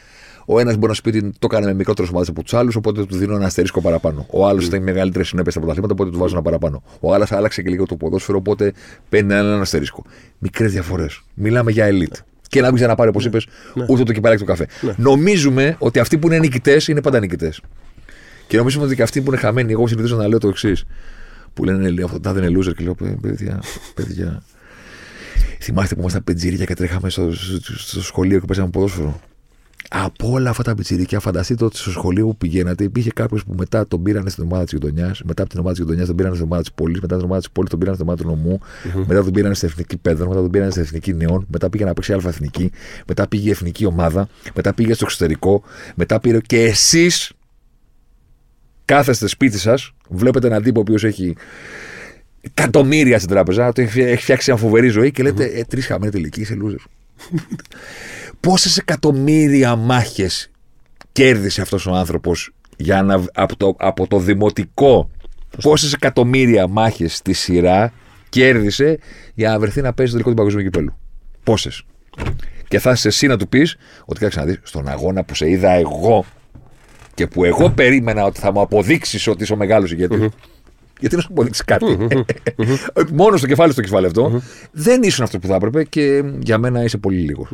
[0.45, 2.75] ο ένας μπορεί να σου πει ότι το έκανε με μικρότερες ομάδες από τους άλλους,
[2.75, 4.25] οπότε του δίνω ένα αστερίσκο παραπάνω.
[4.29, 6.83] Ο άλλος ήταν μεγαλύτερε συνέπειε στα πρωταθλήματα, οπότε του βάζω ένα παραπάνω.
[6.99, 8.73] Ο άλλος άλλαξε και λίγο το ποδόσφαιρο, οπότε
[9.09, 10.03] παίρνει ένα αστερίσκο.
[10.37, 11.21] Μικρές διαφορές.
[11.33, 12.17] Μιλάμε για elite.
[12.47, 13.47] Και να μην ξαναπάρει, όπως είπες,
[13.87, 14.67] ούτε το κυπαλάκι του καφέ.
[14.95, 17.61] Νομίζουμε ότι αυτοί που είναι νικητές είναι πάντα νικητές.
[18.47, 20.85] Και νομίζουμε ότι και αυτοί που είναι χαμένοι, εγώ συνηθίζω να λέω το εξής.
[21.57, 24.43] Που λένε λέει, αυτό δεν είναι loser και λέω «Παι- παιδιά, παιδιά.
[25.59, 29.19] Θυμάστε που ήμασταν πεντζίρια και τρέχαμε στο, στο, στο σχολείο και παίζαμε ποδόσφαιρο.
[29.89, 33.87] Από όλα αυτά τα πιτσιρίκια, φανταστείτε ότι στο σχολείο που πηγαίνατε υπήρχε κάποιος που μετά
[33.87, 36.47] τον πήρανε στην ομάδα της γειτονιάς, μετά από την ομάδα της γειτονιάς τον πήρανε στην
[36.47, 38.59] ομάδα της πόλης, μετά από την ομάδα της πόλης τον πήρανε στην ομάδα του νομου
[39.07, 41.93] μετά τον πήρανε στην εθνική παιδών, μετά τον πήρανε στην εθνική νεών, μετά πήγε να
[41.93, 42.71] παίξει αλφα εθνική,
[43.07, 45.63] μετά πήγε η εθνική ομάδα, μετά πήγε στο εξωτερικό,
[45.95, 47.31] μετά πήρε και εσείς
[48.87, 51.35] κάθεστε σπίτι σας, βλέπετε έναν τύπο ο οποίος έχει
[52.41, 56.11] εκατομμύρια στην τράπεζα, το έχει έχει φτιάξει μια φοβερή ζωή και λέτε ε, τρεις χαμένοι
[56.11, 56.85] τελικοί, είσαι loser.
[58.39, 60.51] Πόσες εκατομμύρια μάχες
[61.11, 65.09] κέρδισε αυτός ο άνθρωπος για να, από, το, από το δημοτικό.
[65.61, 67.93] Πόσες εκατομμύρια μάχες στη σειρά
[68.29, 68.99] κέρδισε
[69.33, 70.97] για να βρεθεί να παίζει το τελικό του παγκοσμίου κυπέλου;
[71.43, 71.83] Πόσες.
[72.67, 75.49] Και θα είσαι εσύ να του πεις ότι κάτσε να δεις στον αγώνα που σε
[75.49, 76.25] είδα εγώ
[77.17, 80.27] και που εγώ περίμενα ότι θα μου αποδείξεις ότι είσαι ο μεγάλος ηγέτης.
[80.99, 81.97] Γιατί να σου αποδείξεις κάτι.
[83.13, 84.41] Μόνο στο κεφάλι στο κεφάλι αυτό.
[84.71, 87.47] Δεν ήσουν αυτός που θα έπρεπε και για μένα είσαι πολύ λίγος.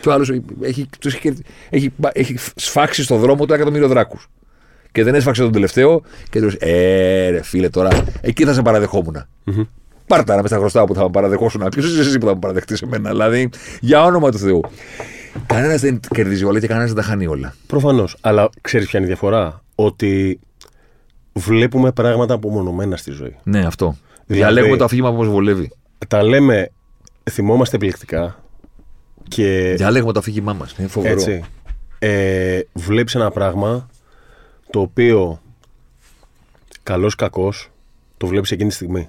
[0.00, 0.32] Και ο άλλος
[0.62, 4.26] έχει, τους έχει, κερδι- έχει, έχει σφάξει στο δρόμο του εκατομμύριο δράκους.
[4.92, 8.62] Και δεν έσφαξε τον τελευταίο και του λέει: Ε, ρε φίλε, τώρα εκεί θα σε
[8.62, 9.24] παραδεχόμουν.
[10.06, 11.68] Πάρτα να μες στα χρωστάω που θα με παραδεχόσουν.
[11.70, 13.10] Ποιος είσαι εσύ που θα με παραδεχτείς εμένα.
[13.10, 13.48] Δηλαδή,
[13.80, 14.60] για όνομα του Θεού.
[15.46, 17.54] Κανένας δεν κερδίζει όλα και κανένας δεν τα χάνει όλα.
[17.66, 18.16] Προφανώς.
[18.20, 20.40] Αλλά ξέρεις ποια είναι η διαφορά; Ότι
[21.32, 23.36] βλέπουμε πράγματα απομονωμένα στη ζωή.
[23.42, 23.96] Ναι, αυτό.
[24.26, 25.72] Δηλαδή- Διαλέγουμε το αφήγημα που μας βολεύει.
[26.08, 26.70] Τα λέμε,
[27.30, 28.42] θυμόμαστε επιλεκτικά
[29.28, 30.74] και Διαλέγουμε το αφήγημά μας.
[30.78, 31.12] Είναι φοβερό.
[31.12, 31.44] έτσι.
[31.98, 33.88] Ε, βλέπεις ένα πράγμα
[34.70, 35.40] το οποίο
[36.82, 37.70] καλός κακός
[38.16, 39.08] το βλέπεις εκείνη τη στιγμή.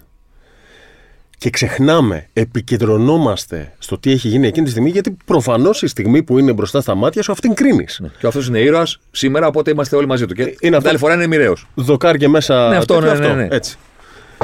[1.42, 6.38] Και ξεχνάμε, επικεντρωνόμαστε στο τι έχει γίνει εκείνη τη στιγμή, γιατί προφανώς η στιγμή που
[6.40, 8.02] είναι μπροστά στα μάτια σου αυτήν κρίνεις.
[8.20, 10.34] Και αυτός είναι ήρωας σήμερα, οπότε είμαστε όλοι μαζί του.
[10.34, 10.90] Και Είναι την αυτό.
[10.90, 11.68] άλλη φορά είναι μοιραίος.
[11.74, 12.70] Δοκάρ και μέσα.
[12.70, 13.48] Ναι, αυτό, τέτοιο, ναι, ναι, ναι.
[13.56, 13.78] Έτσι.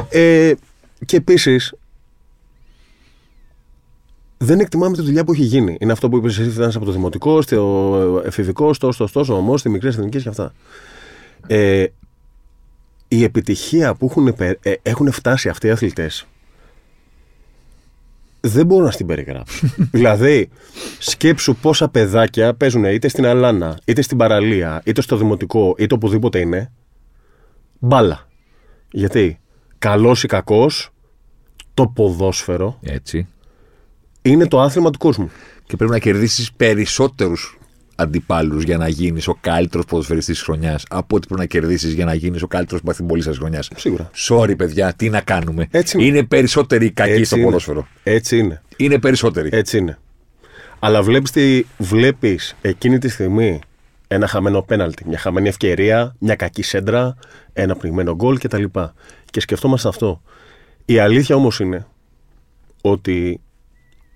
[0.09, 0.53] Ε,
[1.05, 1.73] και επίσης.
[4.37, 5.77] Δεν εκτιμάμε τη δουλειά που έχει γίνει.
[5.79, 9.43] Είναι αυτό που είπες εσύ, φτάνει από το δημοτικός, στο εφηβικός, στο, στο, στο, στο,
[9.45, 10.53] στο, στη μικρέ εθνικέ και αυτά.
[11.47, 11.85] Ε,
[13.07, 16.27] η επιτυχία που έχουν, πε- ε, έχουν φτάσει αυτοί οι αθλητές
[18.47, 19.67] δεν μπορώ να στην περιγράψω.
[19.91, 20.49] δηλαδή,
[20.99, 26.39] σκέψου πόσα παιδάκια παίζουν είτε στην Αλάνα, είτε στην παραλία, είτε στο δημοτικό, είτε οπουδήποτε
[26.39, 26.71] είναι.
[27.79, 28.27] Μπάλα.
[28.91, 29.39] Γιατί,
[29.77, 30.89] καλός ή κακός,
[31.73, 33.27] το ποδόσφαιρο Έτσι.
[34.21, 35.29] είναι το άθλημα του κόσμου.
[35.65, 37.57] Και πρέπει να κερδίσεις περισσότερους
[37.99, 42.05] αντιπάλους για να γίνεις ο καλύτερος ποδοσφαιριστής της χρονιάς από ότι πρέπει να κερδίσεις για
[42.05, 43.69] να γίνεις ο καλύτερος παθιμπολίστα της χρονιάς.
[43.75, 44.09] Σίγουρα.
[44.29, 45.67] Sorry, παιδιά, τι να κάνουμε.
[45.71, 46.07] Έτσι είναι.
[46.07, 47.45] είναι περισσότεροι οι κακοί Έτσι στο είναι.
[47.45, 47.87] ποδόσφαιρο.
[48.03, 48.61] Έτσι είναι.
[48.77, 49.49] Είναι περισσότεροι.
[49.51, 49.97] Έτσι είναι.
[50.79, 53.59] Αλλά βλέπεις, τι, βλέπεις εκείνη τη στιγμή
[54.07, 57.17] ένα χαμένο πέναλτι, μια χαμένη ευκαιρία, μια κακή σέντρα,
[57.53, 58.63] ένα πνιγμένο γκολ κτλ.
[59.31, 60.21] Και σκεφτόμαστε αυτό.
[60.85, 61.85] Η αλήθεια όμως είναι
[62.81, 63.41] ότι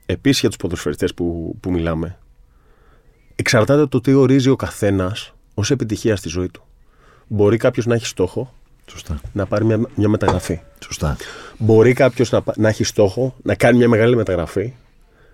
[0.06, 2.18] επίσης για τους ποδοσφαιριστές που, που μιλάμε,
[3.42, 6.64] εξαρτάται από το τι ορίζει ο καθένας ως επιτυχία στη ζωή του.
[7.28, 8.54] Μπορεί κάποιος να έχει στόχο
[8.86, 9.22] Σωστά.
[9.34, 10.60] να πάρει μια, μια μεταγραφή.
[10.84, 11.18] Σωστά.
[11.58, 14.74] Μπορεί κάποιος να, πα- να έχει στόχο να κάνει μια μεγάλη μεταγραφή,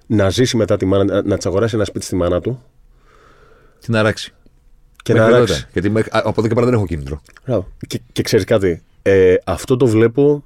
[0.08, 2.64] να ζήσει μετά τη μάνα, να, να της αγοράσει ένα σπίτι στη μάνα του
[3.80, 4.34] Τι να ράξει.
[5.04, 5.54] και να Μέχρι αλλάξει.
[5.60, 5.70] τότε.
[5.74, 7.22] Γιατί μέχρι- α, από εδώ και πέρα δεν έχω κίνητρο.
[7.46, 7.68] Μπράβο.
[7.88, 10.44] Και, και ξέρεις κάτι, ε, αυτό το βλέπω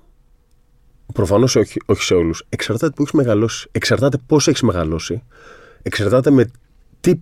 [1.14, 2.46] προφανώς όχι, όχι σε όλους.
[2.50, 3.68] Εξαρτάται που έχεις μεγαλώσει.
[3.72, 5.24] Εξαρτάται πώς έχεις μεγαλώσει.
[5.82, 6.52] Εξαρτάται με
[7.00, 7.14] τι,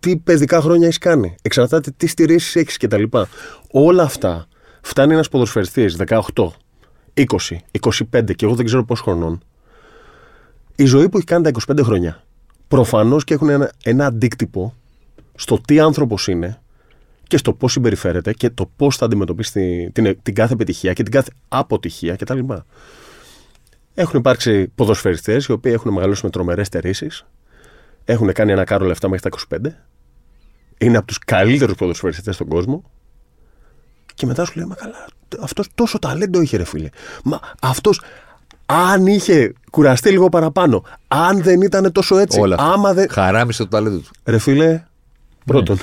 [0.00, 1.34] τι παιδικά χρόνια έχεις κάνει.
[1.42, 3.02] Εξαρτάται τι στηρίσει έχεις κτλ.
[3.70, 4.46] Όλα αυτά
[4.80, 6.20] φτάνει ένας ποδοσφαιριστής 18,
[7.14, 7.24] 20,
[8.12, 9.42] 25 και εγώ δεν ξέρω πόσο χρονών.
[10.76, 12.24] Η ζωή που έχει κάνει τα 25 χρόνια
[12.68, 14.74] προφανώς και έχουν ένα, ένα αντίκτυπο
[15.34, 16.58] στο τι άνθρωπος είναι
[17.26, 21.02] και στο πώς συμπεριφέρεται και το πώς θα αντιμετωπίσει την, την, την κάθε επιτυχία και
[21.02, 22.38] την κάθε αποτυχία κτλ.
[23.94, 27.26] Έχουν υπάρξει ποδοσφαιριστές οι οποίοι έχουν μεγαλώσει με τρομερές στερήσεις,
[28.04, 29.70] έχουν κάνει ένα κάρο λεφτά μέχρι τα 25,
[30.78, 32.84] είναι από τους καλύτερους ποδοσφαιριστές στον κόσμο
[34.14, 35.06] και μετά σου λέει: Μα καλά,
[35.40, 36.88] αυτός τόσο ταλέντο είχε, ρε φίλε.
[37.24, 38.00] Μα αυτός,
[38.66, 42.72] αν είχε κουραστεί λίγο παραπάνω, αν δεν ήταν τόσο έτσι, Όλα αυτά.
[42.72, 43.08] άμα δεν.
[43.10, 44.10] Χαράμισε το ταλέντο του.
[44.24, 44.84] Ρε φίλε,
[45.44, 45.78] πρώτον,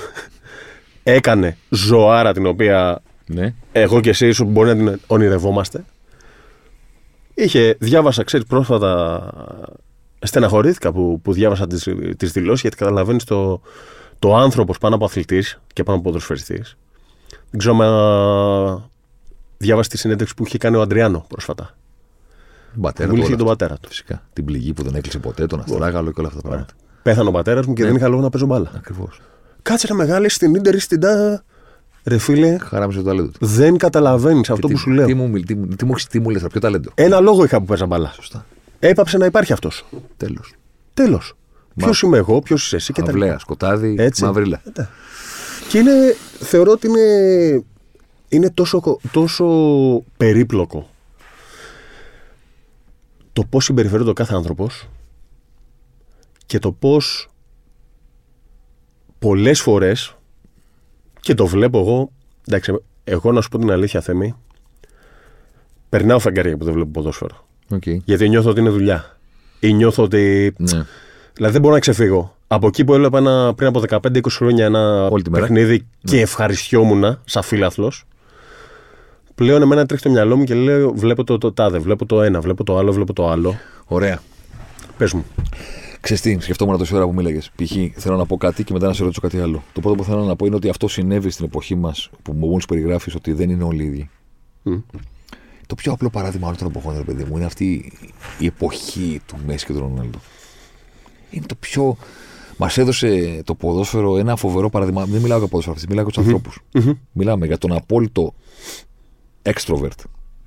[1.04, 3.54] έκανε ζωάρα την οποία Ναι.
[3.72, 5.84] εγώ και εσύ ίσως μπορεί να την ονειρευόμαστε.
[7.34, 9.24] Είχε, διάβασα, ξέρεις, πρόσφατα
[10.22, 13.62] στεναχωρήθηκα που, που διάβασα τις, τις δηλώσεις γιατί καταλαβαίνεις το,
[14.20, 16.78] το άνθρωπος πάνω από αθλητής και πάνω από ποδοσφαιριστής.
[17.50, 18.90] Δεν ξέρω αν
[19.58, 21.76] διάβασες τη συνέντευξη που είχε κάνει ο Αντριάνο πρόσφατα.
[22.74, 23.22] Τον πατέρα Που του.
[23.22, 23.66] μίλησε όλα για τον αυτά.
[23.66, 23.90] πατέρα του.
[23.90, 24.22] Φυσικά.
[24.34, 26.74] Την πληγή που δεν έκλεισε ποτέ, τον αστράγαλο και όλα αυτά τα πράγματα.
[27.04, 28.72] Πέθανε ο πατέρας μου και δεν είχα λόγο να παίζω μπάλα.
[28.76, 29.20] Ακριβώς.
[29.62, 31.44] Κάτσε ρε μεγάλη στην ντερ ή στην τά.
[32.04, 33.46] Ρε φίλε, Χαράμισε το ταλέντο του.
[33.46, 35.06] δεν καταλαβαίνεις αυτό Τι- που σου λέω.
[35.06, 37.60] Τι μου, μιλ- τι, μου- τι μου, τι μου λες, ποιο ταλέντο; Ένα λόγο είχα
[37.60, 38.12] που παίζα μπάλα.
[38.16, 38.46] Σωστά.
[38.84, 39.86] Έπαψε να υπάρχει αυτός.
[40.18, 40.54] Τέλος.
[40.94, 41.34] Τέλος.
[41.76, 43.40] Ποιος είμαι εγώ, ποιος είσαι εσύ και τα Αυλαία, λοιπά.
[43.40, 44.24] σκοτάδι, Έτσι.
[44.24, 44.62] μαυρίλα.
[44.78, 44.88] Ναι.
[45.70, 47.64] Και είναι, θεωρώ ότι είναι,
[48.30, 49.46] είναι τόσο, τόσο
[50.18, 50.90] περίπλοκο
[53.34, 54.90] το πώς συμπεριφέρεται ο κάθε άνθρωπος
[56.46, 57.30] και το πώς
[59.20, 60.16] πολλές φορές
[61.20, 62.12] και το βλέπω εγώ
[62.48, 64.36] εντάξει, εγώ να σου πω την αλήθεια Θέμη
[65.90, 67.84] περνάω φεγγάρια που δεν βλέπω ποδόσφαιρο Οκ.
[68.06, 69.18] γιατί νιώθω ότι είναι δουλειά
[69.60, 70.86] ή νιώθω ότι Ναι.
[71.34, 72.36] Δηλαδή δεν μπορώ να ξεφύγω.
[72.48, 75.46] Από εκεί που έβλεπα ένα, πριν από 15-20 χρόνια ένα Όλη τη μέρα.
[75.46, 78.04] παιχνίδι και ευχαριστιόμουν σαν φίλαθλος.
[79.36, 82.42] Πλέον εμένα τρέχει το μυαλό μου και λέω: Βλέπω το, το τάδε, βλέπω το ένα,
[82.42, 83.56] βλέπω το άλλο, βλέπω το άλλο.
[83.86, 84.22] Ωραία.
[84.98, 85.26] Πες μου.
[86.02, 87.52] Ξέρεις τι, σκεφτόμουν τόση ώρα που μίλαγες.
[87.56, 87.72] Π.χ.
[88.02, 89.64] θέλω να πω κάτι και μετά να σε ρωτήσω κάτι άλλο.
[89.74, 92.62] Το πρώτο που θέλω να πω είναι ότι αυτό συνέβη στην εποχή μας που μόλις
[92.68, 94.10] περιγράφεις ότι δεν είναι όλοι ίδιοι.
[95.72, 97.92] Το πιο απλό παράδειγμα όλων των εποχών, ρε παιδί μου, είναι αυτή
[98.40, 100.20] η εποχή του Μέση και του Ρονάλντο.
[101.30, 101.98] Είναι το πιο.
[102.58, 105.06] Μας έδωσε το ποδόσφαιρο ένα φοβερό παράδειγμα.
[105.06, 106.60] Δεν μιλάω για ποδόσφαιρο, μιλάω για τους ανθρώπους.
[107.12, 108.34] Μιλάμε για τον απόλυτο
[109.42, 110.04] extrovert,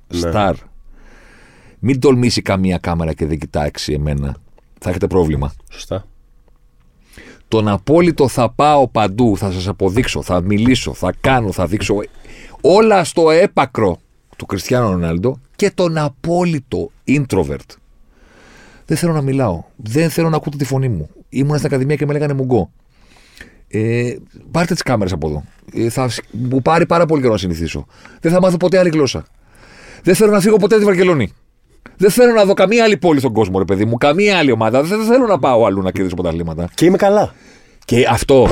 [0.07, 0.31] Ναι.
[0.33, 0.53] star.
[1.79, 4.35] Μην τολμήσει καμία κάμερα και δεν κοιτάξει εμένα.
[4.79, 5.53] Θα έχετε πρόβλημα.
[5.71, 6.05] Σωστά.
[7.47, 11.95] Τον απόλυτο θα πάω παντού, θα σας αποδείξω, θα μιλήσω, θα κάνω, θα δείξω
[12.61, 13.97] όλα στο έπακρο
[14.35, 17.75] του Κριστιανού Ρονάλντο και τον απόλυτο introvert.
[18.85, 19.63] Δεν θέλω να μιλάω.
[19.75, 21.09] Δεν θέλω να ακούτε τη φωνή μου.
[21.29, 22.71] Ήμουνα στην Ακαδημία και με λέγανε Μουγκό.
[23.67, 24.15] Ε,
[24.51, 25.43] πάρτε τις κάμερες από εδώ.
[25.73, 27.85] Ε, θα σ- μου πάρει πάρα πολύ καιρό να συνηθίσω.
[28.21, 29.25] Δεν θα μάθω ποτέ άλλη γλώσσα.
[30.03, 31.33] Δεν θέλω να φύγω ποτέ από τη Βαρκελόνη.
[31.97, 33.97] Δεν θέλω να δω καμία άλλη πόλη στον κόσμο, ρε παιδί μου.
[33.97, 34.83] Καμία άλλη ομάδα.
[34.83, 36.69] Δεν θέλω να πάω αλλού να κερδίσω πρωταθλήματα.
[36.73, 37.33] Και είμαι καλά.
[37.85, 38.49] Και αυτό.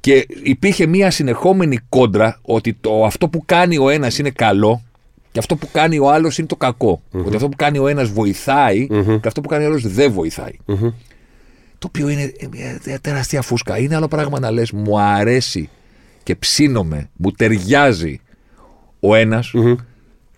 [0.00, 4.82] Και υπήρχε μια συνεχόμενη κόντρα ότι το, αυτό που κάνει ο ένας είναι καλό
[5.32, 8.08] και αυτό που κάνει ο άλλος είναι το κακο Ότι αυτό που κάνει ο ένας
[8.08, 10.52] βοηθάει και αυτό που κάνει ο άλλος δεν βοηθάει.
[11.78, 12.32] Το οποίο είναι
[12.82, 13.78] μια τεράστια φούσκα.
[13.78, 15.68] Είναι άλλο πράγμα να λες: Μου αρέσει
[16.22, 18.20] και ψήνομαι, μου ταιριάζει
[19.00, 19.52] ο ένας.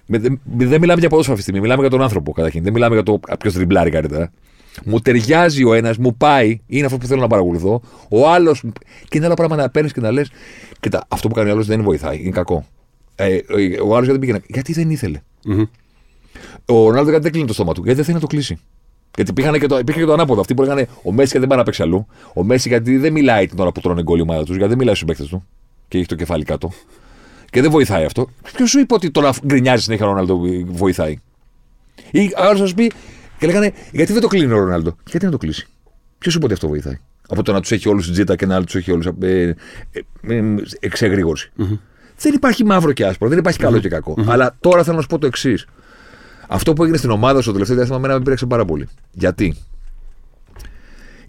[0.07, 0.41] Δεν
[0.81, 2.63] μιλάμε για ποδόσφαιρο αυτή τη στιγμή, μιλάμε για τον άνθρωπο καταρχήν.
[2.63, 4.33] Δεν μιλάμε για το ποιος τριμπλάρει καλύτερα.
[4.85, 7.83] Μου ταιριάζει ο ένας, μου πάει, είναι αυτό που θέλω να παρακολουθώ.
[8.09, 8.65] Ο άλλος.
[9.09, 10.31] Και είναι άλλα πράγματα να παίρνεις και να λες.
[10.81, 12.67] Κοίτα, αυτό που κάνει ο άλλος δεν βοηθάει, είναι κακό.
[13.25, 14.43] Ε, ο άλλο γιατί πήγαινε.
[14.47, 15.21] Γιατί δεν ηθελε
[16.67, 18.59] Ο Ρονάλντο γιατί δεν κλείνει το στόμα του, γιατί δεν θέλει να το κλείσει.
[19.17, 20.41] Γιατί πήγανε και το, υπήρχε και το ανάποδο.
[20.41, 22.07] Αυτοί που λέγανε Ο Μέση γιατί δεν πάει να παίξει αλλού.
[22.35, 24.79] Ο Μέση γιατί δεν μιλάει την ώρα που τρώνε γκολ η ομάδα του, γιατί δεν
[24.79, 25.47] μιλάει στου παίκτε του
[25.89, 26.71] και έχει το κεφάλι κάτω.
[27.51, 28.29] Και δεν βοηθάει αυτό.
[28.53, 31.17] Ποιο σου είπε ότι το να γκρινιάζει συνέχεια ο Ρονάλντο βοηθάει.
[32.11, 32.93] Ή άλλο θα σου πει
[33.39, 34.97] και λέγανε Γιατί δεν το κλείνει ο Ρονάλντο.
[35.11, 35.67] Γιατί να το κλείσει.
[36.19, 36.99] Ποιο σου είπε ότι αυτό βοηθάει.
[37.29, 39.55] Από το να του έχει όλου στην τζίτα και να του έχει όλου ε, ε,
[40.23, 41.51] ε, εξεγρήγορση.
[41.59, 41.79] Mm-hmm.
[42.23, 43.81] Δεν υπάρχει μαύρο και άσπρο, δεν υπάρχει καλό mm-hmm.
[43.81, 44.15] και κακό.
[44.19, 44.27] Mm-hmm.
[44.27, 45.67] Αλλά τώρα θέλω να σου πω το εξής.
[46.49, 48.89] Αυτό που έγινε στην ομάδα στο τελευταίο διάστημα μένα με πήραξε πάρα πολύ.
[49.13, 49.57] Γιατί;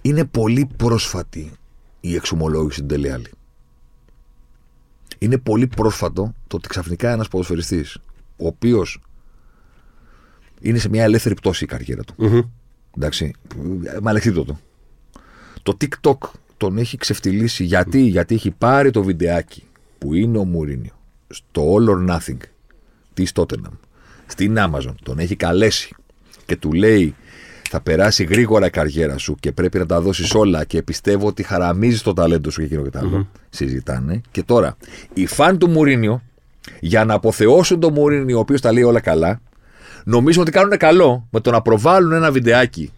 [0.01, 1.51] Είναι πολύ πρόσφατη
[1.99, 3.31] η εξομολόγηση του Ντελεάλη.
[5.17, 7.97] Είναι πολύ πρόσφατο το ότι ξαφνικά ένας ποδοσφαιριστής,
[8.37, 9.01] ο οποίος
[10.61, 12.15] είναι σε μια ελεύθερη πτώση η καριέρα του.
[12.19, 12.49] Mm-hmm.
[12.97, 13.33] Εντάξει,
[14.45, 14.57] το.
[15.63, 19.63] Το TikTok τον έχει ξεφτυλίσει γιατί, γιατί έχει πάρει το βιντεάκι
[20.03, 20.91] που είναι ο Μουρίνιο.
[21.27, 22.37] Στο All or Nothing
[23.13, 23.77] της Tottenham.
[24.25, 25.95] Στην Amazon, τον έχει καλέσει.
[26.45, 27.15] Και του λέει
[27.69, 31.43] θα περάσει γρήγορα η καριέρα σου και πρέπει να τα δώσεις όλα και πιστεύω ότι
[31.43, 33.27] χαραμίζει το ταλέντο σου και εκείνο και τα άλλο.
[33.49, 34.21] Συζητάνε.
[34.31, 34.77] Και τώρα,
[35.13, 36.21] οι φαν του Μουρίνιο,
[36.79, 39.41] για να αποθεώσουν τον Μουρίνιο, ο οποίος τα λέει όλα καλά,
[40.03, 42.91] νομίζουν ότι κάνουν καλό με το να προβάλλουν ένα βιντεάκι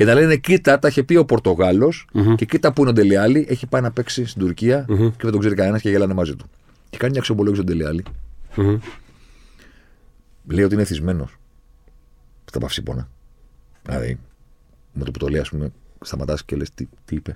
[0.00, 1.92] και να λένε: Κοίτα, τα είχε πει ο πορτογαλο
[2.36, 5.40] και κοίτα που είναι ο Ντελιάλη, έχει πάει να παίξει στην τουρκια και δεν τον
[5.40, 6.46] ξέρει κανένας και γελάνε μαζί του.
[6.90, 8.04] Και κάνει μια αξιολόγηση τον Ντελιάλη.
[10.46, 11.36] Λέει ότι είναι εθισμένος
[12.44, 13.08] στα παυσίπονα.
[13.82, 14.18] Δηλαδή,
[14.92, 17.34] με το που το λέει, ας πούμε, σταματάς και λες τι, τι είπε.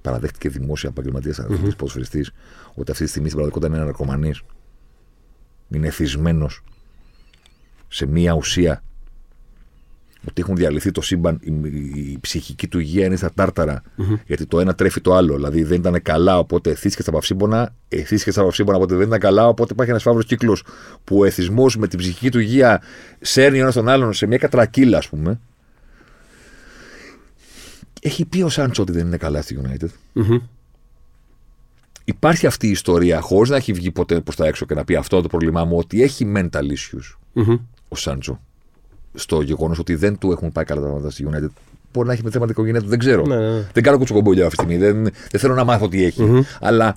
[0.00, 1.76] Παραδέχτηκε δημόσια επαγγελματίας mm-hmm.
[1.76, 2.32] ποδοσφαιριστής
[2.74, 4.34] ότι αυτή τη στιγμή στην πραγματικότητα είναι ναρκωμανή.
[5.68, 6.62] Είναι εθισμένος
[7.88, 8.82] σε μία ουσία
[10.26, 11.52] ότι έχουν διαλυθεί το σύμπαν, η,
[12.00, 14.18] η, ψυχική του υγεία είναι στα τάρταρα, mm-hmm.
[14.26, 15.34] γιατί το ένα τρέφει το άλλο.
[15.34, 19.48] Δηλαδή δεν ήταν καλά, οπότε εθίστηκε στα παυσίπονα, εθίστηκε στα παυσίπονα, οπότε δεν ήταν καλά,
[19.48, 20.64] οπότε υπάρχει ένας φαύλος κύκλος
[21.04, 22.82] που ο εθισμός με την ψυχική του υγεία
[23.20, 25.40] σέρνει ο ένας τον άλλον σε μια κατρακύλα, ας πούμε.
[28.00, 29.88] Έχει πει ο Σάντσο ότι δεν είναι καλά στη United.
[30.14, 30.40] Mm-hmm.
[32.04, 34.94] Υπάρχει αυτή η ιστορία, χωρίς να έχει βγει ποτέ προς τα έξω και να πει
[34.94, 37.58] αυτό το πρόβλημά μου, ότι έχει mental issues mm-hmm.
[37.88, 38.40] ο Σάντσο
[39.14, 41.48] στο γεγονός ότι δεν του έχουν πάει καλά τα πράγματα στη United.
[41.92, 43.26] Μπορεί να έχει με θέματα οικογένειας του, δεν ξέρω.
[43.26, 43.66] Ναι, ναι.
[43.72, 44.84] Δεν κάνω κουτσοκομπολιά αυτή τη στιγμή.
[44.86, 46.28] Δεν, δεν θέλω να μάθω τι έχει.
[46.30, 46.42] Mm-hmm.
[46.60, 46.94] Αλλά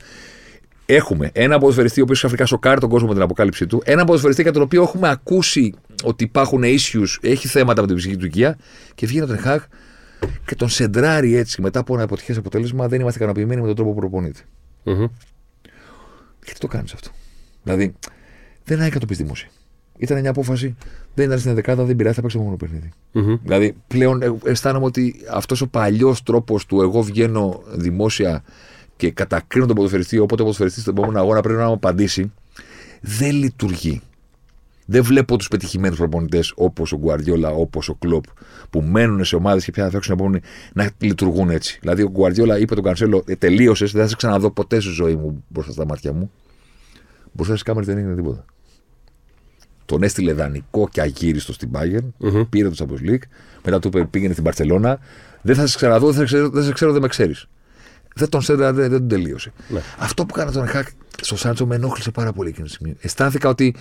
[0.86, 3.82] έχουμε ένα ποδοσφαιριστή ο οποίος ξαφνικά σοκάρει τον κόσμο με την αποκάλυψή του.
[3.86, 8.20] Ένα ποδοσφαιριστή για τον οποίο έχουμε ακούσει ότι υπάρχουν issues, έχει θέματα με την ψυχική
[8.20, 8.58] του οικία
[8.96, 9.66] και βγαίνει τον Χαχ
[10.46, 12.88] και τον σεντράρει έτσι μετά από ένα αποτυχέ αποτέλεσμα.
[12.88, 14.40] Δεν είμαστε ικανοποιημένοι με τον τρόπο που προπονείται.
[14.86, 15.10] Mm-hmm.
[16.44, 17.10] Γιατί το κάνεις αυτό;
[17.64, 17.96] Δηλαδή,
[18.64, 19.48] δεν έχει το πεις δημόσια.
[19.98, 20.76] Ήταν μια απόφαση.
[21.14, 22.90] Δεν ήταν στην δεκάδα, δεν πειράζει, θα παίξει το μόνο παιχνίδι.
[23.14, 23.40] Mm-hmm.
[23.44, 28.44] Δηλαδή πλέον ε, αισθάνομαι ότι αυτός ο παλιός τρόπος του εγώ βγαίνω δημόσια
[28.96, 32.32] και κατακρίνω τον ποδοσφαιριστή, οπότε ο ποδοσφαιριστής στον επόμενο αγώνα πρέπει να μου απαντήσει,
[33.02, 34.02] δεν λειτουργεί.
[34.86, 38.24] Δεν βλέπω τους πετυχημένους προπονητές όπως ο Γκουαρδιόλα, όπως ο Κλοπ,
[38.70, 40.42] που μένουν σε ομάδες και πια θα παίξουν επόμενοι
[40.74, 41.78] να λειτουργούν έτσι.
[41.82, 45.16] Δηλαδή, ο Γκουαρδιόλα είπε τον Κανσέλο, ε, τελείωσες, δεν θα σε ξαναδώ ποτέ στη ζωή
[45.16, 46.32] μου μπροστά στα μάτια μου.
[47.32, 48.46] Μπροστά στις κάμερες δεν έγινε τίποτα.
[49.92, 52.26] Τον έστειλε δανεικό και αγύριστο στην Bayern.
[52.26, 52.48] Mm-hmm.
[52.50, 53.22] Πήρε το Champions League.
[53.64, 55.00] Μετά του είπε πήγαινε στην Παρσελώνα.
[55.42, 57.48] Δεν θα σε ξαναδώ, δεν, σε ξέρω, δεν σε ξέρω, δεν με ξέρεις.
[58.16, 59.52] Δεν τον σέντρα, δεν, δεν τον τελείωσε.
[59.70, 59.80] Ναι.
[59.98, 60.88] Αυτό που κάνα τον Χακ
[61.22, 62.98] στο Σάντσο με ενόχλησε πάρα πολύ εκείνη τη στιγμή.
[63.02, 63.76] Αισθάνθηκα ότι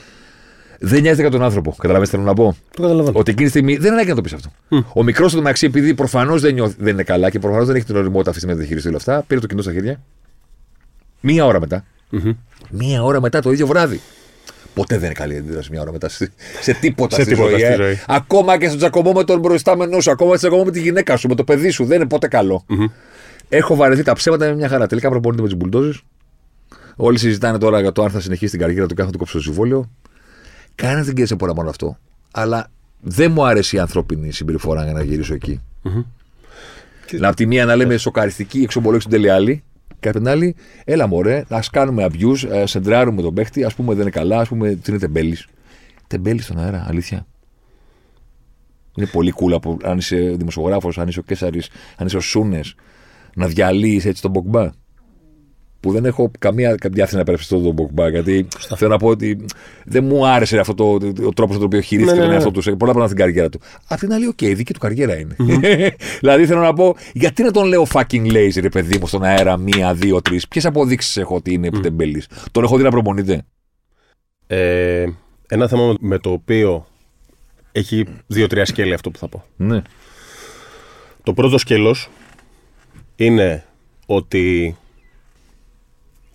[0.78, 1.74] δεν νοιάζεται για τον άνθρωπο.
[1.78, 3.18] Καταλαβαίνετε, θέλω να πω; Το καταλαβαίνω.
[3.18, 4.50] Ότι εκείνη τη στιγμή δεν ανάγκη να το πεις αυτό.
[4.70, 4.84] Mm.
[4.94, 7.96] Ο μικρός του μεταξύ, επειδή προφανώς δεν, δεν είναι καλά και προφανώς δεν έχει την
[7.96, 10.00] οριμότητα αυτή τη στιγμή να διαχειριστεί όλα αυτά, πήρε το κοινό στα χέρια.
[11.20, 11.84] Μία ώρα μετά.
[12.12, 12.36] Mm-hmm.
[12.70, 14.00] Μία ώρα μετά το ίδιο βράδυ.
[14.74, 17.60] Ποτέ δεν είναι καλή αντίδραση μια ώρα μετά σε, σε τίποτα, σε στη, τίποτα ζωή,
[17.60, 17.74] στη ε.
[17.74, 18.00] ζωή.
[18.06, 21.16] Ακόμα και στο τζακωμό με τον προϊστάμενό σου, ακόμα και στο τζακωμό με τη γυναίκα
[21.16, 21.84] σου, με το παιδί σου.
[21.84, 22.64] Δεν είναι ποτέ καλό.
[22.68, 22.90] Mm-hmm.
[23.48, 24.86] Έχω βαρεθεί τα ψέματα με μια χαρά.
[24.86, 26.02] Τελικά προπονείται με τι μπουλντόζες.
[26.96, 29.18] Όλοι συζητάνε τώρα για το αν θα συνεχίσει την καριέρα του και αν θα του
[29.18, 29.90] κόψει το συμβόλαιο.
[30.74, 31.98] Κανένας δεν κέρδισε πολλά μόνο αυτό.
[32.30, 35.60] Αλλά δεν μου άρεσε η ανθρώπινη συμπεριφορά για να γυρίσω εκεί.
[35.84, 36.04] Mm-hmm.
[37.18, 39.62] Να, από τη μία να λέμε σοκαριστική εξομπολόξη του Τελειάλη
[40.01, 43.92] και απ' την άλλη, έλα μωρέ, ας κάνουμε abuse, α σεντράρουμε τον παίχτη, ας πούμε
[43.92, 45.46] δεν είναι καλά, ας πούμε τι είναι τεμπέλης.
[46.07, 47.26] Τεμπέλης στον αέρα, αλήθεια.
[48.96, 51.62] Είναι πολύ cool που αν είσαι δημοσιογράφος, αν είσαι ο Καίσαρης,
[51.96, 52.74] αν είσαι ο Σούνες,
[53.34, 54.70] να διαλύεις έτσι τον Πογκμπά
[55.80, 58.08] που δεν έχω καμία διάθεση να υπερασπιστώ τον Πογκμπά.
[58.08, 58.76] Γιατί Σωστά.
[58.76, 59.44] θέλω να πω ότι
[59.84, 60.84] δεν μου άρεσε αυτό το,
[61.26, 63.48] ο τρόπος τον οποίο χειρίστηκε ναι, ναι, τον εαυτό του σε πολλά πράγματα στην καριέρα
[63.48, 63.60] του.
[63.88, 65.36] Απ' την άλλη, OK, okay, δική του καριέρα είναι.
[65.38, 65.88] Mm-hmm.
[66.20, 69.56] δηλαδή θέλω να πω, γιατί να τον λέω fucking lazy, ρε παιδί μου, στον αέρα,
[69.56, 70.48] μία, δύο, τρεις.
[70.48, 71.72] Ποιες αποδείξεις έχω ότι είναι mm.
[71.72, 72.22] τεμπέλης.
[72.52, 73.42] Τον έχω δει να προπονείται.
[74.46, 75.06] Ε,
[75.48, 76.86] ένα θέμα με το οποίο
[77.72, 79.44] έχει δύο-τρία σκέλη αυτό που θα πω.
[79.56, 79.82] Ναι.
[81.22, 82.08] Το πρώτο σκέλος
[83.16, 83.64] είναι
[84.06, 84.76] ότι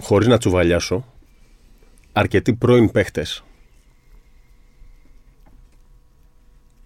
[0.01, 1.05] χωρίς να τσουβαλιάσω
[2.13, 3.43] αρκετοί πρώην παίχτες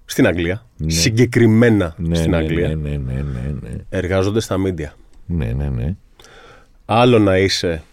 [0.05, 3.75] στην Αγγλία, συγκεκριμένα Ναι, στην ναι, Αγγλία, Ναι, ναι, ναι, ναι, ναι.
[3.89, 4.93] εργάζονται στα μίντια.
[5.25, 5.95] Ναι, ναι, ναι.
[6.85, 7.83] Άλλο να είσαι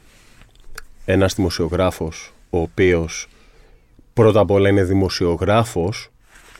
[1.04, 3.28] ένας δημοσιογράφος ο οποίος
[4.12, 6.10] πρώτα απ' όλα είναι δημοσιογράφος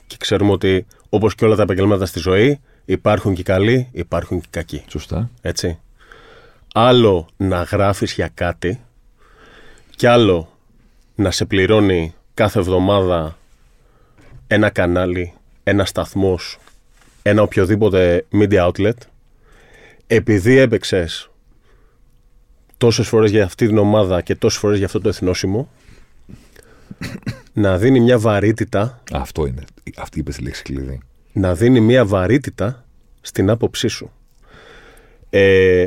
[0.07, 4.46] και ξέρουμε ότι όπως και όλα τα επαγγελμάτα στη ζωή υπάρχουν και καλοί, υπάρχουν και
[4.50, 4.84] κακοί.
[4.88, 5.30] Σωστά.
[5.40, 5.78] Έτσι.
[6.79, 8.81] Άλλο να γράφεις για κάτι
[9.97, 10.59] και άλλο
[11.14, 13.39] να σε πληρώνει κάθε εβδομάδα
[14.47, 16.59] ένα κανάλι, ένα σταθμός,
[17.22, 18.95] ένα οποιοδήποτε media outlet
[20.07, 21.31] επειδή έπαιξες
[22.77, 25.68] τόσες φορές για αυτή την ομάδα και τόσες φορές για αυτό το εθνόσημο
[27.53, 29.64] να δίνει μια βαρύτητα Αυτό είναι.
[29.97, 31.01] Αυτή είπες τη λέξη κλειδί.
[31.33, 32.85] να δίνει μια βαρύτητα
[33.20, 34.11] στην άποψή σου.
[35.31, 35.87] Ε,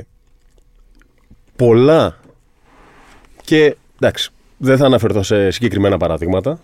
[1.65, 2.17] πολλά
[3.41, 6.59] και εντάξει, δεν θα αναφερθώ σε συγκεκριμένα παραδείγματα.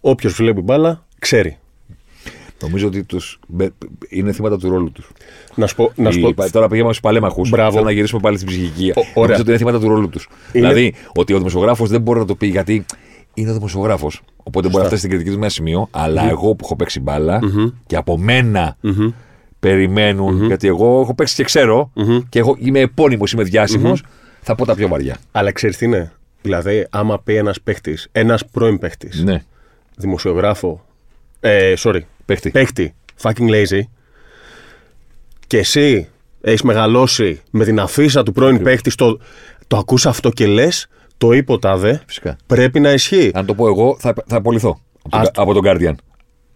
[0.00, 1.58] Όποιος βλέπει μπάλα, ξέρει.
[2.62, 3.40] Νομίζω ότι τους...
[3.48, 3.72] μπε-
[4.08, 5.10] είναι θύματα του ρόλου τους.
[5.54, 7.50] Να σου πω, να σου πω Τώρα πήγαμε στους παλέμαχους.
[7.50, 7.72] Μπράβο.
[7.72, 8.92] Θέλω να γυρίσουμε πάλι στην ψυχική.
[8.96, 9.06] ωραία.
[9.14, 10.28] Νομίζω ότι είναι θύματα του ρόλου τους.
[10.52, 12.84] Είναι- Δηλαδή, ότι ο δημοσιογράφος δεν μπορεί να το πει γιατί
[13.34, 14.22] είναι ο δημοσιογράφος.
[14.36, 15.88] Οπότε μπορεί να φτάσει στην κριτική του με ένα σημείο.
[15.90, 17.38] Αλλά εγώ που έχω παίξει μπάλα
[17.86, 18.76] και από μένα
[19.70, 21.90] περιμένουν, γιατί εγώ έχω παίξει και ξερω
[22.28, 24.02] και εγώ είμαι επώνυμος, είμαι διάσημος,
[24.42, 25.16] θα πω τα πιο βαριά.
[25.32, 26.12] Αλλά ξέρεις τι είναι;
[26.42, 29.42] Δηλαδή, άμα πει ένας παίχτης, ένας πρώην παίχτης, Ναι.
[29.96, 30.84] δημοσιογράφο,
[31.40, 32.50] ε, sorry, Παίχτη.
[32.50, 33.80] παίχτη, fucking lazy,
[35.46, 36.08] και εσύ
[36.40, 39.18] έχεις μεγαλώσει με την αφίσα του πρώην παίχτη, το,
[39.66, 40.86] το ακούς αυτό και λες,
[41.18, 42.36] το είπε ο τάδε, Φυσικά.
[42.46, 43.30] πρέπει να ισχύει.
[43.34, 45.94] Αν το πω εγώ, θα, θα απολυθώ από, Ας- τον, από τον Guardian.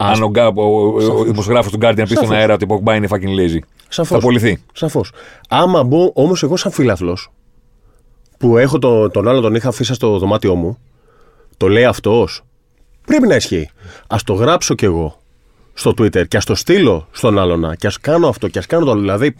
[0.03, 2.37] Αν ο, Γκά- ο, ο, ο δημοσιογράφος του Guardian πει στον Σαφώς.
[2.37, 4.09] αέρα ότι ο Πογμπά είναι fucking lazy, Σαφώς.
[4.09, 4.63] θα απολυθεί.
[4.73, 5.13] Σαφώς.
[5.49, 7.33] Άμα μπω όμως εγώ σαν φίλαθλος,
[8.39, 10.79] που έχω το, τον άλλο τον είχα αφήσει στο δωμάτιό μου,
[11.57, 12.43] το λέει αυτός,
[13.07, 13.71] πρέπει να ισχύει.
[14.07, 15.19] Α το γράψω κι εγώ
[15.75, 18.85] στο Twitter και ας το στείλω στον άλλον και ας κάνω αυτό και ας κάνω
[18.85, 19.01] το άλλο.
[19.01, 19.37] Δηλαδή,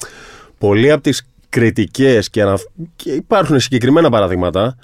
[0.59, 2.59] πολλοί από τις κριτικές και, ανα...
[2.97, 4.77] και υπάρχουν συγκεκριμένα παραδείγματα,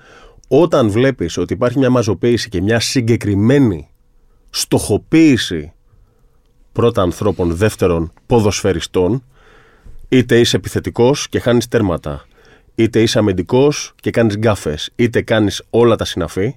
[0.49, 3.89] όταν βλέπεις ότι υπάρχει μια μαζοποίηση και μια συγκεκριμένη
[4.51, 5.73] στοχοποίηση
[6.73, 9.25] πρώτα ανθρώπων, δεύτερον ποδοσφαιριστών,
[10.09, 12.25] είτε είσαι επιθετικός και χάνεις τέρματα,
[12.75, 16.57] είτε είσαι αμυντικός και κάνεις γκάφες, είτε κάνεις όλα τα συναφή,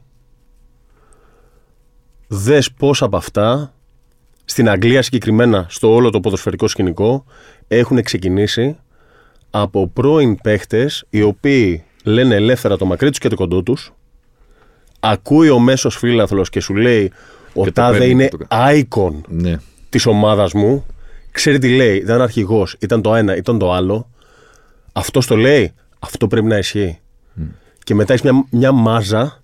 [2.28, 3.74] δες πώς από αυτά,
[4.46, 7.26] στην Αγγλία συγκεκριμένα, στο όλο το ποδοσφαιρικό σκηνικό,
[7.68, 8.78] έχουν ξεκινήσει
[9.50, 13.94] από πρώην παίχτες οι οποίοι λένε ελεύθερα το μακρύ τους και το κοντό τους,
[15.00, 17.12] ακούει ο μέσος φίλαθλος και σου λέει
[17.54, 19.58] ο το τάδε παίρνει είναι και το icon Ναι.
[19.90, 20.86] της ομάδας μου,
[21.32, 24.10] ξέρει τι λέει, δεν είναι αρχηγός, ήταν το ένα, ήταν το άλλο.
[24.94, 27.00] Αυτό το λέει, αυτό πρέπει να ισχύει.
[27.84, 29.42] Και μετά έχεις μια, μια μάζα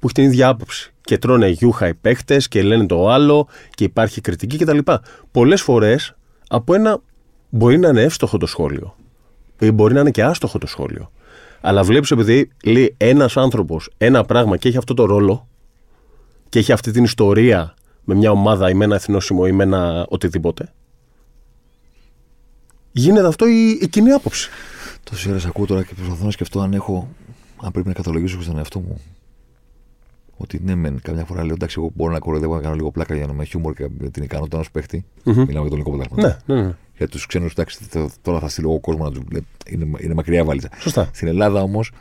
[0.00, 0.90] που έχει την ίδια άποψη.
[1.00, 4.78] Και τρώνε γιούχα οι παίχτε και λένε το άλλο και υπάρχει κριτική κτλ.
[5.30, 6.14] Πολλές φορές
[6.48, 7.00] από ένα
[7.50, 8.96] μπορεί να είναι εύστοχο το σχόλιο
[9.58, 11.10] ή μπορεί να είναι και άστοχο το σχόλιο.
[11.60, 15.48] Αλλά βλέπεις επειδή λέει ένας άνθρωπος ένα πράγμα και έχει αυτό το ρόλο,
[16.48, 17.74] και έχει αυτή την ιστορία
[18.04, 20.72] με μια ομάδα ή με ένα εθνόσημο ή με ένα οτιδήποτε,
[22.92, 24.48] γίνεται αυτό η, η κοινή άποψη.
[25.04, 27.08] Τόσες ώρες ακούω τώρα και προσπαθώ να σκεφτώ αν έχω.
[27.62, 29.00] Αν πρέπει να καθολογήσω στον εαυτό μου.
[30.36, 33.14] Ότι ναι, μεν, καμιά φορά λέω εντάξει, εγώ μπορώ να κοροϊδεύω να κάνω λίγο πλάκα
[33.14, 35.04] για να με χιούμορ και με την ικανότητα ενός παίχτη.
[35.24, 36.40] Μιλάμε για τον ελληνικό πρωτάθλημα.
[36.46, 36.74] Ναι, ναι, ναι.
[36.96, 39.22] Για τους ξένους, εντάξει, th- τώρα θα στείλω εγώ κόσμο να τους
[39.66, 40.68] είναι, είναι μακριά βάλιτσα.
[40.78, 41.10] Σωστά.
[41.12, 41.92] Στην Ελλάδα όμως,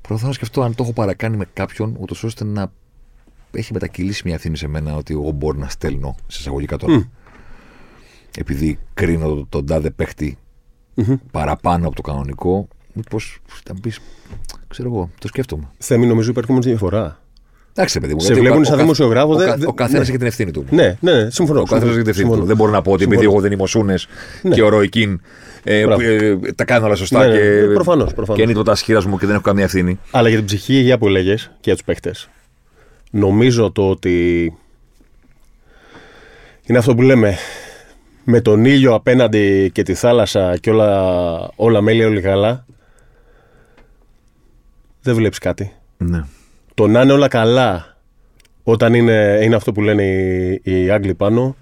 [0.00, 2.72] προσπαθώ να σκεφτώ αν το έχω παρακάνει με κάποιον, ούτως ώστε να
[3.54, 7.08] έχει μετακυλήσει μια ευθύνη σε μένα ότι εγώ μπορώ να στέλνω σε εισαγωγικά τώρα.
[8.38, 10.38] Επειδή κρίνω τον, τον τάδε παίχτη
[11.30, 14.00] παραπάνω από το κανονικό, μήπως θα πεις,
[14.68, 15.68] ξέρω εγώ, το σκέφτομαι.
[15.78, 17.18] Θέμη, νομίζω υπάρχει όμως διαφορά.
[17.76, 18.20] Εντάξει, παιδί μου.
[18.20, 20.02] Σε γιατί ο βλέπουν κα- σαν ο κα- δημοσιογράφο, Ο, δεν- κα- δεν- ο καθένας
[20.02, 20.08] ναι.
[20.08, 20.64] έχει την ευθύνη του.
[20.70, 21.60] Ναι, ναι, ναι, συμφωνώ.
[21.60, 22.44] Ο καθένας έχει την ευθύνη του.
[22.44, 23.32] Δεν μπορώ να πω ότι επειδή Συμφωνώ.
[23.38, 24.06] εγώ δεν είμαι ο Σούνες
[24.42, 24.54] Ναι.
[24.54, 25.20] και ο Ροϊκίν
[25.64, 26.02] ε, Μπράβο.
[26.02, 28.36] ε, τα κάνω όλα σωστά Ναι, ναι, και, ναι, προφανώς, προφανώς.
[28.36, 29.98] και είναι τίποτα σχήρα μου και δεν έχω καμία ευθύνη.
[30.10, 32.28] Αλλά για την ψυχική υγεία που έλεγε και για τους παίχτες,
[33.14, 34.46] νομίζω το ότι
[36.66, 37.36] είναι αυτό που λέμε
[38.24, 42.66] με τον ήλιο απέναντι και τη θάλασσα και όλα, όλα μέλια, όλη γάλα,
[45.02, 45.72] δεν βλέπεις κάτι.
[45.96, 46.24] Ναι.
[46.74, 47.96] Το να είναι όλα καλά
[48.62, 51.56] όταν είναι, είναι αυτό που λένε οι, οι Άγγλοι πάνω,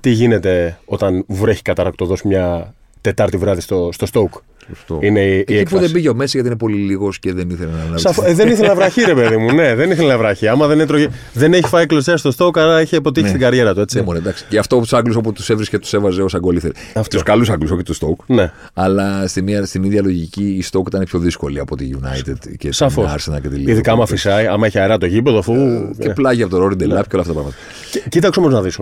[0.00, 4.40] τι γίνεται όταν βρέχει καταρακτοδός μια Τετάρτη βράδυ στο, στο Stoke;
[4.74, 4.98] Σωστό.
[5.02, 5.84] Είναι η, η Εκεί που έκφραση.
[5.84, 7.98] δεν πήγε ο Μέση γιατί είναι πολύ λίγος και δεν ήθελε να λάβει.
[8.00, 9.52] Σαφ- ε, δεν ήθελε να βραχεί, ρε παιδί μου.
[9.54, 10.48] Ναι, δεν ήθελε να βραχεί.
[10.48, 13.32] Άμα δεν, έτρωγε, δεν έχει φάει κλωτσιά στο στόκ, άρα έχει αποτύχει Ναι.
[13.32, 13.80] την καριέρα του.
[13.80, 13.96] Έτσι.
[13.96, 14.44] Ναι, μωρέ, εντάξει.
[14.48, 16.72] Και αυτό τους Άγγλους όπου τους έβρισκε τους έβαζε ως αγκόλ ήθελε.
[16.94, 17.08] Αυτό.
[17.16, 18.20] Τους καλούς Άγγλους, όχι τους Στόκ.
[18.26, 18.52] Ναι.
[18.74, 22.72] Αλλά στη μία, στην ίδια λογική η Στόκ ήταν πιο δύσκολη από τη United και
[22.72, 23.22] Σαφώς.
[23.24, 23.68] την Arsenal και τη Liverpool.
[23.68, 25.52] Ειδικά άμα φυσάει, άμα έχει αερά το γήπεδο, αφού.
[25.98, 26.14] Και Ναι.
[26.14, 27.56] πλάγια από το Ρόρι Ντελάπ και όλα αυτά τα πράγματα.
[27.90, 28.78] Κοί- Κοίταξε όμως να δεις.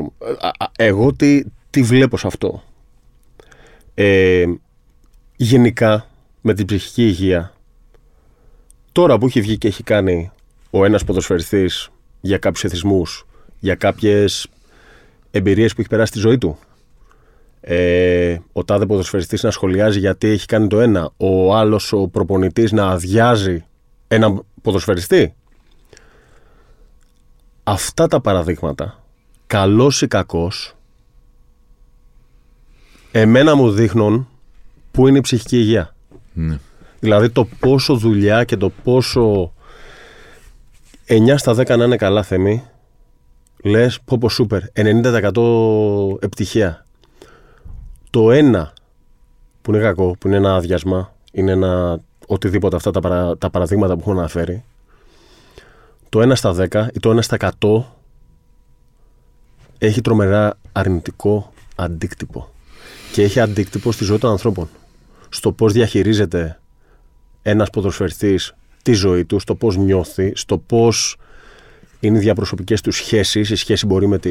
[0.76, 2.62] Εγώ τι, τι βλέπω σε αυτό.
[3.95, 4.45] Ε,
[5.41, 6.07] γενικά
[6.41, 7.53] με την ψυχική υγεία,
[8.93, 10.30] τώρα που έχει βγει και έχει κάνει
[10.70, 11.89] ο ένας ποδοσφαιριστής
[12.20, 13.26] για κάποιους εθισμούς,
[13.59, 14.49] για κάποιες
[15.30, 16.59] εμπειρίες που έχει περάσει στη ζωή του,
[17.61, 22.72] ε, ο τάδε ποδοσφαιριστής να σχολιάζει γιατί έχει κάνει το ένα, ο άλλος ο προπονητής
[22.72, 23.64] να αδειάζει
[24.09, 25.34] έναν ποδοσφαιριστή.
[27.62, 29.05] Αυτά τα παραδείγματα,
[29.47, 30.76] καλός ή κακός,
[33.12, 34.28] εμένα μου δείχνουν
[34.99, 35.95] πού είναι η ψυχική υγεία.
[36.33, 36.59] Ναι.
[37.01, 39.53] Δηλαδή το πόσο δουλειά και το πόσο
[41.09, 42.65] 9 στα 10 να είναι καλά θέμη,
[43.65, 46.87] λες πω πω σούπερ, 90% επιτυχία.
[48.11, 48.73] Το ένα
[49.63, 53.95] που είναι κακό, που είναι ένα άδειασμα, είναι ένα οτιδήποτε αυτά τα, παρα- τα παραδείγματα
[53.95, 54.65] που έχω αναφέρει,
[56.09, 57.83] το 1 στα 10 ή το 1 στα 100
[59.79, 62.49] έχει τρομερά αρνητικό αντίκτυπο.
[63.13, 64.69] Και έχει αντίκτυπο στη ζωή των ανθρώπων.
[65.29, 66.61] Στο πώς διαχειρίζεται
[67.43, 71.16] ένας ποδοσφαιριστής τη ζωή του, στο πώς νιώθει, στο πώς
[72.01, 74.31] είναι οι διαπροσωπικές του σχέσεις, η σχέση μπορεί με τη,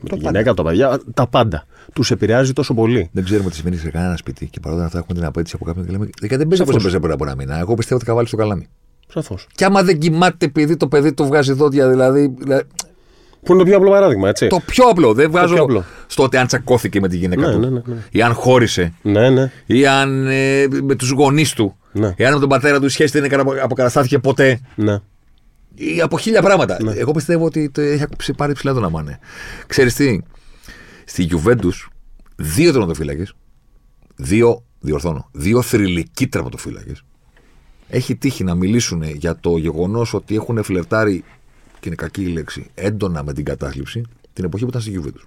[0.00, 1.66] με τη γυναίκα, τα παιδιά, τα πάντα.
[1.92, 3.08] Τους επηρεάζει τόσο πολύ.
[3.12, 5.86] Δεν ξέρουμε τι σημαίνει σε κανένα σπίτι και παρόλα αυτά έχουμε την απέτηση από κάποιον
[5.86, 6.92] και λέμε «Δεκα, δεν παίζει όπως Σαφώς.
[6.92, 7.58] δεν παίζει πριν από ένα μήνα.
[7.58, 8.68] Εγώ πιστεύω ότι θα βάλει το καλάμι.
[9.08, 9.46] Σαφώς.
[9.54, 12.34] Και άμα δεν κοιμάται επειδή το παιδί το βγάζει δόντια, δηλαδή.
[13.44, 14.46] Δηλαδή, Που είναι το πιο απλό παράδειγμα, έτσι.
[14.46, 15.12] το πιο απλό.
[15.14, 15.84] Δεν βγάζω πιο απλό.
[16.06, 17.94] στο ότι αν τσακώθηκε με τη γυναίκα Ναι, του ναι, ναι, ναι.
[18.10, 19.50] ή αν χώρισε Ναι, ναι.
[19.66, 21.76] ή αν ε, με τους γονείς του.
[21.92, 22.14] Ναι.
[22.16, 24.60] Ή αν με τον πατέρα του η σχέση δεν έκανε- αποκαταστάθηκε ποτέ.
[24.74, 24.98] ναι.
[25.74, 26.76] Ή από χίλια πράγματα.
[26.96, 29.18] Εγώ πιστεύω ότι το έχει ψ- πάρει ψηλά τον αμάνε.
[29.66, 30.20] Ξέρεις τι,
[31.04, 31.88] στη Γιουβέντους,
[32.36, 33.34] δύο τερματοφύλακες,
[34.16, 37.02] δύο, διορθώνω, δύο θρηλυκοί τερματοφύλακες,
[37.88, 41.24] έχει τύχει να μιλήσουν για το γεγονός ότι έχουν φλερτάρει,
[41.84, 45.20] και είναι κακή η λέξη, έντονα με την κατάθλιψη την εποχή που ήταν στη Γιουβέντου.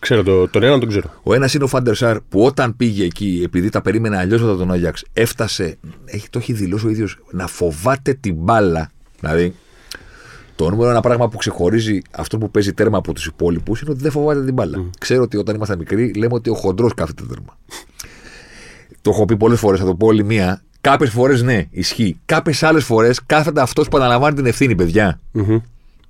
[0.00, 1.10] Ξέρω το, τον έναν τον ξέρω.
[1.22, 4.56] Ο ένας είναι ο Φάντερ Σάρ που όταν πήγε εκεί, επειδή τα περίμενε αλλιώς από
[4.56, 8.90] τον Άγιαξ, έφτασε, έχει, το έχει δηλώσει ο ίδιος, να φοβάται την μπάλα.
[9.20, 9.54] Δηλαδή,
[10.56, 14.02] το νούμερο ένα πράγμα που ξεχωρίζει αυτό που παίζει τέρμα από τους υπόλοιπους είναι ότι
[14.02, 14.90] δεν φοβάται την μπάλα.
[14.98, 17.58] Ξέρω ότι όταν ήμασταν μικροί λέμε ότι ο χοντρός κάθεται τέρμα.
[19.02, 20.62] το έχω πει πολλές φορές, θα το πω όλη μία.
[20.80, 22.18] Κάποιες φορές ναι, ισχύει.
[22.24, 25.20] Κάποιες άλλες φορές κάθεται αυτός που αναλαμβάνει την ευθύνη, παιδιά.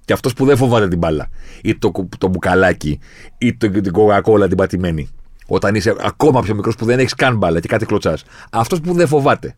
[0.06, 1.28] Και αυτός που δεν φοβάται την μπάλα.
[1.62, 2.98] Ή το, κου- το μπουκαλάκι,
[3.38, 5.08] ή το, την κοκακόλα την πατημένη.
[5.46, 8.24] Όταν είσαι ακόμα πιο μικρός που δεν έχεις καν μπάλα και κάτι κλωτσάς.
[8.50, 9.56] Αυτός που δεν φοβάται.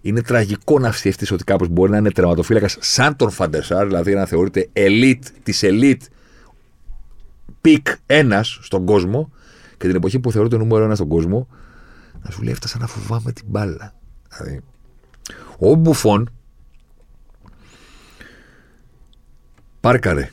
[0.00, 3.86] Είναι τραγικό να σκεφτείς ότι κάποιος μπορεί να είναι τερματοφύλακας σαν τον Φαν ντερ Σαρ,
[3.86, 6.02] δηλαδή να θεωρείται elite της elite
[7.60, 9.32] peak ένας στον κόσμο
[9.76, 11.48] και την εποχή που θεωρείται νούμερο ένας στον κόσμο
[12.22, 13.94] να σου λέει έφτασα να φοβάμαι την μπάλα.
[14.28, 14.60] Δηλαδή,
[15.58, 16.30] ο Μπουφόν
[19.84, 20.30] πάρκαρε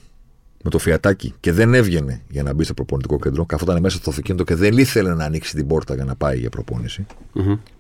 [0.64, 3.46] με το φιατάκι και δεν έβγαινε για να μπει στο προπονητικό κέντρο.
[3.46, 6.50] Καθόταν μέσα στο αυτοκίνητο και δεν ήθελε να ανοίξει την πόρτα για να πάει για
[6.50, 7.06] προπόνηση.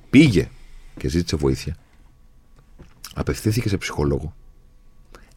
[0.09, 0.49] Πήγε
[0.97, 1.76] και ζήτησε βοήθεια.
[3.13, 4.36] Απευθύνθηκε σε ψυχολόγο.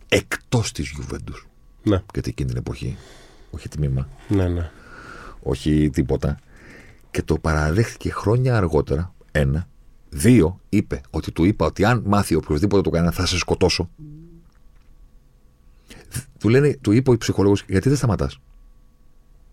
[0.09, 1.47] Εκτός της Γιουβέντους.
[1.83, 2.97] Ναι, Γιατί εκείνη την εποχή,
[3.51, 4.71] όχι τμήμα, ναι, ναι.
[5.43, 6.39] όχι τίποτα.
[7.11, 9.15] Και το παραδέχτηκε χρόνια αργότερα.
[9.33, 9.69] Ένα.
[10.09, 13.91] Δύο, είπε ότι του είπα ότι αν μάθει οποιοδήποτε το κανένα θα σε σκοτώσω.
[16.39, 18.39] Του, λένε, του είπε ο ψυχολόγος, γιατί δεν σταματάς;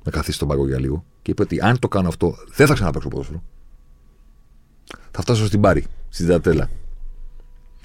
[0.04, 1.06] Να καθίσεις στον πάγκο για λίγο.
[1.22, 3.44] Και είπε ότι αν το κάνω αυτό, δεν θα ξαναπέξω ποδόσφαιρο.
[5.12, 6.70] Θα φτάσω στην Πάρη, στην Τατέλα.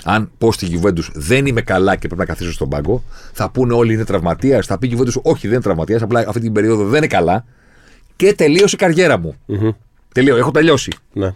[0.05, 3.03] Αν πω στη Γιουβέντους δεν είμαι καλά και πρέπει να καθίσω στον πάγκο,
[3.33, 4.67] θα πούνε όλοι είναι τραυματίας.
[4.67, 6.03] Θα πει η Γιουβέντους, Όχι, δεν είναι τραυματίας.
[6.03, 7.45] Απλά αυτή την περίοδο δεν είναι καλά.
[8.17, 9.35] Και τελείωσε η καριέρα μου.
[10.15, 10.93] Τελείω, έχω τελειώσει.
[11.13, 11.35] ναι.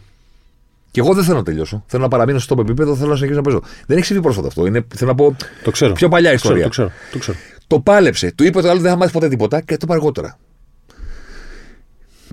[0.91, 1.85] Και εγώ δεν θέλω να τελειώσω.
[1.87, 3.63] Θέλω να παραμείνω στο επίπεδο, θέλω να συνεχίσω να παίζω.
[3.87, 4.67] Δεν έχει συμβεί πρόσφατα αυτό.
[4.67, 5.93] Είναι, θέλω να πω, Το ξέρω.
[5.93, 6.65] πιο παλιά Το ξέρω, ιστορία.
[6.65, 6.91] Το ξέρω.
[7.13, 7.37] Το ξέρω.
[7.67, 8.33] Το πάλεψε.
[8.33, 10.39] Του είπε το άλλο δεν θα μάθεις ποτέ τίποτα και το είπε αργότερα.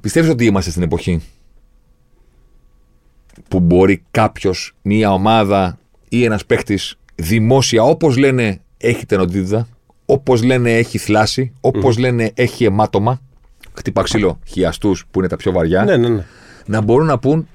[0.01, 1.21] Πιστεύεις ότι είμαστε στην εποχή
[3.47, 5.79] που μπορεί κάποιος, μία ομάδα
[6.09, 9.67] ή ένας παίχτης δημόσια, όπως λένε, έχει τενοντίδα,
[10.05, 13.21] όπως λένε, έχει θλάση, όπως λένε, έχει αιμάτωμα,
[13.73, 16.25] χτύπα ξύλο χιαστούς που είναι τα πιο βαριά, Ναι, ναι, ναι.
[16.65, 17.47] να μπορούν να πούν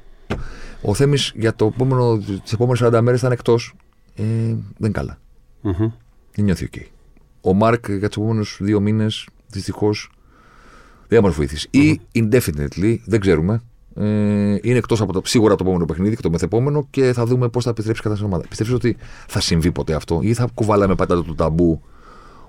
[0.83, 3.75] ο Θέμης για το επόμενο, τις επόμενες 40 μέρες θα είναι εκτός.
[4.15, 5.19] Ε, δεν είναι καλά.
[5.61, 5.93] Μμμ.
[6.35, 6.73] Δεν νιώθει οκ.
[7.41, 10.11] Ο Μάρκ για τους επόμενους δύο μήνες δυστυχώς
[11.09, 11.69] δεν θα μας βοηθήσει.
[11.71, 13.63] Ή indefinitely, δεν ξέρουμε.
[13.97, 17.27] Ε, είναι εκτός από το, σίγουρα από το επόμενο παιχνίδι και το μεθεπόμενο και θα
[17.27, 18.45] δούμε πώς θα επιστρέψει κατά στην ομάδα.
[18.49, 21.83] Πιστεύεις ότι θα συμβεί ποτέ αυτό ή θα κουβαλάμε πάντα το ταμπού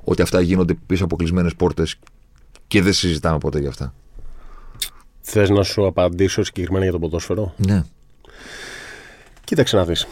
[0.03, 1.95] ότι αυτά γίνονται πίσω από κλεισμένες πόρτες
[2.67, 3.93] και δεν συζητάμε ποτέ για αυτά;
[5.21, 7.83] Θες να σου απαντήσω συγκεκριμένα για το ποδόσφαιρο; Ναι.
[9.43, 10.07] Κοίταξε να δεις.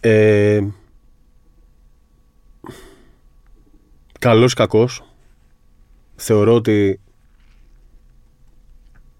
[0.00, 0.60] Ε,
[4.18, 5.02] καλός ή κακός,
[6.16, 7.00] θεωρώ ότι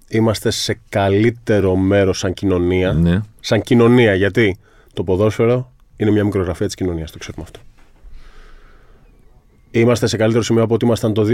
[0.08, 2.92] είμαστε σε καλύτερο μέρος σαν κοινωνία.
[2.92, 3.20] ναι.
[3.40, 4.58] Σαν κοινωνία, γιατί
[4.92, 7.60] το ποδόσφαιρο είναι μια μικρογραφία της κοινωνίας, το ξέρουμε αυτό.
[9.70, 11.24] Είμαστε σε καλύτερο σημείο από ό,τι ήμασταν το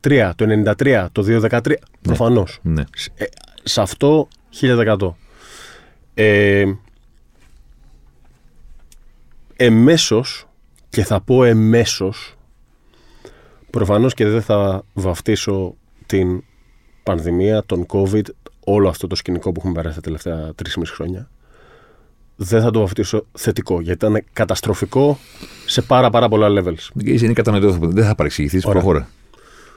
[0.00, 0.44] 2003, το
[0.76, 1.74] 1993, το 2013.
[2.02, 2.58] Προφανώς.
[2.62, 2.84] ναι.
[3.14, 3.24] Ε,
[3.62, 4.28] σε αυτό
[4.60, 5.16] 1000%.
[6.18, 6.64] Ε,
[9.56, 10.46] εμέσως,
[10.88, 12.34] και θα πω εμέσως,
[13.70, 15.74] προφανώς και δεν θα βαφτίσω
[16.06, 16.42] την
[17.02, 18.24] πανδημία, τον COVID,
[18.64, 21.28] όλο αυτό το σκηνικό που έχουμε περάσει τα τελευταία τρεις μισή χρόνια,
[22.36, 25.18] δεν θα το βαφτίσω θετικό, γιατί ήταν καταστροφικό
[25.66, 27.02] σε πάρα πάρα πολλά levels.
[27.04, 27.78] Και είναι κατανοητός.
[27.78, 28.64] Δεν θα παρεξηγηθείς.
[28.64, 28.80] Ωραία.
[28.82, 29.08] Προχώρα.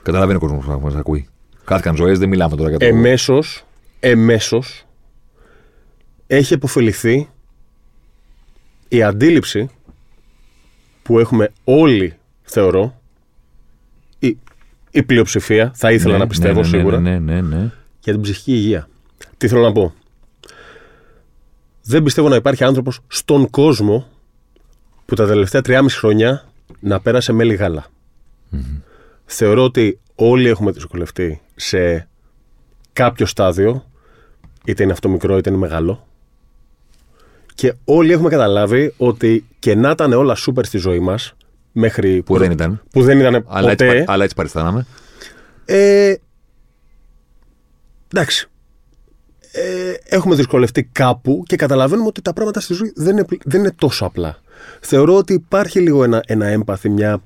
[0.03, 1.27] Καταλαβαίνει ο κόσμος που μας ακούει.
[1.65, 2.85] Χάθηκαν ζωές, δεν μιλάμε τώρα για το.
[2.85, 3.65] εμέσως,
[3.99, 4.85] εμέσως
[6.31, 7.29] έχει επωφεληθεί
[8.87, 9.69] η αντίληψη
[11.01, 13.01] που έχουμε όλοι, θεωρώ,
[14.19, 14.37] η,
[14.91, 17.57] η πλειοψηφία, θα ήθελα Ναι, να πιστεύω ναι, ναι, σίγουρα, Ναι, ναι, ναι.
[17.57, 17.71] ναι.
[17.99, 18.89] για την ψυχική υγεία.
[19.37, 19.93] Τι θέλω να πω;
[21.83, 24.07] Δεν πιστεύω να υπάρχει άνθρωπος στον κόσμο
[25.05, 26.49] που τα τελευταία 3,5 χρόνια
[26.79, 27.85] να πέρασε μέλι γάλα.
[29.25, 32.07] Θεωρώ ότι όλοι έχουμε δυσκολευτεί σε
[32.93, 33.85] κάποιο στάδιο,
[34.65, 36.07] είτε είναι αυτό μικρό είτε είναι μεγάλο,
[37.59, 41.33] και όλοι έχουμε καταλάβει ότι και να ήταν όλα σούπερ στη ζωή μας,
[41.71, 42.81] μέχρι Που δεν ήταν.
[42.91, 44.85] που δεν ήταν Αλλά έτσι, ποτέ, πα- αλλά έτσι παριστάναμε.
[45.65, 46.13] ε,
[48.13, 48.47] εντάξει.
[49.51, 53.71] Ε, έχουμε δυσκολευτεί κάπου και καταλαβαίνουμε ότι τα πράγματα στη ζωή δεν είναι, δεν είναι
[53.71, 54.37] τόσο απλά.
[54.79, 57.21] Θεωρώ ότι υπάρχει λίγο ένα, ένα έμπαθη, μια,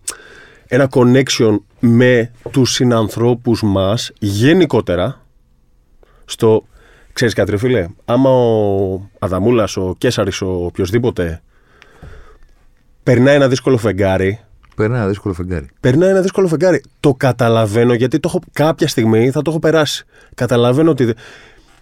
[0.67, 5.25] ένα connection με τους συνανθρώπους μας γενικότερα
[6.25, 6.65] στο...
[7.13, 11.41] Ξέρεις κάτι ρε φίλε, άμα ο Αδαμούλας, ο Κέσαρης, ο οποιοδήποτε
[13.03, 14.39] περνάει ένα δύσκολο φεγγάρι,
[14.75, 15.69] Περνάει ένα δύσκολο φεγγάρι.
[15.79, 16.81] Περνάει ένα δύσκολο φεγγάρι.
[16.99, 20.05] Το καταλαβαίνω γιατί το έχω, κάποια στιγμή θα το έχω περάσει.
[20.35, 21.13] Καταλαβαίνω ότι.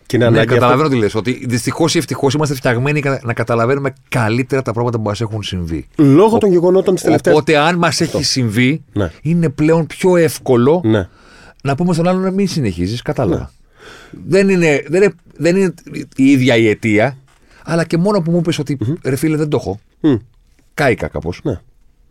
[0.06, 1.16] Και είναι Ναι, ανάγκη καταλαβαίνω τι λες.
[1.16, 5.44] Ότι δυστυχώς ή ευτυχώς είμαστε φτιαγμένοι κα- να καταλαβαίνουμε καλύτερα τα πράγματα που μας έχουν
[5.44, 5.88] συμβεί.
[5.90, 6.04] αυτό.
[6.04, 7.34] Λόγω των γεγονότων της τελευταία.
[7.34, 9.12] Οπότε, αν μας έχει συμβεί, Ναι.
[9.22, 11.08] είναι πλέον πιο εύκολο Ναι.
[11.64, 13.02] να πούμε στον άλλον να μην συνεχίζεις.
[13.02, 13.52] Κατάλαβα.
[14.28, 15.74] Δεν, είναι, δεν, είναι, δεν είναι
[16.16, 17.18] η ίδια η αιτία,
[17.64, 19.80] αλλά και μόνο που μου είπε ότι ρε φίλε δεν το έχω.
[20.00, 20.16] Μμ.
[20.74, 21.42] Κάηκα κάπως.
[21.44, 21.60] Ναι.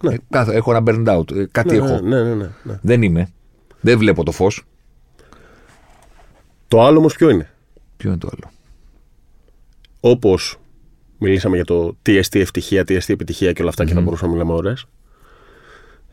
[0.02, 0.16] Ναι.
[0.52, 1.36] έχω ένα burn out.
[1.36, 2.00] ε, κάτι Ναι, έχω.
[2.00, 2.78] ναι, ναι, ναι, ναι.
[2.82, 3.28] Δεν είμαι.
[3.80, 4.62] Δεν βλέπω το φως.
[6.68, 7.50] Το άλλο όμως ποιο είναι;
[7.96, 8.50] Ποιο είναι το άλλο;
[10.00, 10.56] Όπως
[11.18, 14.58] μιλήσαμε για το TST ευτυχία, TST επιτυχία και όλα αυτά και θα μπορούσαμε να μιλάμε
[14.58, 14.72] ώρε.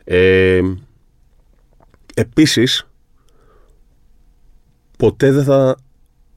[0.04, 0.60] Ε,
[2.14, 2.87] Επίσης,
[4.98, 5.76] ποτέ δεν θα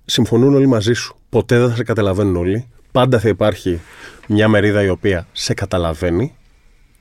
[0.06, 1.16] συμφωνούν όλοι μαζί σου.
[1.30, 2.68] Ποτέ δεν θα σε καταλαβαίνουν όλοι.
[2.92, 3.80] Πάντα θα υπάρχει
[4.28, 6.36] μια μερίδα η οποία σε καταλαβαίνει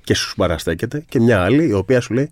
[0.04, 2.30] και σου παραστέκεται και μια άλλη η οποία σου λέει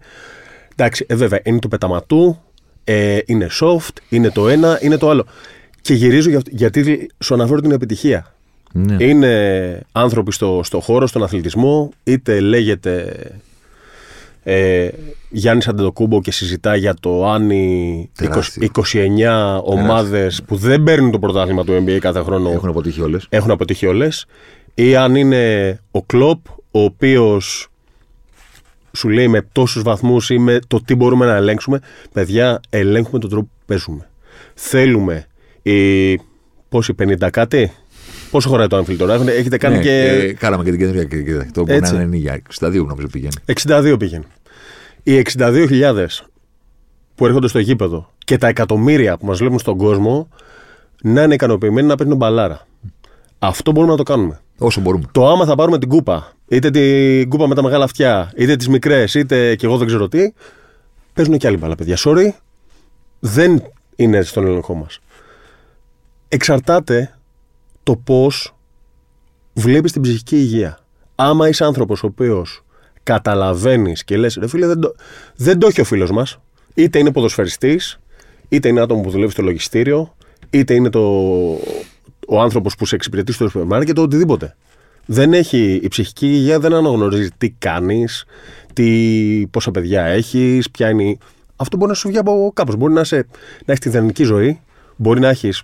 [0.73, 2.39] εντάξει, ε, βέβαια είναι του πεταματού,
[2.85, 5.27] ε, είναι soft, είναι το ένα, είναι το άλλο.
[5.81, 8.35] Και γυρίζω για- γιατί σου αναφέρω την επιτυχία.
[8.73, 8.97] Ναι.
[9.05, 13.17] Είναι άνθρωποι στο, στο χώρο, στον αθλητισμό, είτε λέγεται
[14.51, 14.89] ε,
[15.31, 18.69] Γιάννης Αντετοκούμπο και συζητά για το αν οι 20, Τεράστιο.
[18.75, 23.27] 29 ομάδες που δεν παίρνουν το πρωτάθλημα του NBA κάθε χρόνο Έχουν αποτύχει όλες.
[23.29, 24.27] έχουν αποτύχει όλες.
[24.75, 27.69] Ή αν είναι ο Κλοπ, ο οποίος
[28.93, 31.81] σου λέει με τόσους βαθμούς ή με το τι μπορούμε να ελέγξουμε.
[32.13, 34.09] Παιδιά, ελέγχουμε τον τρόπο που παίζουμε.
[34.55, 35.27] Θέλουμε
[35.63, 36.15] οι.
[36.69, 37.73] Πόσοι, 50 κάτι;
[38.31, 39.91] Πόσο χωράει το Anfield τώρα, έχετε- έχετε κάνει Ναι, και.
[40.03, 41.51] ε, κάναμε και την κεντρική κριτική.
[41.53, 41.95] Το μπορεί Έτσι.
[41.95, 43.33] να είναι για 62 νομίζω πηγαίνει.
[43.45, 44.25] 62 πήγαινε.
[45.09, 46.07] Οι 62.000
[47.15, 50.29] που έρχονται στο γήπεδο και τα εκατομμύρια που μας βλέπουν στον κόσμο
[51.03, 52.67] να είναι ικανοποιημένοι να παίρνουν μπαλάρα.
[53.39, 54.41] Αυτό μπορούμε να το κάνουμε.
[54.59, 55.05] Όσο μπορούμε.
[55.13, 58.69] Το άμα θα πάρουμε την κούπα, είτε την κούπα με τα μεγάλα αυτιά, είτε τις
[58.69, 60.33] μικρές, είτε και εγώ δεν ξέρω τι,
[61.13, 61.97] παίζουν και άλλοι μπάλα, παιδιά.
[61.99, 62.29] Sorry,
[63.19, 63.63] δεν
[63.97, 65.01] είναι στον έλεγχό μας.
[66.29, 67.19] Εξαρτάται
[67.83, 68.55] το πώς
[69.53, 70.79] βλέπεις την ψυχική υγεία.
[71.15, 72.63] Άμα είσαι άνθρωπος ο οποίος
[73.13, 74.95] καταλαβαίνεις και λες, ρε φίλε, δεν το,
[75.37, 76.39] δεν το έχει ο φίλος μας,
[76.75, 77.99] είτε είναι ποδοσφαιριστής,
[78.49, 80.15] είτε είναι άτομο που δουλεύει στο λογιστήριο,
[80.51, 81.01] είτε είναι το,
[82.29, 84.57] ο άνθρωπος που σε εξυπηρετεί στο σούπερ μάρκετ, οτιδήποτε.
[85.07, 88.25] Δεν έχει, η ψυχική υγεία δεν αναγνωρίζει τι κάνεις,
[89.51, 91.03] πόσα παιδιά έχεις, ποια είναι.
[91.05, 91.19] η-
[91.57, 92.77] Αυτό μπορεί να σου βγει από κάπως.
[92.77, 93.27] Μπορεί να, είσαι-
[93.65, 94.61] να έχεις τη ιδανική ζωή,
[94.97, 95.63] μπορεί να έχεις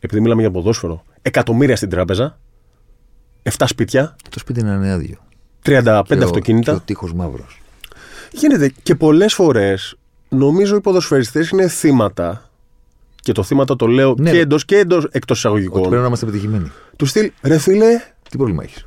[0.00, 2.38] επειδή μιλάμε για ποδόσφαιρο, εκατομμύρια στην τράπεζα,
[3.42, 5.16] 7 σπίτια, Το σπίτι είναι άδειο.
[5.68, 6.70] 35 Και ο- αυτοκίνητα.
[6.72, 7.60] Και ο τείχος μαύρος.
[8.32, 9.94] Γίνεται και πολλές φορές
[10.28, 12.50] νομίζω οι ποδοσφαιριστές είναι θύματα.
[13.22, 14.42] Και το θύματα το λέω Ναι, και ρε.
[14.42, 15.82] εντός και εντός, εκτός Ότι εισαγωγικών.
[15.88, 16.70] πρέπει να είμαστε πετυχημένοι.
[16.96, 18.00] Του στυλ, ρε φίλε,
[18.30, 18.86] Τι πρόβλημα έχεις;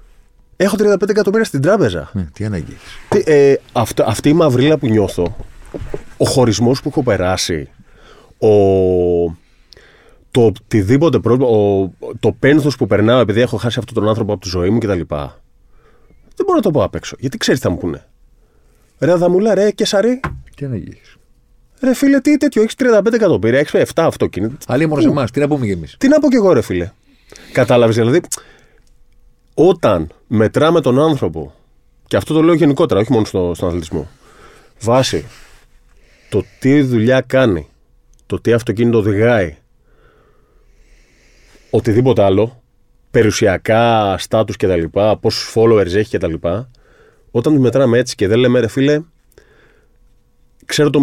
[0.55, 2.09] έχω 35 εκατομμύρια στην τράπεζα.
[2.13, 2.71] Ναι, τι ανάγκη
[3.09, 5.35] έχεις; Τι, ε, αυτό, αυτή η μαυρίλα που νιώθω,
[6.17, 7.69] ο χωρισμός που έχω περάσει,
[8.37, 8.47] ο,
[10.31, 14.41] το οτιδήποτε πρόβλημα, ο, το πένθος που περνάω επειδή έχω χάσει αυτόν τον άνθρωπο από
[14.41, 15.01] τη ζωή μου κτλ.
[16.41, 17.15] Δεν μπορώ να το πω απ' έξω.
[17.19, 18.05] Γιατί ξέρεις τι θα μου πούνε.
[18.99, 20.19] Ρε Αδαμούλα, ρε Κεσαρή,
[20.55, 21.15] Τι ανάγκη έχει.
[21.81, 24.55] ρε φίλε, τι τέτοιο, έχεις 35 εκατομμύρια, έχεις 7 αυτοκίνητα.
[24.67, 25.31] Αλλή μόνο σε εμάς.
[25.31, 25.95] Τι να πούμε κι εμείς.
[25.97, 26.91] Τι να πω κι εγώ, ρε φίλε.
[27.51, 28.21] Κατάλαβες δηλαδή.
[29.53, 31.53] Όταν μετράμε τον άνθρωπο,
[32.07, 34.09] και αυτό το λέω γενικότερα, όχι μόνο στο, στον αθλητισμό,
[34.81, 35.25] βάσει
[36.29, 37.67] το τι δουλειά κάνει,
[38.25, 39.57] το τι αυτοκίνητο οδηγάει,
[41.69, 42.60] οτιδήποτε άλλο,
[43.11, 44.83] περιουσιακά, στάτους κτλ.,
[45.19, 46.33] πόσους followers έχει κτλ.,
[47.31, 49.01] όταν τους μετράμε έτσι και δεν λέμε ρε φίλε,
[50.65, 50.99] ξέρω το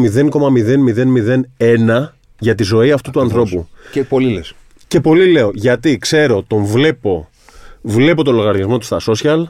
[1.59, 2.09] 0,0001
[2.39, 3.69] για τη ζωή αυτού του ανθρώπου.
[3.93, 4.55] Και πολύ λες.
[4.89, 7.29] Και πολύ λέω, γιατί ξέρω, τον βλέπω,
[7.83, 9.45] βλέπω το λογαριασμό του στα social,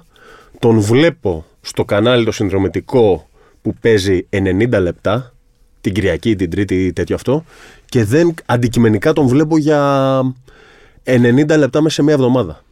[0.58, 3.28] τον βλέπω στο κανάλι το συνδρομητικό
[3.62, 5.34] που παίζει 90 λεπτά,
[5.80, 7.44] την Κυριακή, την Τρίτη ή τέτοιο αυτό,
[7.84, 10.20] και δεν αντικειμενικά τον βλέπω για
[11.08, 12.62] 90 λεπτά μέσα σε μία εβδομάδα.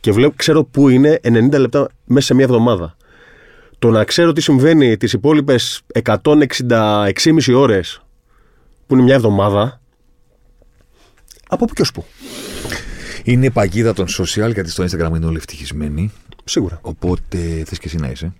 [0.00, 2.96] Και βλέπω, ξέρω πού είναι 90 λεπτά μέσα σε μία εβδομάδα.
[3.78, 8.02] Το να ξέρω τι συμβαίνει τις υπόλοιπες 166,5 ώρες
[8.86, 9.80] που είναι μια εβδομάδα,
[11.48, 12.04] από πού και ως πού.
[13.24, 16.12] Είναι η παγίδα των social γιατί στο Instagram είναι όλοι ευτυχισμένοι.
[16.44, 16.78] Σίγουρα.
[16.82, 18.32] Οπότε θες και εσύ να είσαι.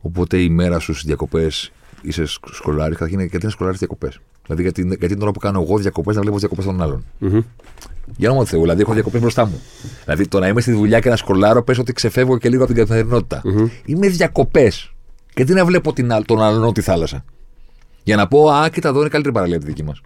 [0.00, 1.72] Οπότε η μέρα σου στις διακοπές
[2.02, 2.92] είσαι σκολάρι.
[2.92, 4.20] Καταρχήν, γιατί να σκολάρεις διακοπές;
[4.54, 7.04] Δηλαδή, γιατί, γιατί την ώρα που κάνω εγώ διακοπές να βλέπω διακοπές των άλλων.
[8.16, 9.60] Για όνομα του Θεού, δηλαδή έχω διακοπές μπροστά μου.
[10.04, 12.72] Δηλαδή το να είμαι στη δουλειά και να σκολάρω, πες ότι ξεφεύγω και λίγο από
[12.72, 13.40] την καθημερινοτητα
[13.84, 14.92] Είμαι διακοπές.
[15.36, 17.24] Γιατί να βλέπω την, α- τον άλλον τη θάλασσα.
[18.02, 20.00] Για να πω, Α, κοίτα εδώ είναι καλύτερη παραλία από τη δική μας.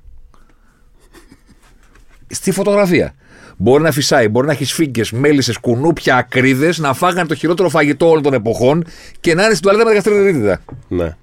[2.27, 3.15] Στη φωτογραφία.
[3.57, 8.09] Μπορεί να φυσάει, μπορεί να έχει φίγκε, μέλισσες, κουνούπια, ακρίδες, να φάγανε το χειρότερο φαγητό
[8.09, 8.85] όλων των εποχών
[9.21, 10.61] και να είναι στην τουαλέτα με γαστροδερίτιδα.
[10.89, 11.17] Ναι.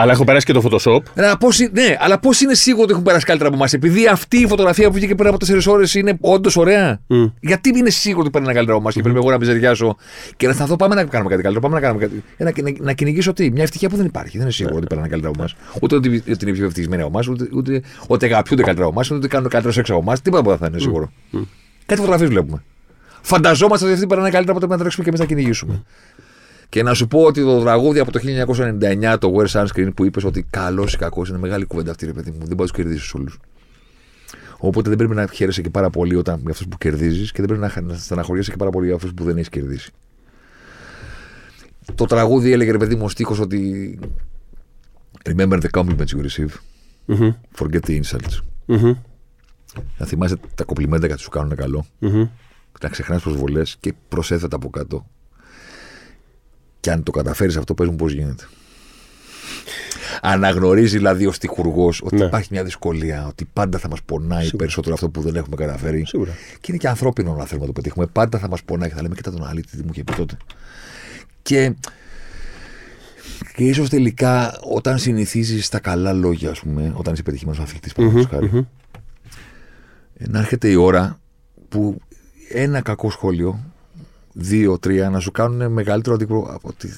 [0.00, 1.00] Αλλά έχω περάσει και το Photoshop.
[1.16, 4.06] Αλλά πώς, είναι- ναι, αλλά πώς είναι σίγουρο ότι έχουν περάσει καλύτερα από εμάς, επειδή
[4.06, 7.00] αυτή η φωτογραφία που βγήκε πριν από 4 ώρες είναι όντως ωραία.
[7.40, 9.96] Γιατί είναι σίγουρο ότι παίρνει καλύτερα από εμάς και πρέπει εγώ να μιζεριάσω
[10.36, 11.68] και να σταθώ, πάμε να κάνουμε κάτι καλύτερο.
[11.68, 12.22] Πάμε να κάνουμε κάτι.
[12.36, 14.32] Ε, να, να, να κυνηγήσω τι, μια ευτυχία που δεν υπάρχει.
[14.32, 15.54] Δεν είναι σίγουρο ότι παίρνει καλύτερα από εμάς.
[15.82, 19.10] Ούτε ότι, ότι είναι πιο ευτυχισμένοι από εμάς, ούτε, ούτε ότι αγαπιούνται καλύτερα από εμάς,
[19.10, 20.20] ούτε ότι κάνουν καλύτερο σεξ από εμάς.
[20.22, 21.10] Τίποτα από αυτά θα είναι σίγουρο.
[21.86, 22.62] Κάτι φωτογραφίες βλέπουμε.
[23.22, 25.82] Φανταζόμαστε ότι αυτοί περνάνε καλύτερα από το να τρέξουμε και εμείς να κυνηγήσουμε.
[26.68, 30.24] Και να σου πω ότι το τραγούδι από το 1999, το Wear Sunscreen, που είπες
[30.24, 32.38] ότι καλός ή κακός είναι μεγάλη κουβέντα αυτή, ρε παιδί μου.
[32.46, 33.38] Δεν μπορείς να τους κερδίσεις όλους.
[34.58, 37.46] Οπότε δεν πρέπει να χαίρεσαι και πάρα πολύ όταν, για αυτούς που κερδίζεις και δεν
[37.46, 39.90] πρέπει να, χα- να στεναχωριέσαι και πάρα πολύ για αυτούς που δεν έχεις κερδίσει.
[41.94, 43.98] Το τραγούδι έλεγε ρε παιδί μου ο στίχος ότι
[45.24, 46.50] Remember the compliments you receive.
[47.58, 48.38] Forget the insults.
[49.98, 51.86] Να θυμάσαι τα κομπλιμέντα γιατί σου κάνουν καλό.
[52.82, 55.06] Να ξεχνάς προσβολές και προσέθετα από κάτω.
[56.88, 58.48] Και αν το καταφέρεις αυτό, πες μου πώς γίνεται.
[60.22, 62.24] Αναγνωρίζει δηλαδή ο τυχουργό ότι Ναι.
[62.24, 66.06] υπάρχει μια δυσκολία, ότι πάντα θα μας πονάει περισσότερο αυτό που δεν έχουμε καταφέρει.
[66.06, 66.32] Σίγουρα.
[66.60, 68.06] Και είναι και ανθρώπινο να θέλουμε να το πετύχουμε.
[68.06, 70.36] Πάντα θα μας πονάει και θα λέμε: Κοίτα τον αλήτη, τι μου είχε πει τότε.
[71.42, 71.74] Και,
[73.56, 78.30] και ίσως τελικά όταν συνηθίζεις τα καλά λόγια, ας πούμε, όταν είσαι πετυχημένος αθλητής, παραδείγματος
[78.38, 78.66] χάρη,
[80.14, 81.20] ε, να έρχεται η ώρα
[81.68, 82.00] που
[82.48, 83.72] ένα κακό σχόλιο,
[84.40, 86.94] δύο, τρία, να σου κάνουν μεγαλύτερο αντίπρο από ότι.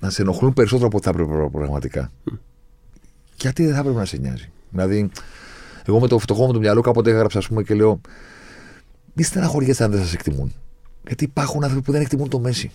[0.00, 2.12] να σε ενοχλούν περισσότερο από ό,τι θα έπρεπε πραγματικά.
[3.40, 4.50] Γιατί δεν θα έπρεπε να σε νοιάζει.
[4.70, 5.10] Δηλαδή,
[5.86, 8.00] εγώ με το φτωχό μου το μυαλό κάποτε έγραψα, ας πούμε, και λέω:
[9.12, 10.54] Μη στεναχωριέστε αν δεν σας εκτιμούν.
[11.06, 12.70] Γιατί υπάρχουν άνθρωποι που δεν εκτιμούν το Μέση.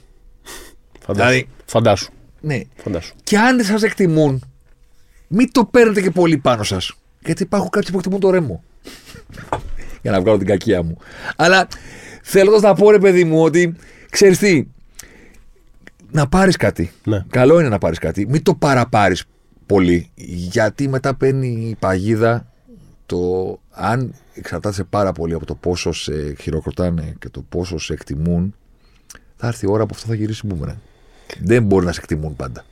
[0.99, 1.30] Φαντάσου.
[1.30, 2.11] Δηλαδή- Φαντάσου.
[2.41, 2.61] Ναι.
[2.76, 3.14] Φαντάσου.
[3.23, 4.44] Και αν δεν σας εκτιμούν,
[5.27, 6.94] μην το παίρνετε και πολύ πάνω σας.
[7.19, 8.64] Γιατί υπάρχουν κάποιοι που εκτιμούν το ρέμο.
[10.02, 10.98] Για να βγάλω την κακία μου.
[11.35, 11.68] Αλλά
[12.23, 13.76] θέλοντας να πω, ρε παιδί μου, ότι
[14.14, 14.68] ξέρεις τι,
[16.11, 16.91] να πάρεις κάτι.
[17.03, 17.26] Ναι.
[17.30, 18.27] Καλό είναι να πάρεις κάτι.
[18.27, 19.23] Μην το παραπάρεις
[19.65, 20.10] πολύ.
[20.15, 22.52] Γιατί μετά παίρνει η παγίδα
[23.06, 28.56] το αν εξαρτάται πάρα πολύ από το πόσο σε χειροκροτάνε και το πόσο σε εκτιμούν,
[29.35, 30.81] θα έρθει η ώρα που αυτό θα γυρίσει μπούμεραν.
[31.40, 32.65] Δεν μπορεί να σε εκτιμούν πάντα.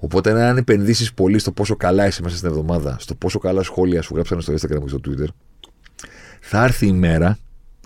[0.00, 4.02] Οπότε, αν επενδύσεις πολύ στο πόσο καλά είσαι μέσα στην εβδομάδα, στο πόσο καλά σχόλια
[4.02, 5.28] σου γράψανε στο Instagram και στο Twitter,
[6.40, 7.38] θα έρθει η μέρα.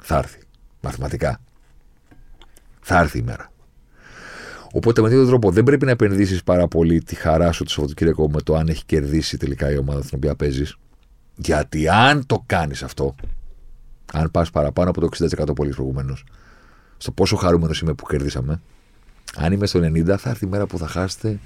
[0.02, 0.38] Θα έρθει.
[0.80, 1.40] Μαθηματικά.
[2.92, 3.52] Θα έρθει η μέρα.
[4.72, 7.70] Οπότε με αυτόν τον τρόπο δεν πρέπει να επενδύσεις πάρα πολύ τη χαρά σου το
[7.70, 10.76] Σαββατοκύριακο με το αν έχει κερδίσει τελικά η ομάδα στην οποία παίζεις.
[11.36, 13.14] Γιατί αν το κάνεις αυτό,
[14.12, 16.24] Αν πας παραπάνω από το 60% πολύ προηγουμένως.
[16.96, 18.60] Στο πόσο χαρούμενος είμαι που κερδίσαμε.
[19.36, 21.38] Αν είμαι στο 90, θα έρθει η μέρα που θα χάσετε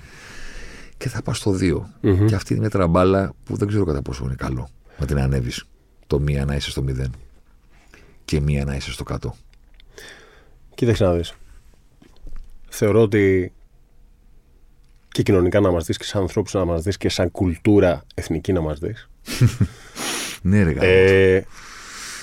[0.97, 1.91] και θα πας στο 2.
[2.01, 2.27] Μμμ.
[2.27, 4.69] Και αυτή είναι μια τραμπάλα που δεν ξέρω κατά πόσο είναι καλό
[4.99, 5.65] να την ανέβεις.
[6.07, 7.05] Το μία να είσαι στο 0
[8.25, 9.35] και μία να είσαι στο κάτω.
[10.75, 11.35] Κοίταξε να δεις.
[12.69, 13.53] Θεωρώ ότι
[15.09, 18.53] και κοινωνικά να μας δεις και σαν ανθρώπους να μας δεις και σαν κουλτούρα εθνική
[18.53, 19.09] να μας δεις.
[20.47, 20.87] Ναι, ρε γάμο.
[20.87, 21.45] Ε,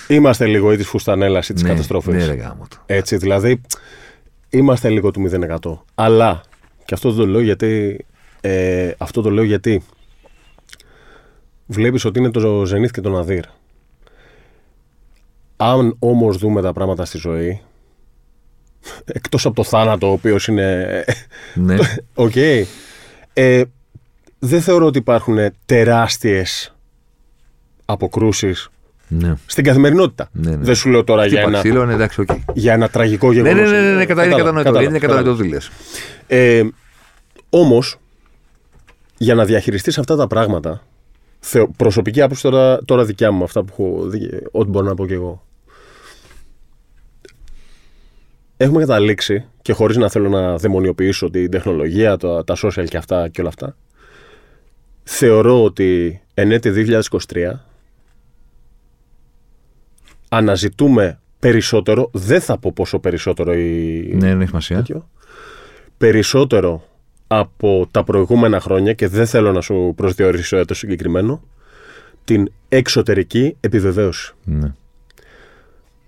[0.08, 2.14] είμαστε λίγο ή της φουστανέλας ή της ναι, καταστροφής.
[2.14, 2.78] Ναι, ρε γάμο το.
[2.86, 3.62] Έτσι, δηλαδή
[4.50, 5.30] είμαστε λίγο του
[5.62, 5.78] 0%.
[5.96, 6.42] Αλλά,
[6.86, 8.06] και αυτό το λέω γιατί,
[8.42, 9.84] ε, αυτό το λέω γιατί
[11.66, 13.46] βλέπεις ότι είναι το Zenith και το Ναδύρ.
[15.58, 17.62] Αν όμως δούμε τα πράγματα στη ζωή,
[19.06, 20.88] εκτός από το θάνατο, ο οποίος είναι
[21.54, 21.76] ναι.
[22.14, 22.36] Οκ.
[23.34, 23.64] Ε,
[24.40, 26.76] δεν θεωρώ ότι υπάρχουν τεράστιες
[27.86, 28.70] αποκρούσεις
[29.08, 29.34] ναι.
[29.46, 30.30] στην καθημερινότητα.
[30.32, 30.58] Ναι, ναι.
[30.58, 32.30] Δεν σου λέω τώρα για Χτύπα ένα, ξύλο, ναι, εντάξει, οκ.
[32.54, 33.72] για ένα τραγικό Ναι, γεγονός.
[33.72, 34.90] ναι, ναι, ναι, ναι, κατα- είναι Κατάλαβα, κατανοητό.
[34.90, 35.72] Είναι κατάλαβα, κατανοητό τι λες.
[36.28, 36.64] Ε,
[37.50, 37.98] όμως,
[39.18, 40.84] για να διαχειριστείς αυτά τα πράγματα,
[41.40, 45.06] θεω, προσωπική άποψη τώρα, τώρα δικιά μου, αυτά που έχω δει, ό,τι μπορώ να πω
[45.08, 45.46] κι εγώ.
[48.62, 53.30] Έχουμε καταλήξει, και χωρίς να θέλω να δαιμονιοποιήσω την τεχνολογία, τα, τα social και αυτά
[53.30, 53.76] και όλα αυτά,
[55.04, 57.00] θεωρώ ότι εν έτη
[57.34, 57.52] 2023
[60.30, 64.76] αναζητούμε περισσότερο, δεν θα πω πόσο περισσότερο η, Ναι, ναι, έχει σημασία.
[64.76, 65.10] τέτοιο,
[65.98, 66.84] περισσότερο
[67.28, 71.44] από τα προηγούμενα χρόνια και δεν θέλω να σου προσδιορίσω έτος συγκεκριμένο
[72.24, 74.34] την εξωτερική επιβεβαίωση.
[74.44, 74.74] Ναι.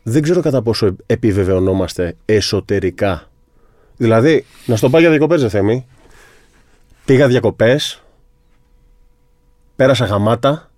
[0.04, 3.28] Δεν ξέρω κατά πόσο επιβεβαιωνόμαστε εσωτερικά.
[3.98, 5.86] Δηλαδή, να στο πάω για διακοπές, δε Θέμη.
[7.06, 8.04] Πήγα διακοπές,
[9.76, 10.70] πέρασα γαμάτα,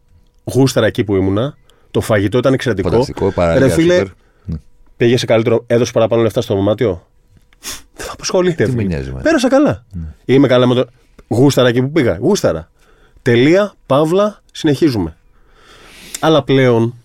[0.44, 1.58] γούσταρα εκεί που ήμουνα,
[1.92, 2.90] το φαγητό ήταν εξαιρετικό.
[2.90, 4.08] Φανταστικό, παραλία, Ρε φίλε, σούπερ.
[4.46, 4.56] Ναι.
[4.98, 7.08] πήγε σε καλύτερο, έδωσε παραπάνω λεφτά στο δωμάτιο.
[7.96, 8.50] Δεν θα απασχολεί.
[8.50, 8.84] ρε Τι με φίλε.
[8.84, 9.10] νοιάζει, Ναι.
[9.10, 9.24] εμένα.
[9.24, 9.86] Πέρασα καλά.
[10.26, 10.86] Είμαι καλά με το.
[11.28, 12.18] Γούσταρα εκεί που πήγα.
[12.22, 12.70] Γούσταρα.
[13.22, 15.16] Τελεία, παύλα, συνεχίζουμε.
[16.20, 16.96] Αλλά πλέον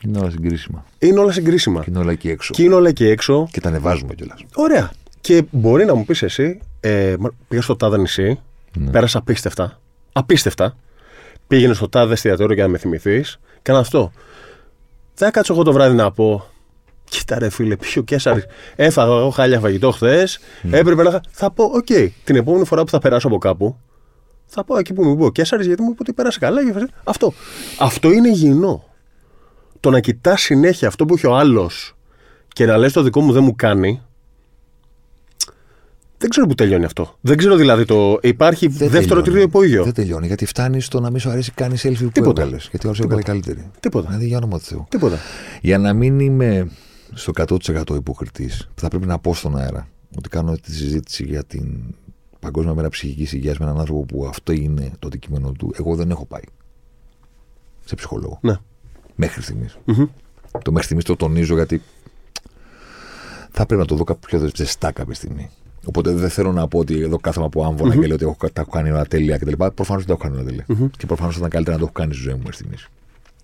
[0.00, 0.84] Είναι όλα συγκρίσιμα.
[0.98, 1.80] είναι όλα συγκρίσιμα.
[1.84, 2.54] Και είναι όλα εκεί έξω.
[2.54, 3.48] Και είναι όλα εκεί έξω.
[3.52, 4.40] Και τα ανεβάζουμε κιόλας.
[4.54, 4.90] Ωραία.
[5.20, 8.40] Και μπορεί να μου πεις εσύ, ε, μα- πήγα στο τάδε νησί,
[8.78, 8.90] Ναι.
[8.90, 9.80] πέρασα απίστευτα.
[10.12, 10.76] Απίστευτα.
[11.46, 13.38] Πήγαινε στο τάδε εστιατόριο για να με θυμηθείς.
[13.62, 14.12] Κάνα αυτό.
[15.14, 16.44] Δεν θα κάτσω εγώ το βράδυ να πω.
[17.04, 18.42] Κοίτα ρε φίλε, ποιο Καίσαρη.
[18.76, 20.38] Έφαγα εγώ χάλια φαγητό χθες.
[20.62, 20.78] Ναι.
[20.78, 21.10] Έπρεπε να.
[21.10, 21.86] χα- Θα πω, οκ,
[22.24, 23.76] την επόμενη φορά που θα περάσω από κάπου,
[24.46, 26.64] θα πω εκεί που μου είπε ο Κέσσαρη, γιατί μου είπε ότι πέρασε καλά.
[26.64, 27.32] και φασί- Αυτό.
[27.78, 28.84] Αυτό είναι υγιεινό.
[29.80, 31.96] Το να κοιτάς συνέχεια αυτό που έχει ο άλλος
[32.48, 34.02] και να λες το δικό μου δεν μου κάνει.
[36.18, 37.16] Δεν ξέρω που τελειώνει αυτό.
[37.20, 38.18] Δεν ξέρω δηλαδή το.
[38.22, 39.84] Υπάρχει δεύτερο, τρίτο υπόγειο.
[39.84, 40.26] Δεν τελειώνει.
[40.26, 42.42] Γιατί φτάνεις στο να μην σου αρέσει κάνει selfie που Τίποτα.
[42.42, 42.68] έβγαλες.
[42.70, 43.70] Γιατί ο άλλο έβγαλε καλύτερη.
[43.80, 44.06] Τίποτα.
[44.06, 44.86] Δηλαδή για όνομα του Θεού.
[44.88, 45.18] Τίποτα.
[45.60, 46.70] Για να μην είμαι
[47.12, 51.94] στο 100% υποκριτής, θα πρέπει να πω στον αέρα ότι κάνω τη συζήτηση για την
[52.40, 55.74] Παγκόσμια Μέρα Ψυχικής Υγείας με έναν άνθρωπο που αυτό είναι το αντικείμενο του.
[55.78, 56.42] Εγώ δεν έχω πάει
[57.84, 58.38] σε ψυχολόγο.
[58.42, 58.56] Ναι.
[59.20, 59.78] Μέχρι στιγμής.
[60.62, 61.82] Το μέχρι στιγμής το τονίζω γιατί
[63.50, 65.50] θα πρέπει να το δω κάπου πιο ζεστά κάποια στιγμή.
[65.84, 68.60] Οπότε δεν θέλω να πω ότι εδώ κάθομαι από άμβονα και λέω ότι έχω, τα
[68.60, 69.52] έχω κάνει όλα τέλεια κτλ.
[69.74, 70.64] Προφανώς δεν τα έχω κάνει όλα τέλεια.
[70.96, 72.88] Και προφανώς θα ήταν καλύτερα να το έχω κάνει στη ζωή μου μέχρι στιγμής.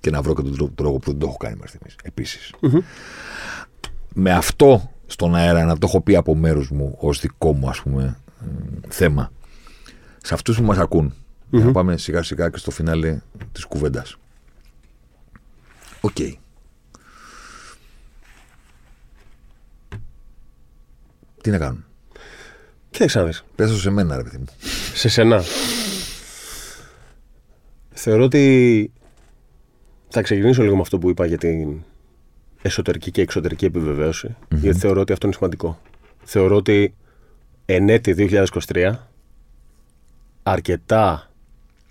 [0.00, 1.96] Και να βρω και τον τρόπο- τρόπο που δεν το έχω κάνει μέχρι στιγμής.
[2.02, 2.52] Επίσης.
[4.14, 7.80] Με αυτό στον αέρα να το έχω πει από μέρους μου ως δικό μου ας
[7.80, 8.46] πούμε μ,
[8.88, 9.32] θέμα.
[10.22, 11.14] Σε αυτούς που μας ακούν.
[11.50, 13.18] Για να πάμε σιγά σιγά και στο φινάλε
[13.52, 14.16] της κουβέντας.
[16.04, 16.14] Οκ.
[21.42, 21.84] Τι να κάνουν.
[22.90, 23.44] Κοίταξε να δεις.
[23.54, 24.44] Πες το σε μένα, ρε παιδί μου.
[24.94, 25.42] Σε σένα.
[27.90, 28.92] Θεωρώ ότι
[30.08, 31.82] θα ξεκινήσω λίγο με αυτό που είπα για την
[32.62, 35.80] εσωτερική και εξωτερική επιβεβαίωση, γιατί θεωρώ ότι αυτό είναι σημαντικό.
[36.24, 36.94] Θεωρώ ότι
[37.64, 38.14] εν έτη
[38.66, 38.92] 2023
[40.42, 41.30] αρκετά,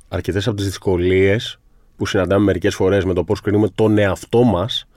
[0.08, 1.60] αρκετές από τις δυσκολίες
[2.04, 4.88] που συναντάμε μερικές φορές με το πώς κρίνουμε τον εαυτό μας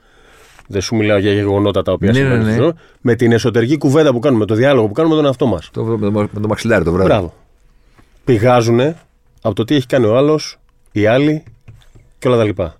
[0.67, 2.63] δεν σου μιλάω για γεγονότα τα οποία Ναι, συμβαίνουν ναι, στη ναι.
[2.63, 5.45] ζωή, με την εσωτερική κουβέντα που κάνουμε, με το διάλογο που κάνουμε με τον εαυτό
[5.47, 5.69] μας.
[5.71, 7.07] Το, με, το, με το μαξιλάρι το βράδυ.
[7.09, 7.33] Μπράβο.
[8.23, 8.79] Πηγάζουν
[9.41, 10.57] από το τι έχει κάνει ο άλλος,
[10.91, 11.43] οι άλλοι
[12.19, 12.75] και όλα τα λοιπα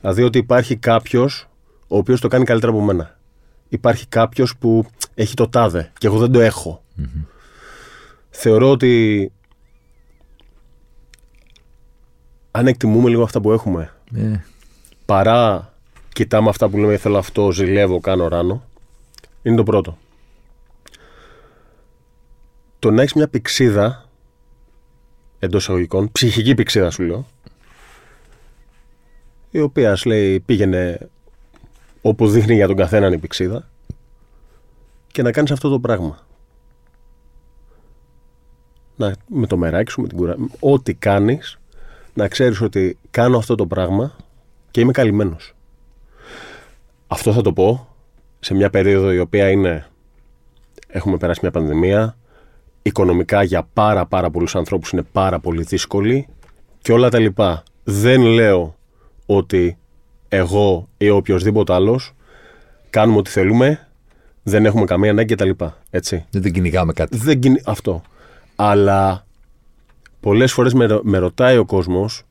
[0.00, 1.48] Δηλαδή ότι υπάρχει κάποιος
[1.88, 3.16] ο οποίος το κάνει καλύτερα από μένα.
[3.68, 6.82] Υπάρχει κάποιος που έχει το τάδε και εγώ δεν το εχω
[8.30, 9.32] Θεωρώ ότι
[12.54, 14.44] αν εκτιμούμε λίγο αυτά που έχουμε Ε,
[15.04, 15.72] παρά
[16.12, 18.62] κοιτάμε αυτά που λέμε θέλω αυτό, ζηλεύω, κάνω ράνο,
[19.42, 19.98] είναι το πρώτο.
[22.78, 24.08] Το να έχεις μια πηξίδα
[25.38, 27.26] εντός εισαγωγικών, ψυχική πηξίδα σου λέω,
[29.50, 31.08] η οποία σου λέει πήγαινε
[32.02, 33.68] όπου δείχνει για τον καθέναν η πηξίδα
[35.06, 36.26] και να κάνεις αυτό το πράγμα.
[38.96, 40.36] Να, με το μεράκι σου, με την κουρά...
[40.60, 41.58] Ό,τι κάνεις,
[42.14, 44.16] να ξέρεις ότι κάνω αυτό το πράγμα
[44.70, 45.54] και είμαι καλυμμένος.
[47.06, 47.88] Αυτό θα το πω
[48.40, 49.86] σε μια περίοδο η οποία είναι
[50.86, 52.16] έχουμε περάσει μια πανδημία
[52.82, 56.26] οικονομικά για πάρα πάρα πολλούς ανθρώπους είναι πάρα πολύ δύσκολη
[56.82, 57.62] και όλα τα λοιπά.
[57.84, 58.76] Δεν λέω
[59.26, 59.78] ότι
[60.28, 62.12] εγώ ή οποιοδήποτε άλλος
[62.90, 63.88] κάνουμε ό,τι θέλουμε,
[64.42, 65.50] δεν έχουμε καμία ανάγκη κτλ.
[65.90, 66.24] Έτσι.
[66.30, 67.16] Δεν την κυνηγάμε κάτι.
[67.16, 68.02] Δεν κυνη- Αυτό.
[68.56, 69.26] Αλλά
[70.22, 72.22] πολλές φορές με, ρω- με ρωτάει ο κόσμος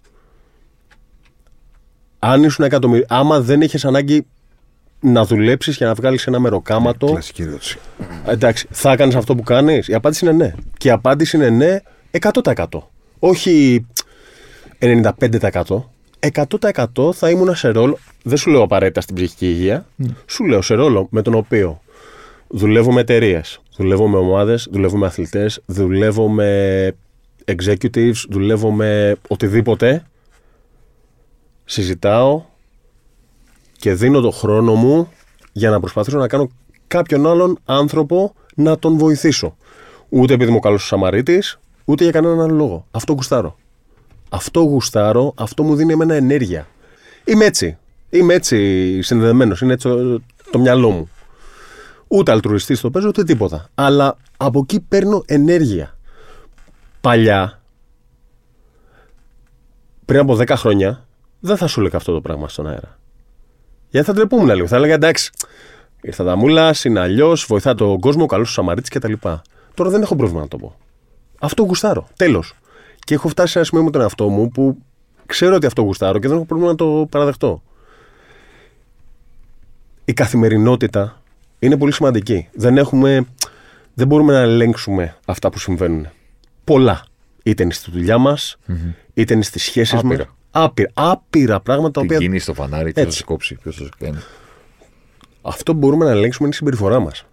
[2.19, 4.26] αν ήσουν εκατομμύριο, άμα δεν έχεις ανάγκη
[4.99, 7.80] να δουλέψεις και να βγάλεις ένα μεροκάματο Κλασική ερώτηση.
[8.26, 10.53] Εντάξει, θα έκανες αυτό που κάνεις; Η απάντηση είναι ναι.
[10.77, 11.77] Και η απάντηση είναι ναι
[12.43, 12.65] 100%.
[13.19, 13.85] Όχι
[14.80, 15.09] 95%.
[16.19, 17.97] 100% θα ήμουν σε ρόλο.
[18.23, 19.85] Δεν σου λέω απαραίτητα στην ψυχική υγεία.
[20.26, 21.81] Σου λέω σε ρόλο με τον οποίο
[22.47, 26.95] δουλεύω με εταιρείες, δουλεύω με ομάδες, δουλεύω με αθλητές, δουλεύω με
[27.57, 30.03] executives, δουλεύω με οτιδήποτε.
[31.65, 32.44] Συζητάω
[33.78, 35.10] και δίνω το χρόνο μου
[35.52, 36.49] για να προσπαθήσω να κάνω
[36.88, 39.56] κάποιον άλλον άνθρωπο να τον βοηθήσω.
[40.10, 42.86] Ούτε επειδή είμαι ο καλός Σαμαρίτης, ούτε για κανέναν άλλο λόγο.
[42.91, 43.57] Αυτό γουστάρω.
[44.30, 46.68] Αυτό γουστάρω, αυτό μου δίνει εμένα ενέργεια.
[47.26, 47.78] Είμαι έτσι.
[48.10, 49.61] Είμαι έτσι συνδεδεμένος.
[49.61, 50.22] Είναι έτσι το,
[50.52, 51.10] το μυαλό μου.
[52.07, 53.69] Ούτε αλτρουιστής το παίζω, ούτε τίποτα.
[53.76, 55.98] Αλλά από εκεί παίρνω ενέργεια.
[57.02, 57.61] Παλιά,
[60.06, 61.06] πριν από 10 χρόνια,
[61.40, 62.99] δεν θα σου έλεγα αυτό το πράγμα στον αέρα.
[63.90, 64.68] Γιατί θα τρεπούμουν λίγο.
[64.68, 65.32] Θα έλεγα εντάξει,
[66.02, 69.14] ήρθα τα μούλα, είναι αλλιώς, βοηθά τον κόσμο, καλός του Σαμαρίτης κτλ.
[69.73, 70.76] Τώρα δεν έχω πρόβλημα να το πω.
[71.40, 72.07] Αυτό γουστάρω.
[72.15, 72.53] Τέλος.
[72.99, 74.78] Και έχω φτάσει σε ένα σημείο με τον εαυτό μου που
[75.26, 77.61] ξέρω ότι αυτό γουστάρω και δεν έχω πρόβλημα να το παραδεχτώ.
[80.06, 81.22] Η καθημερινότητα
[81.60, 82.49] είναι πολύ σημαντική.
[82.53, 83.26] Δεν, έχουμε,
[83.94, 86.07] δεν μπορούμε να ελέγξουμε αυτά που συμβαίνουν.
[86.72, 87.06] Πολλά.
[87.43, 88.57] Είτε είναι στη δουλειά μας,
[89.14, 90.03] είτε είναι στις σχέσεις μας.
[90.03, 90.35] Άπειρα.
[90.52, 90.89] Άπειρα.
[90.93, 93.18] Άπειρα πράγματα τα Την οποία κίνηση στο φανάρι, ποιος θα Έτσι.
[93.18, 94.18] σε κόψει, ποιος θα σε κάνει.
[95.41, 97.26] αυτό που μπορούμε να ελέγξουμε είναι η συμπεριφορά μας.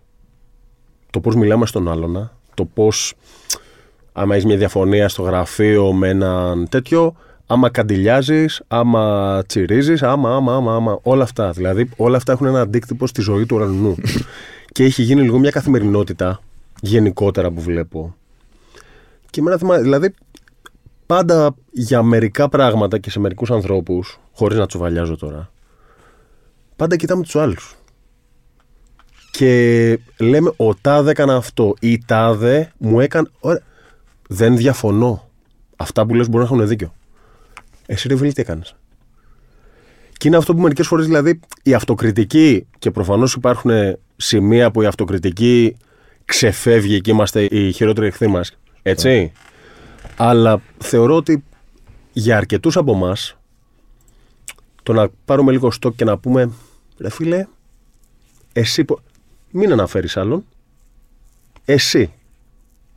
[1.11, 3.15] Το πώς μιλάμε στον άλλον, το πώς.
[4.13, 7.15] Άμα έχεις μια διαφωνία στο γραφείο με έναν τέτοιο,
[7.47, 10.99] άμα καντιλιάζεις, άμα τσιρίζεις, άμα, άμα, άμα, άμα.
[11.03, 11.51] Όλα αυτά.
[11.51, 13.95] Δηλαδή, όλα αυτά έχουν ένα αντίκτυπο στη ζωή του ουρανού.
[14.75, 16.41] και έχει γίνει λίγο μια καθημερινότητα
[16.81, 18.17] γενικότερα που βλέπω.
[19.31, 20.15] Και εμένα θυμάμαι, δηλαδή,
[21.07, 25.51] πάντα για μερικά πράγματα και σε μερικούς ανθρώπους, χωρίς να τσουβαλιάζω τώρα,
[26.77, 27.77] πάντα κοιτάμε τους άλλους.
[29.31, 33.29] Και λέμε, ο τάδε έκανε αυτό, η τάδε μου έκανε.
[33.41, 33.63] Ωραία.
[34.29, 35.29] Δεν διαφωνώ.
[35.77, 36.95] Αυτά που λες μπορεί να έχουν δίκιο.
[37.87, 38.77] Εσύ ρε Βίλη, τι έκανες;
[40.17, 43.71] Και είναι αυτό που μερικές φορές δηλαδή η αυτοκριτική και προφανώς υπάρχουν
[44.17, 45.77] σημεία που η αυτοκριτική
[46.25, 48.58] ξεφεύγει και είμαστε οι χειρότεροι εχθροί μας.
[48.83, 49.33] Έτσι.
[50.17, 51.45] Αλλά θεωρώ ότι
[52.13, 53.37] για αρκετούς από εμάς
[54.83, 56.51] το να πάρουμε λίγο στόκ και να πούμε
[56.99, 57.47] ρε φίλε
[58.53, 59.01] εσύ πο-
[59.51, 60.45] μην αναφέρεις άλλον.
[61.65, 62.13] Εσύ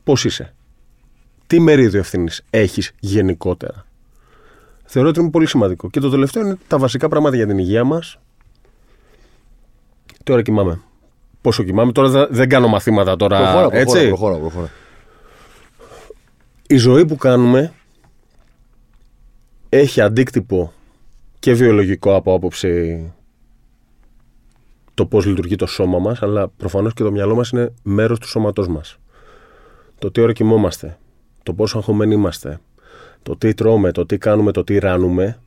[0.04, 0.54] πώς είσαι;
[1.46, 3.86] Τι μερίδιο ευθύνης έχεις γενικότερα;
[4.84, 5.90] Θεωρώ ότι είναι πολύ σημαντικό.
[5.90, 8.18] Και το τελευταίο είναι τα βασικά πράγματα για την υγεία μας.
[10.24, 10.80] Τι ώρα κοιμάμαι.
[11.40, 14.06] Πόσο κοιμάμαι; Τώρα δεν- δεν κάνω μαθήματα τώρα Προχώρα, προχώρα, έτσι.
[14.06, 14.70] προχώρα, προχώρα.
[16.72, 17.72] Η ζωή που κάνουμε
[19.68, 20.72] έχει αντίκτυπο
[21.38, 23.12] και βιολογικό από άποψη
[24.94, 28.28] το πώς λειτουργεί το σώμα μας, αλλά προφανώς και το μυαλό μας είναι μέρος του
[28.28, 28.98] σώματός μας.
[29.98, 30.98] Το τι ώρα κοιμόμαστε,
[31.42, 32.60] το πόσο αγχωμένοι είμαστε,
[33.22, 35.38] το τι τρώμε, το τι κάνουμε, το τι ράνουμε.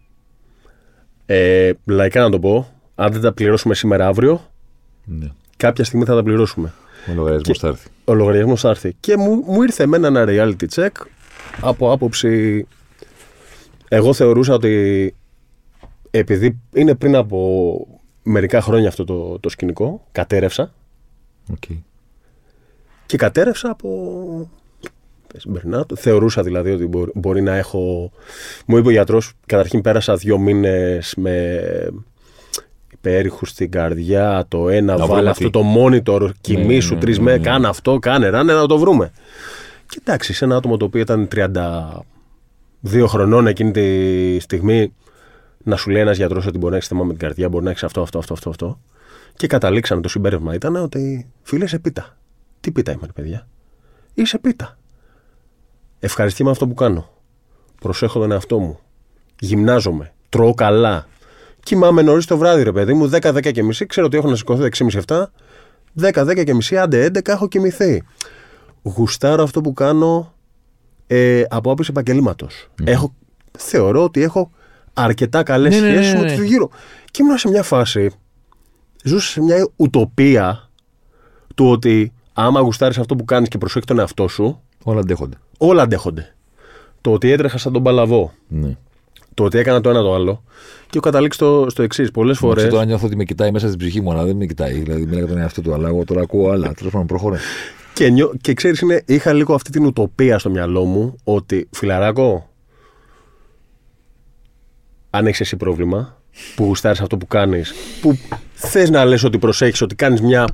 [1.25, 4.51] Ε, λαϊκά να το πω, αν δεν τα πληρώσουμε σήμερα αύριο,
[5.05, 5.27] Ναι.
[5.57, 6.73] κάποια στιγμή θα τα πληρώσουμε
[7.09, 7.87] Ο λογαριασμός Και- θα έρθει.
[8.05, 8.95] ο λογαριασμός θα έρθει.
[8.99, 10.89] Και μου, μου ήρθε εμένα ένα reality check
[11.61, 12.67] από άποψη.
[13.89, 15.15] Εγώ θεωρούσα ότι
[16.11, 17.87] επειδή είναι πριν από
[18.23, 20.73] μερικά χρόνια αυτό το, το σκηνικό, κατέρευσα
[21.51, 21.63] Οκ.
[23.05, 24.49] και κατέρρευσα από.
[25.33, 25.95] πες, burnout.
[25.95, 28.11] Θεωρούσα δηλαδή ότι μπορεί, μπορεί να έχω.
[28.65, 31.59] Μου είπε ο γιατρός, καταρχήν πέρασα δύο μήνες με
[32.91, 35.49] υπέρηχους στην καρδιά, το ένα, Να βάλε βρούμε αυτό τι.
[35.49, 37.37] το monitor, κοιμήσου ναι, τρεις ναι, με, ναι.
[37.37, 39.11] κάνε αυτό, κάνε ράνε, να το βρούμε.
[39.87, 44.93] Και εντάξει, σε ένα άτομο το οποίο ήταν 32 χρονών εκείνη τη στιγμή,
[45.63, 47.69] να σου λέει ένας γιατρός ότι μπορεί να έχεις θέμα με την καρδιά, μπορεί να
[47.69, 48.79] έχεις αυτό, αυτό, αυτό, αυτό, αυτό.
[49.35, 52.17] Και καταλήξαμε το συμπέρασμα ήταν ότι φίλε σε πίτα.
[52.59, 53.47] Τι πίτα είμαι, ρε παιδιά.
[54.13, 54.77] Είσαι πίτα.
[55.99, 57.09] Ευχαριστή με αυτό που κάνω.
[57.81, 58.79] Προσέχω τον εαυτό μου.
[59.39, 60.13] Γυμνάζομαι.
[60.29, 61.07] Τρώω καλά.
[61.59, 63.85] Κοιμάμαι νωρίς το βράδυ, ρε παιδί μου, 10-10 και μισή.
[63.85, 64.69] Ξέρω ότι έχω να σηκωθεί
[65.07, 65.25] 6.30-7.
[66.01, 68.03] 10-10 και μισή, άντε 11 έχω κοιμηθεί.
[68.95, 70.33] Γουστάρω αυτό που κάνω
[71.07, 73.13] ε, από άποψη επαγγελματος Έχω,
[73.57, 74.51] θεωρώ ότι έχω
[74.93, 76.35] αρκετά καλές Ναι, ναι, ναι, σχέσεις ναι, με ναι.
[76.35, 76.69] τους γύρω.
[77.11, 78.09] Και ήμουν σε μια φάση.
[79.03, 80.69] Ζούσα σε μια ουτοπία
[81.55, 85.37] του ότι άμα γουστάρεις αυτό που κάνεις και προσέχεις τον εαυτό σου, Όλα αντέχονται.
[85.57, 86.35] όλα αντέχονται.
[87.01, 88.77] Το ότι έτρεχα σαν τον παλαβό, Ναι.
[89.33, 90.43] το ότι έκανα το ένα το άλλο.
[90.85, 92.11] Και έχω καταλήξει στο, στο εξής.
[92.11, 92.59] Πολλές φορέ.
[92.59, 92.71] Φορέ.
[92.71, 94.73] Τώρα νιώθω ότι με κοιτάει μέσα στην ψυχή μου, αλλά δεν με κοιτάει.
[94.73, 96.73] Δηλαδή, μιλάει για τον εαυτό του, αλλά εγώ τώρα ακούω άλλα.
[96.73, 97.37] Τέλος πάντων, προχωρέ.
[97.95, 98.31] Και, νιώ...
[98.41, 102.49] και ξέρεις, είχα λίγο αυτή την ουτοπία στο μυαλό μου ότι φιλαράκο,
[105.09, 106.21] αν έχεις εσύ πρόβλημα,
[106.55, 108.17] που γουστάρεις αυτό που κάνεις, που
[108.53, 110.47] θες να λες ότι προσέχεις, ότι κάνεις μια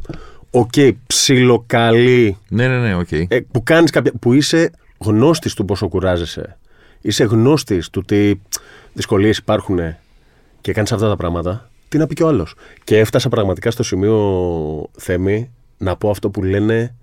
[0.51, 0.73] οκ,
[1.07, 3.11] ψιλοκαλή, Ναι, ναι, ναι, οκ.
[3.11, 6.57] ε, που, κάνεις κάποια, που είσαι γνώστης του πόσο κουράζεσαι,
[7.01, 8.34] είσαι γνώστης του τι
[8.93, 9.80] δυσκολίες υπάρχουν
[10.61, 12.55] και κάνεις αυτά τα πράγματα, τι να πει και ο άλλος.
[12.84, 16.95] Και έφτασα πραγματικά στο σημείο Θέμη να πω αυτό που λένε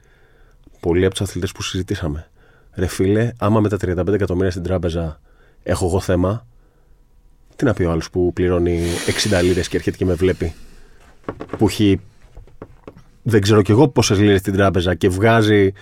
[0.89, 2.31] πολλοί από τους αθλητές που συζητήσαμε.
[2.75, 5.21] Ρε φίλε, άμα με τα 35 εκατομμύρια στην τράπεζα
[5.63, 6.47] έχω εγώ θέμα,
[7.57, 8.83] τι να πει ο άλλος που πληρώνει
[9.39, 10.55] 60 λίρες και έρχεται και με βλέπει,
[11.59, 12.01] που έχει
[13.23, 15.73] δεν ξέρω κι εγώ πόσες λίρες στην τράπεζα και βγάζει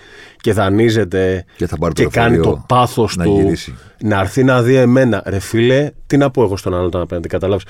[0.41, 3.75] και δανείζεται Και θα πάρει και το κάνει λεωφορείο το πάθος να του γυρίσει.
[4.01, 5.23] να έρθει να δει εμένα.
[5.25, 7.65] Ρε φίλε, τι να πω εγώ στον άλλον απέναντι, καταλάβεις.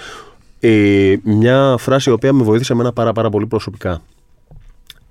[0.59, 4.01] Ε, μια φράση η οποία με βοήθησε εμένα πάρα, πάρα πολύ προσωπικά.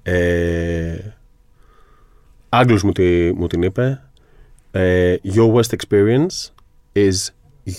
[0.03, 1.16] Ε,
[2.57, 4.01] Άγγλος μου, τη- μου την είπε.
[4.71, 6.51] Ε, your worst experience
[6.93, 7.29] is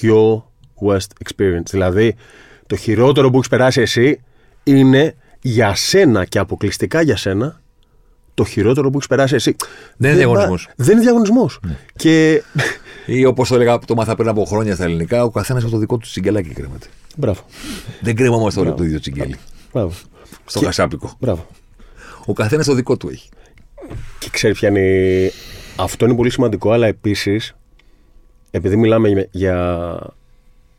[0.01, 0.41] your
[0.87, 1.65] worst experience.
[1.69, 2.15] Δηλαδή,
[2.67, 4.21] το χειρότερο που έχεις περάσει εσύ
[4.63, 7.61] είναι για σένα και αποκλειστικά για σένα
[8.33, 9.55] το χειρότερο που έχεις περάσει εσύ.
[9.97, 10.69] Δεν είναι πα- διαγωνισμός.
[10.75, 11.59] Δεν είναι διαγωνισμός.
[11.95, 12.43] Και.
[13.05, 15.77] Ή όπως το έλεγα, το μάθα πριν από χρόνια στα ελληνικά, ο καθένας από το
[15.77, 16.87] δικό του τσιγκελάκι κρέμεται.
[17.17, 17.41] Μπράβο.
[18.01, 19.35] Δεν κρέμαμαστε όλοι από το ίδιο τσιγκέλι.
[19.73, 19.91] Μπράβο.
[20.45, 21.15] Στο Και- χασάπικο.
[21.19, 21.47] Μπράβο.
[22.25, 23.29] Ο καθένας το δικό του έχει.
[24.19, 24.79] Και ξέρει ποια είναι.
[24.79, 25.31] η-
[25.75, 27.55] Αυτό είναι πολύ σημαντικό, αλλά επίσης,
[28.51, 29.99] επειδή μιλάμε για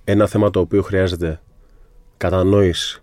[0.04, 1.40] ένα θέμα το οποίο χρειάζεται
[2.16, 3.02] κατανόηση,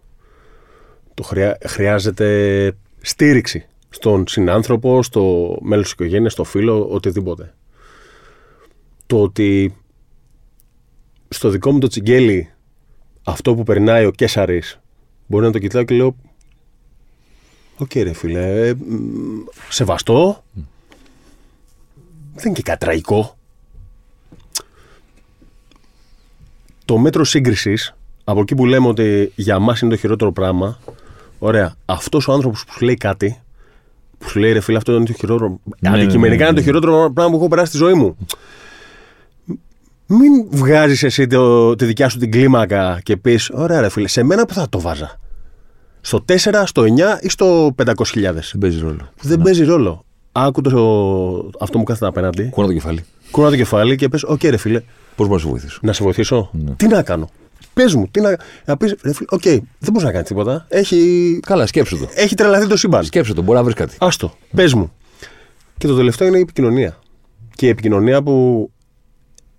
[1.13, 2.71] το χρειά- χρειάζεται
[3.01, 7.53] στήριξη στον συνάνθρωπο, στο μέλος της οικογένειας, στο φίλο, οτιδήποτε.
[9.05, 9.75] Το ότι
[11.29, 12.49] στο δικό μου το τσιγκέλι
[13.23, 14.79] αυτό που περνάει ο Κέσαρης
[15.27, 16.15] μπορεί να το κοιτάω και λέω
[17.77, 18.79] Οκ ρε φίλε, ε, μ,
[19.69, 20.43] σεβαστό.
[22.33, 23.37] Δεν είναι και κάτι τραγικό.
[26.85, 30.79] Το μέτρο σύγκρισης, από εκεί που λέμε ότι για μας είναι το χειρότερο πράγμα,
[31.39, 33.41] ωραία, αυτός ο άνθρωπος που σου λέει κάτι,
[34.17, 35.59] που σου λέει ρε φίλε, αυτό είναι το χειρότερο.
[35.79, 38.17] ναι, αντικειμενικά ναι, είναι το χειρότερο πράγμα που έχω περάσει στη ζωή μου.
[40.07, 44.23] Μην βγάζεις εσύ το, τη δικιά σου την κλίμακα και πεις: Ωραία, ρε φίλε, σε
[44.23, 45.19] μένα που θα το βάζα.
[46.05, 46.87] Στο 4, στο 9
[47.21, 47.93] ή στο 500.000.
[48.13, 49.09] Δεν παίζει ρόλο.
[49.21, 50.05] Δεν παίζει ρόλο.
[50.31, 52.49] Άκου το, αυτό μου κάθεται απέναντι.
[52.49, 53.05] Κούνα το κεφάλι.
[53.31, 54.79] Κούνα το κεφάλι και πες: Οκ, ρε φίλε,
[55.15, 56.49] Πώς μπορώ να σου βοηθήσω; να σε βοηθήσω.
[56.53, 56.71] Ναι.
[56.71, 57.29] Τι να κάνω;
[57.73, 58.37] Πες μου, τι να.
[58.65, 60.65] Να πεις: Ρε φίλε, οκ, δεν μπορείς να κάνεις τίποτα.
[60.69, 62.07] Έχει, Καλά, σκέψου το.
[62.15, 63.03] έχει τρελαθεί το σύμπαν.
[63.03, 63.95] Σκέψου το, μπορεί να βρεις κάτι.
[63.99, 64.91] Άστο, πες μου.
[65.77, 66.99] Και το τελευταίο είναι η επικοινωνία.
[67.55, 68.69] Και η επικοινωνία που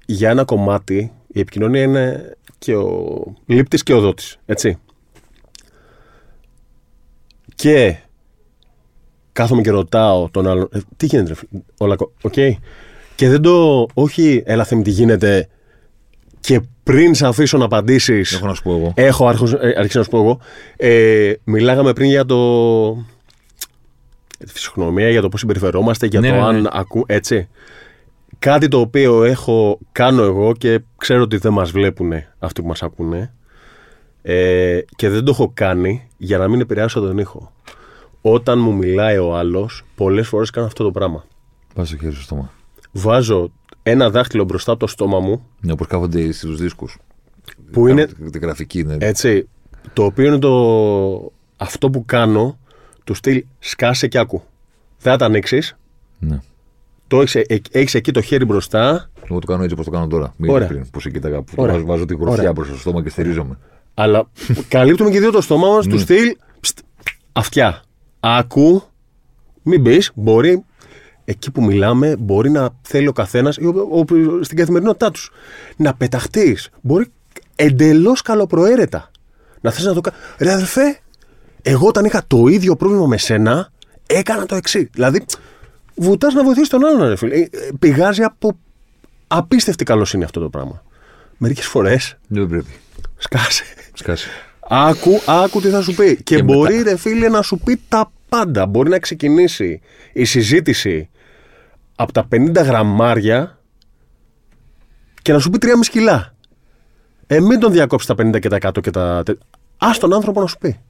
[0.07, 4.79] για ένα κομμάτι, η επικοινωνία είναι και ο λήπτης και ο δότης, έτσι.
[7.57, 7.97] Και
[9.33, 12.33] κάθομαι και ρωτάω τον άλλον, «Ε, τι γίνεται, ρε φίλε, όλα, κο- οκ.
[13.15, 15.49] Και δεν το, όχι, έλα Θεέ μου, τι γίνεται,
[16.41, 18.93] και πριν σε αφήσω να απαντήσεις, Έχω να σου πω εγώ.
[18.95, 20.39] Έχω άρχος- ε, αρχίσει να σου πω εγώ.
[20.77, 22.37] Ε, μιλάγαμε πριν για το.
[24.39, 26.47] για τη φυσιογνωμία, για το πώς συμπεριφερόμαστε, για Ναι, το ναι, ναι.
[26.47, 27.05] αν ακού.
[27.07, 27.49] Έτσι.
[28.39, 32.83] Κάτι το οποίο έχω, κάνω εγώ και ξέρω ότι δεν μας βλέπουν αυτοί που μας
[32.83, 33.35] ακούνε
[34.29, 37.53] ε, και δεν το έχω κάνει για να μην επηρεάσω τον ήχο.
[38.21, 41.25] Όταν μου μιλάει ο άλλος, πολλές φορές κάνω αυτό το πράγμα.
[41.75, 42.53] Πα το χέρι στο στόμα.
[42.93, 43.51] Βάζω
[43.83, 46.99] ένα δάχτυλο μπροστά από το στόμα μου, Ναι, όπως κάθονται στους δίσκους.
[47.73, 48.97] που είναι Τη γραφική είναι.
[49.01, 49.49] Έτσι,
[49.93, 52.59] το οποίο είναι το αυτό που κάνω,
[53.05, 54.43] του στυλ σκάσε και άκου.
[55.01, 55.63] Δεν θα τα ανοίξει.
[56.19, 56.41] Ναι.
[57.07, 60.07] Το έχεις, ε, έχεις εκεί το χέρι μπροστά, Εγώ το κάνω έτσι όπως το κάνω
[60.07, 60.35] τώρα.
[60.37, 60.67] Μην Ωραία.
[60.69, 61.43] πριν που σε κοίταγα.
[61.43, 61.73] Που Ωραία.
[61.75, 62.53] βάζω, βάζω την γροθιά Ωραία.
[62.53, 63.59] μπροστά στο στόμα και στερίζομαι.
[63.99, 64.31] Αλλά
[64.69, 66.79] καλύπτουμε και δύο το στόμα μας του στυλ ψτ,
[67.33, 67.83] αυτιά.
[68.21, 68.83] Άκου,
[69.63, 70.65] μην μπει, μπορεί
[71.25, 73.59] εκεί που μιλάμε, μπορεί να θέλει ο καθένας
[74.41, 75.31] στην καθημερινότητά τους
[75.77, 76.71] να πεταχτείς.
[76.81, 77.07] Μπορεί
[77.57, 79.11] εντελώς καλοπροαίρετα
[79.61, 80.17] να θες να το κάνει.
[80.39, 80.99] Ρε αδερφέ,
[81.63, 83.73] εγώ όταν είχα το ίδιο πρόβλημα με σένα,
[84.07, 84.89] έκανα το εξής.
[84.93, 85.25] Δηλαδή,
[85.95, 87.35] βουτάς να βοηθήσεις τον άλλον, ρε φίλε.
[87.35, 87.49] Ε, ε,
[87.79, 88.59] Πηγάζει από
[89.27, 90.83] απίστευτη καλοσύνη αυτό το πράγμα.
[91.39, 92.71] Μερικές φορές Δεν πρέπει.
[93.17, 93.65] Σκάσε.
[93.93, 94.29] Σκάσει.
[94.69, 96.17] Άκου, άκου τι θα σου πει.
[96.17, 98.67] Και, Και μπορεί, ρε φίλε, να σου πει τα πάντα.
[98.67, 99.81] Μπορεί να ξεκινήσει
[100.13, 101.09] η συζήτηση
[101.97, 103.59] από τα 50 γραμμάρια
[105.23, 106.35] και να σου πει 3,5 κιλά.
[107.27, 109.23] Ε, μην τον διακόψεις τα 50 και τα 100 και τα.
[109.77, 110.81] Α τον άνθρωπο να σου πει.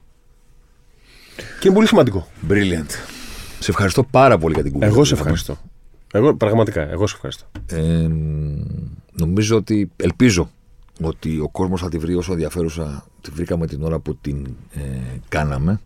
[1.36, 2.28] Και είναι πολύ σημαντικό.
[2.48, 2.90] Brilliant.
[3.58, 4.92] Σε ευχαριστώ πάρα πολύ για την κουβέντα.
[4.92, 5.30] Εγώ σε που είχαμε.
[5.38, 5.68] ευχαριστώ.
[6.12, 7.46] Εγώ, πραγματικά, εγώ σε ευχαριστώ.
[7.66, 8.08] Ε,
[9.12, 10.50] νομίζω ότι, ελπίζω
[11.02, 14.80] ότι ο κόσμος θα τη βρει όσο ενδιαφέρουσα τη βρήκαμε την ώρα που την ε,
[15.28, 15.80] κάναμε.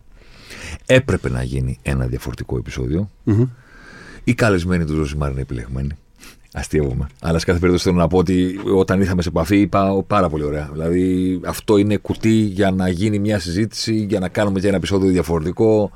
[0.85, 3.09] Έπρεπε να γίνει ένα διαφορετικό επεισόδιο.
[4.23, 5.89] Οι καλεσμένοι του Ζωσιμάρ είναι επιλεγμένοι.
[6.53, 7.07] Αστείευομαι.
[7.21, 10.43] Αλλά σε κάθε περίπτωση θέλω να πω ότι όταν ήρθαμε σε επαφή είπα πάρα πολύ
[10.43, 10.69] ωραία.
[10.71, 15.11] Δηλαδή αυτό είναι κουτί για να γίνει μια συζήτηση, για να κάνουμε και ένα επεισόδιο
[15.11, 15.91] διαφορετικό,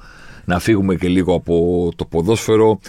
[0.46, 2.80] να φύγουμε και λίγο από το ποδόσφαιρο.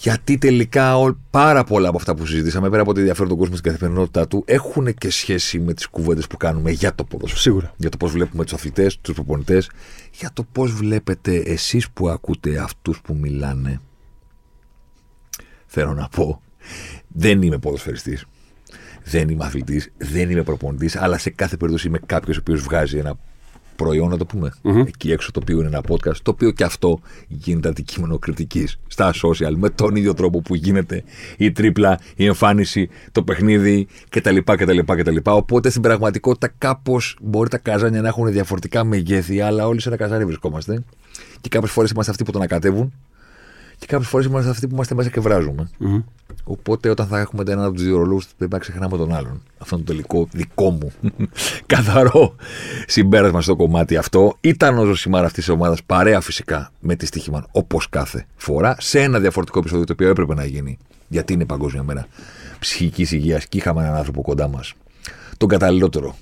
[0.00, 3.56] Γιατί τελικά ό, πάρα πολλά από αυτά που συζητήσαμε, πέρα από ότι ενδιαφέρον τον κόσμο
[3.56, 7.40] στην καθημερινότητά του, έχουν και σχέση με τις κουβέντες που κάνουμε για το ποδόσφαιρο.
[7.40, 7.74] Σίγουρα.
[7.76, 9.70] Για το πώς βλέπουμε τους αθλητές, τους προπονητές,
[10.12, 13.80] για το πώς βλέπετε εσείς που ακούτε αυτούς που μιλάνε.
[15.66, 16.42] Θέλω να πω,
[17.08, 18.24] δεν είμαι ποδοσφαιριστής,
[19.04, 22.98] δεν είμαι αθλητής, δεν είμαι προπονητής, αλλά σε κάθε περίπτωση είμαι κάποιος ο οποίος βγάζει
[22.98, 23.18] ένα
[23.78, 24.52] προϊόν, να το πούμε,
[24.86, 29.12] εκεί έξω, το οποίο είναι ένα podcast, το οποίο και αυτό γίνεται αντικείμενο κριτικής στα
[29.22, 31.04] social, με τον ίδιο τρόπο που γίνεται
[31.36, 34.36] η τρίπλα, η εμφάνιση, το παιχνίδι κτλ.
[34.44, 35.16] κτλ, κτλ.
[35.24, 39.96] Οπότε στην πραγματικότητα κάπως μπορεί τα καζάνια να έχουν διαφορετικά μεγέθη, αλλά όλοι σε ένα
[39.96, 40.84] καζάνι βρισκόμαστε.
[41.40, 42.92] Και κάποιες φορές είμαστε αυτοί που τον ανακατεύουν
[43.78, 45.68] και κάποιες φορές είμαστε αυτοί που είμαστε μέσα και βράζουμε.
[46.44, 49.42] Οπότε όταν θα έχουμε έναν από τους δύο ρολού, δεν θα ξεχνάμε τον άλλον.
[49.58, 50.92] Αυτό είναι το τελικό δικό μου
[51.66, 52.34] καθαρό
[52.86, 54.36] συμπέρασμα στο κομμάτι αυτό.
[54.40, 59.00] Ήταν ο Ζωσιμάρα αυτής της ομάδας παρέα φυσικά με τη Στίχημαν όπως κάθε φορά σε
[59.00, 60.78] ένα διαφορετικό επεισόδιο το οποίο έπρεπε να γίνει.
[61.08, 62.06] Γιατί είναι Παγκόσμια Μέρα
[62.58, 64.74] Ψυχικής Υγείας και είχαμε έναν άνθρωπο κοντά μας.
[65.36, 66.14] Τον καταλληλότερο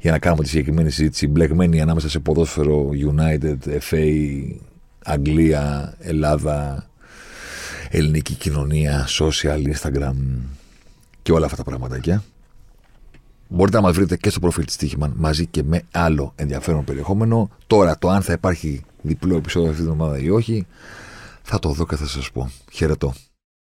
[0.00, 3.56] για να κάνουμε τη συγκεκριμένη συζήτηση μπλεγμένη ανάμεσα σε ποδόσφαιρο United,
[3.90, 4.04] FA,
[5.04, 6.86] Αγγλία, Ελλάδα,
[7.90, 10.14] ελληνική κοινωνία, social, Instagram
[11.22, 12.22] και όλα αυτά τα πραγματάκια.
[13.48, 17.50] Μπορείτε να μας βρείτε και στο προφίλ της Τύχημαν μαζί και με άλλο ενδιαφέρον περιεχόμενο.
[17.66, 20.66] Τώρα το αν θα υπάρχει διπλό επεισόδιο αυτή την εβδομάδα ή όχι
[21.42, 22.50] θα το δω και θα σας πω.
[22.72, 23.14] Χαιρετώ.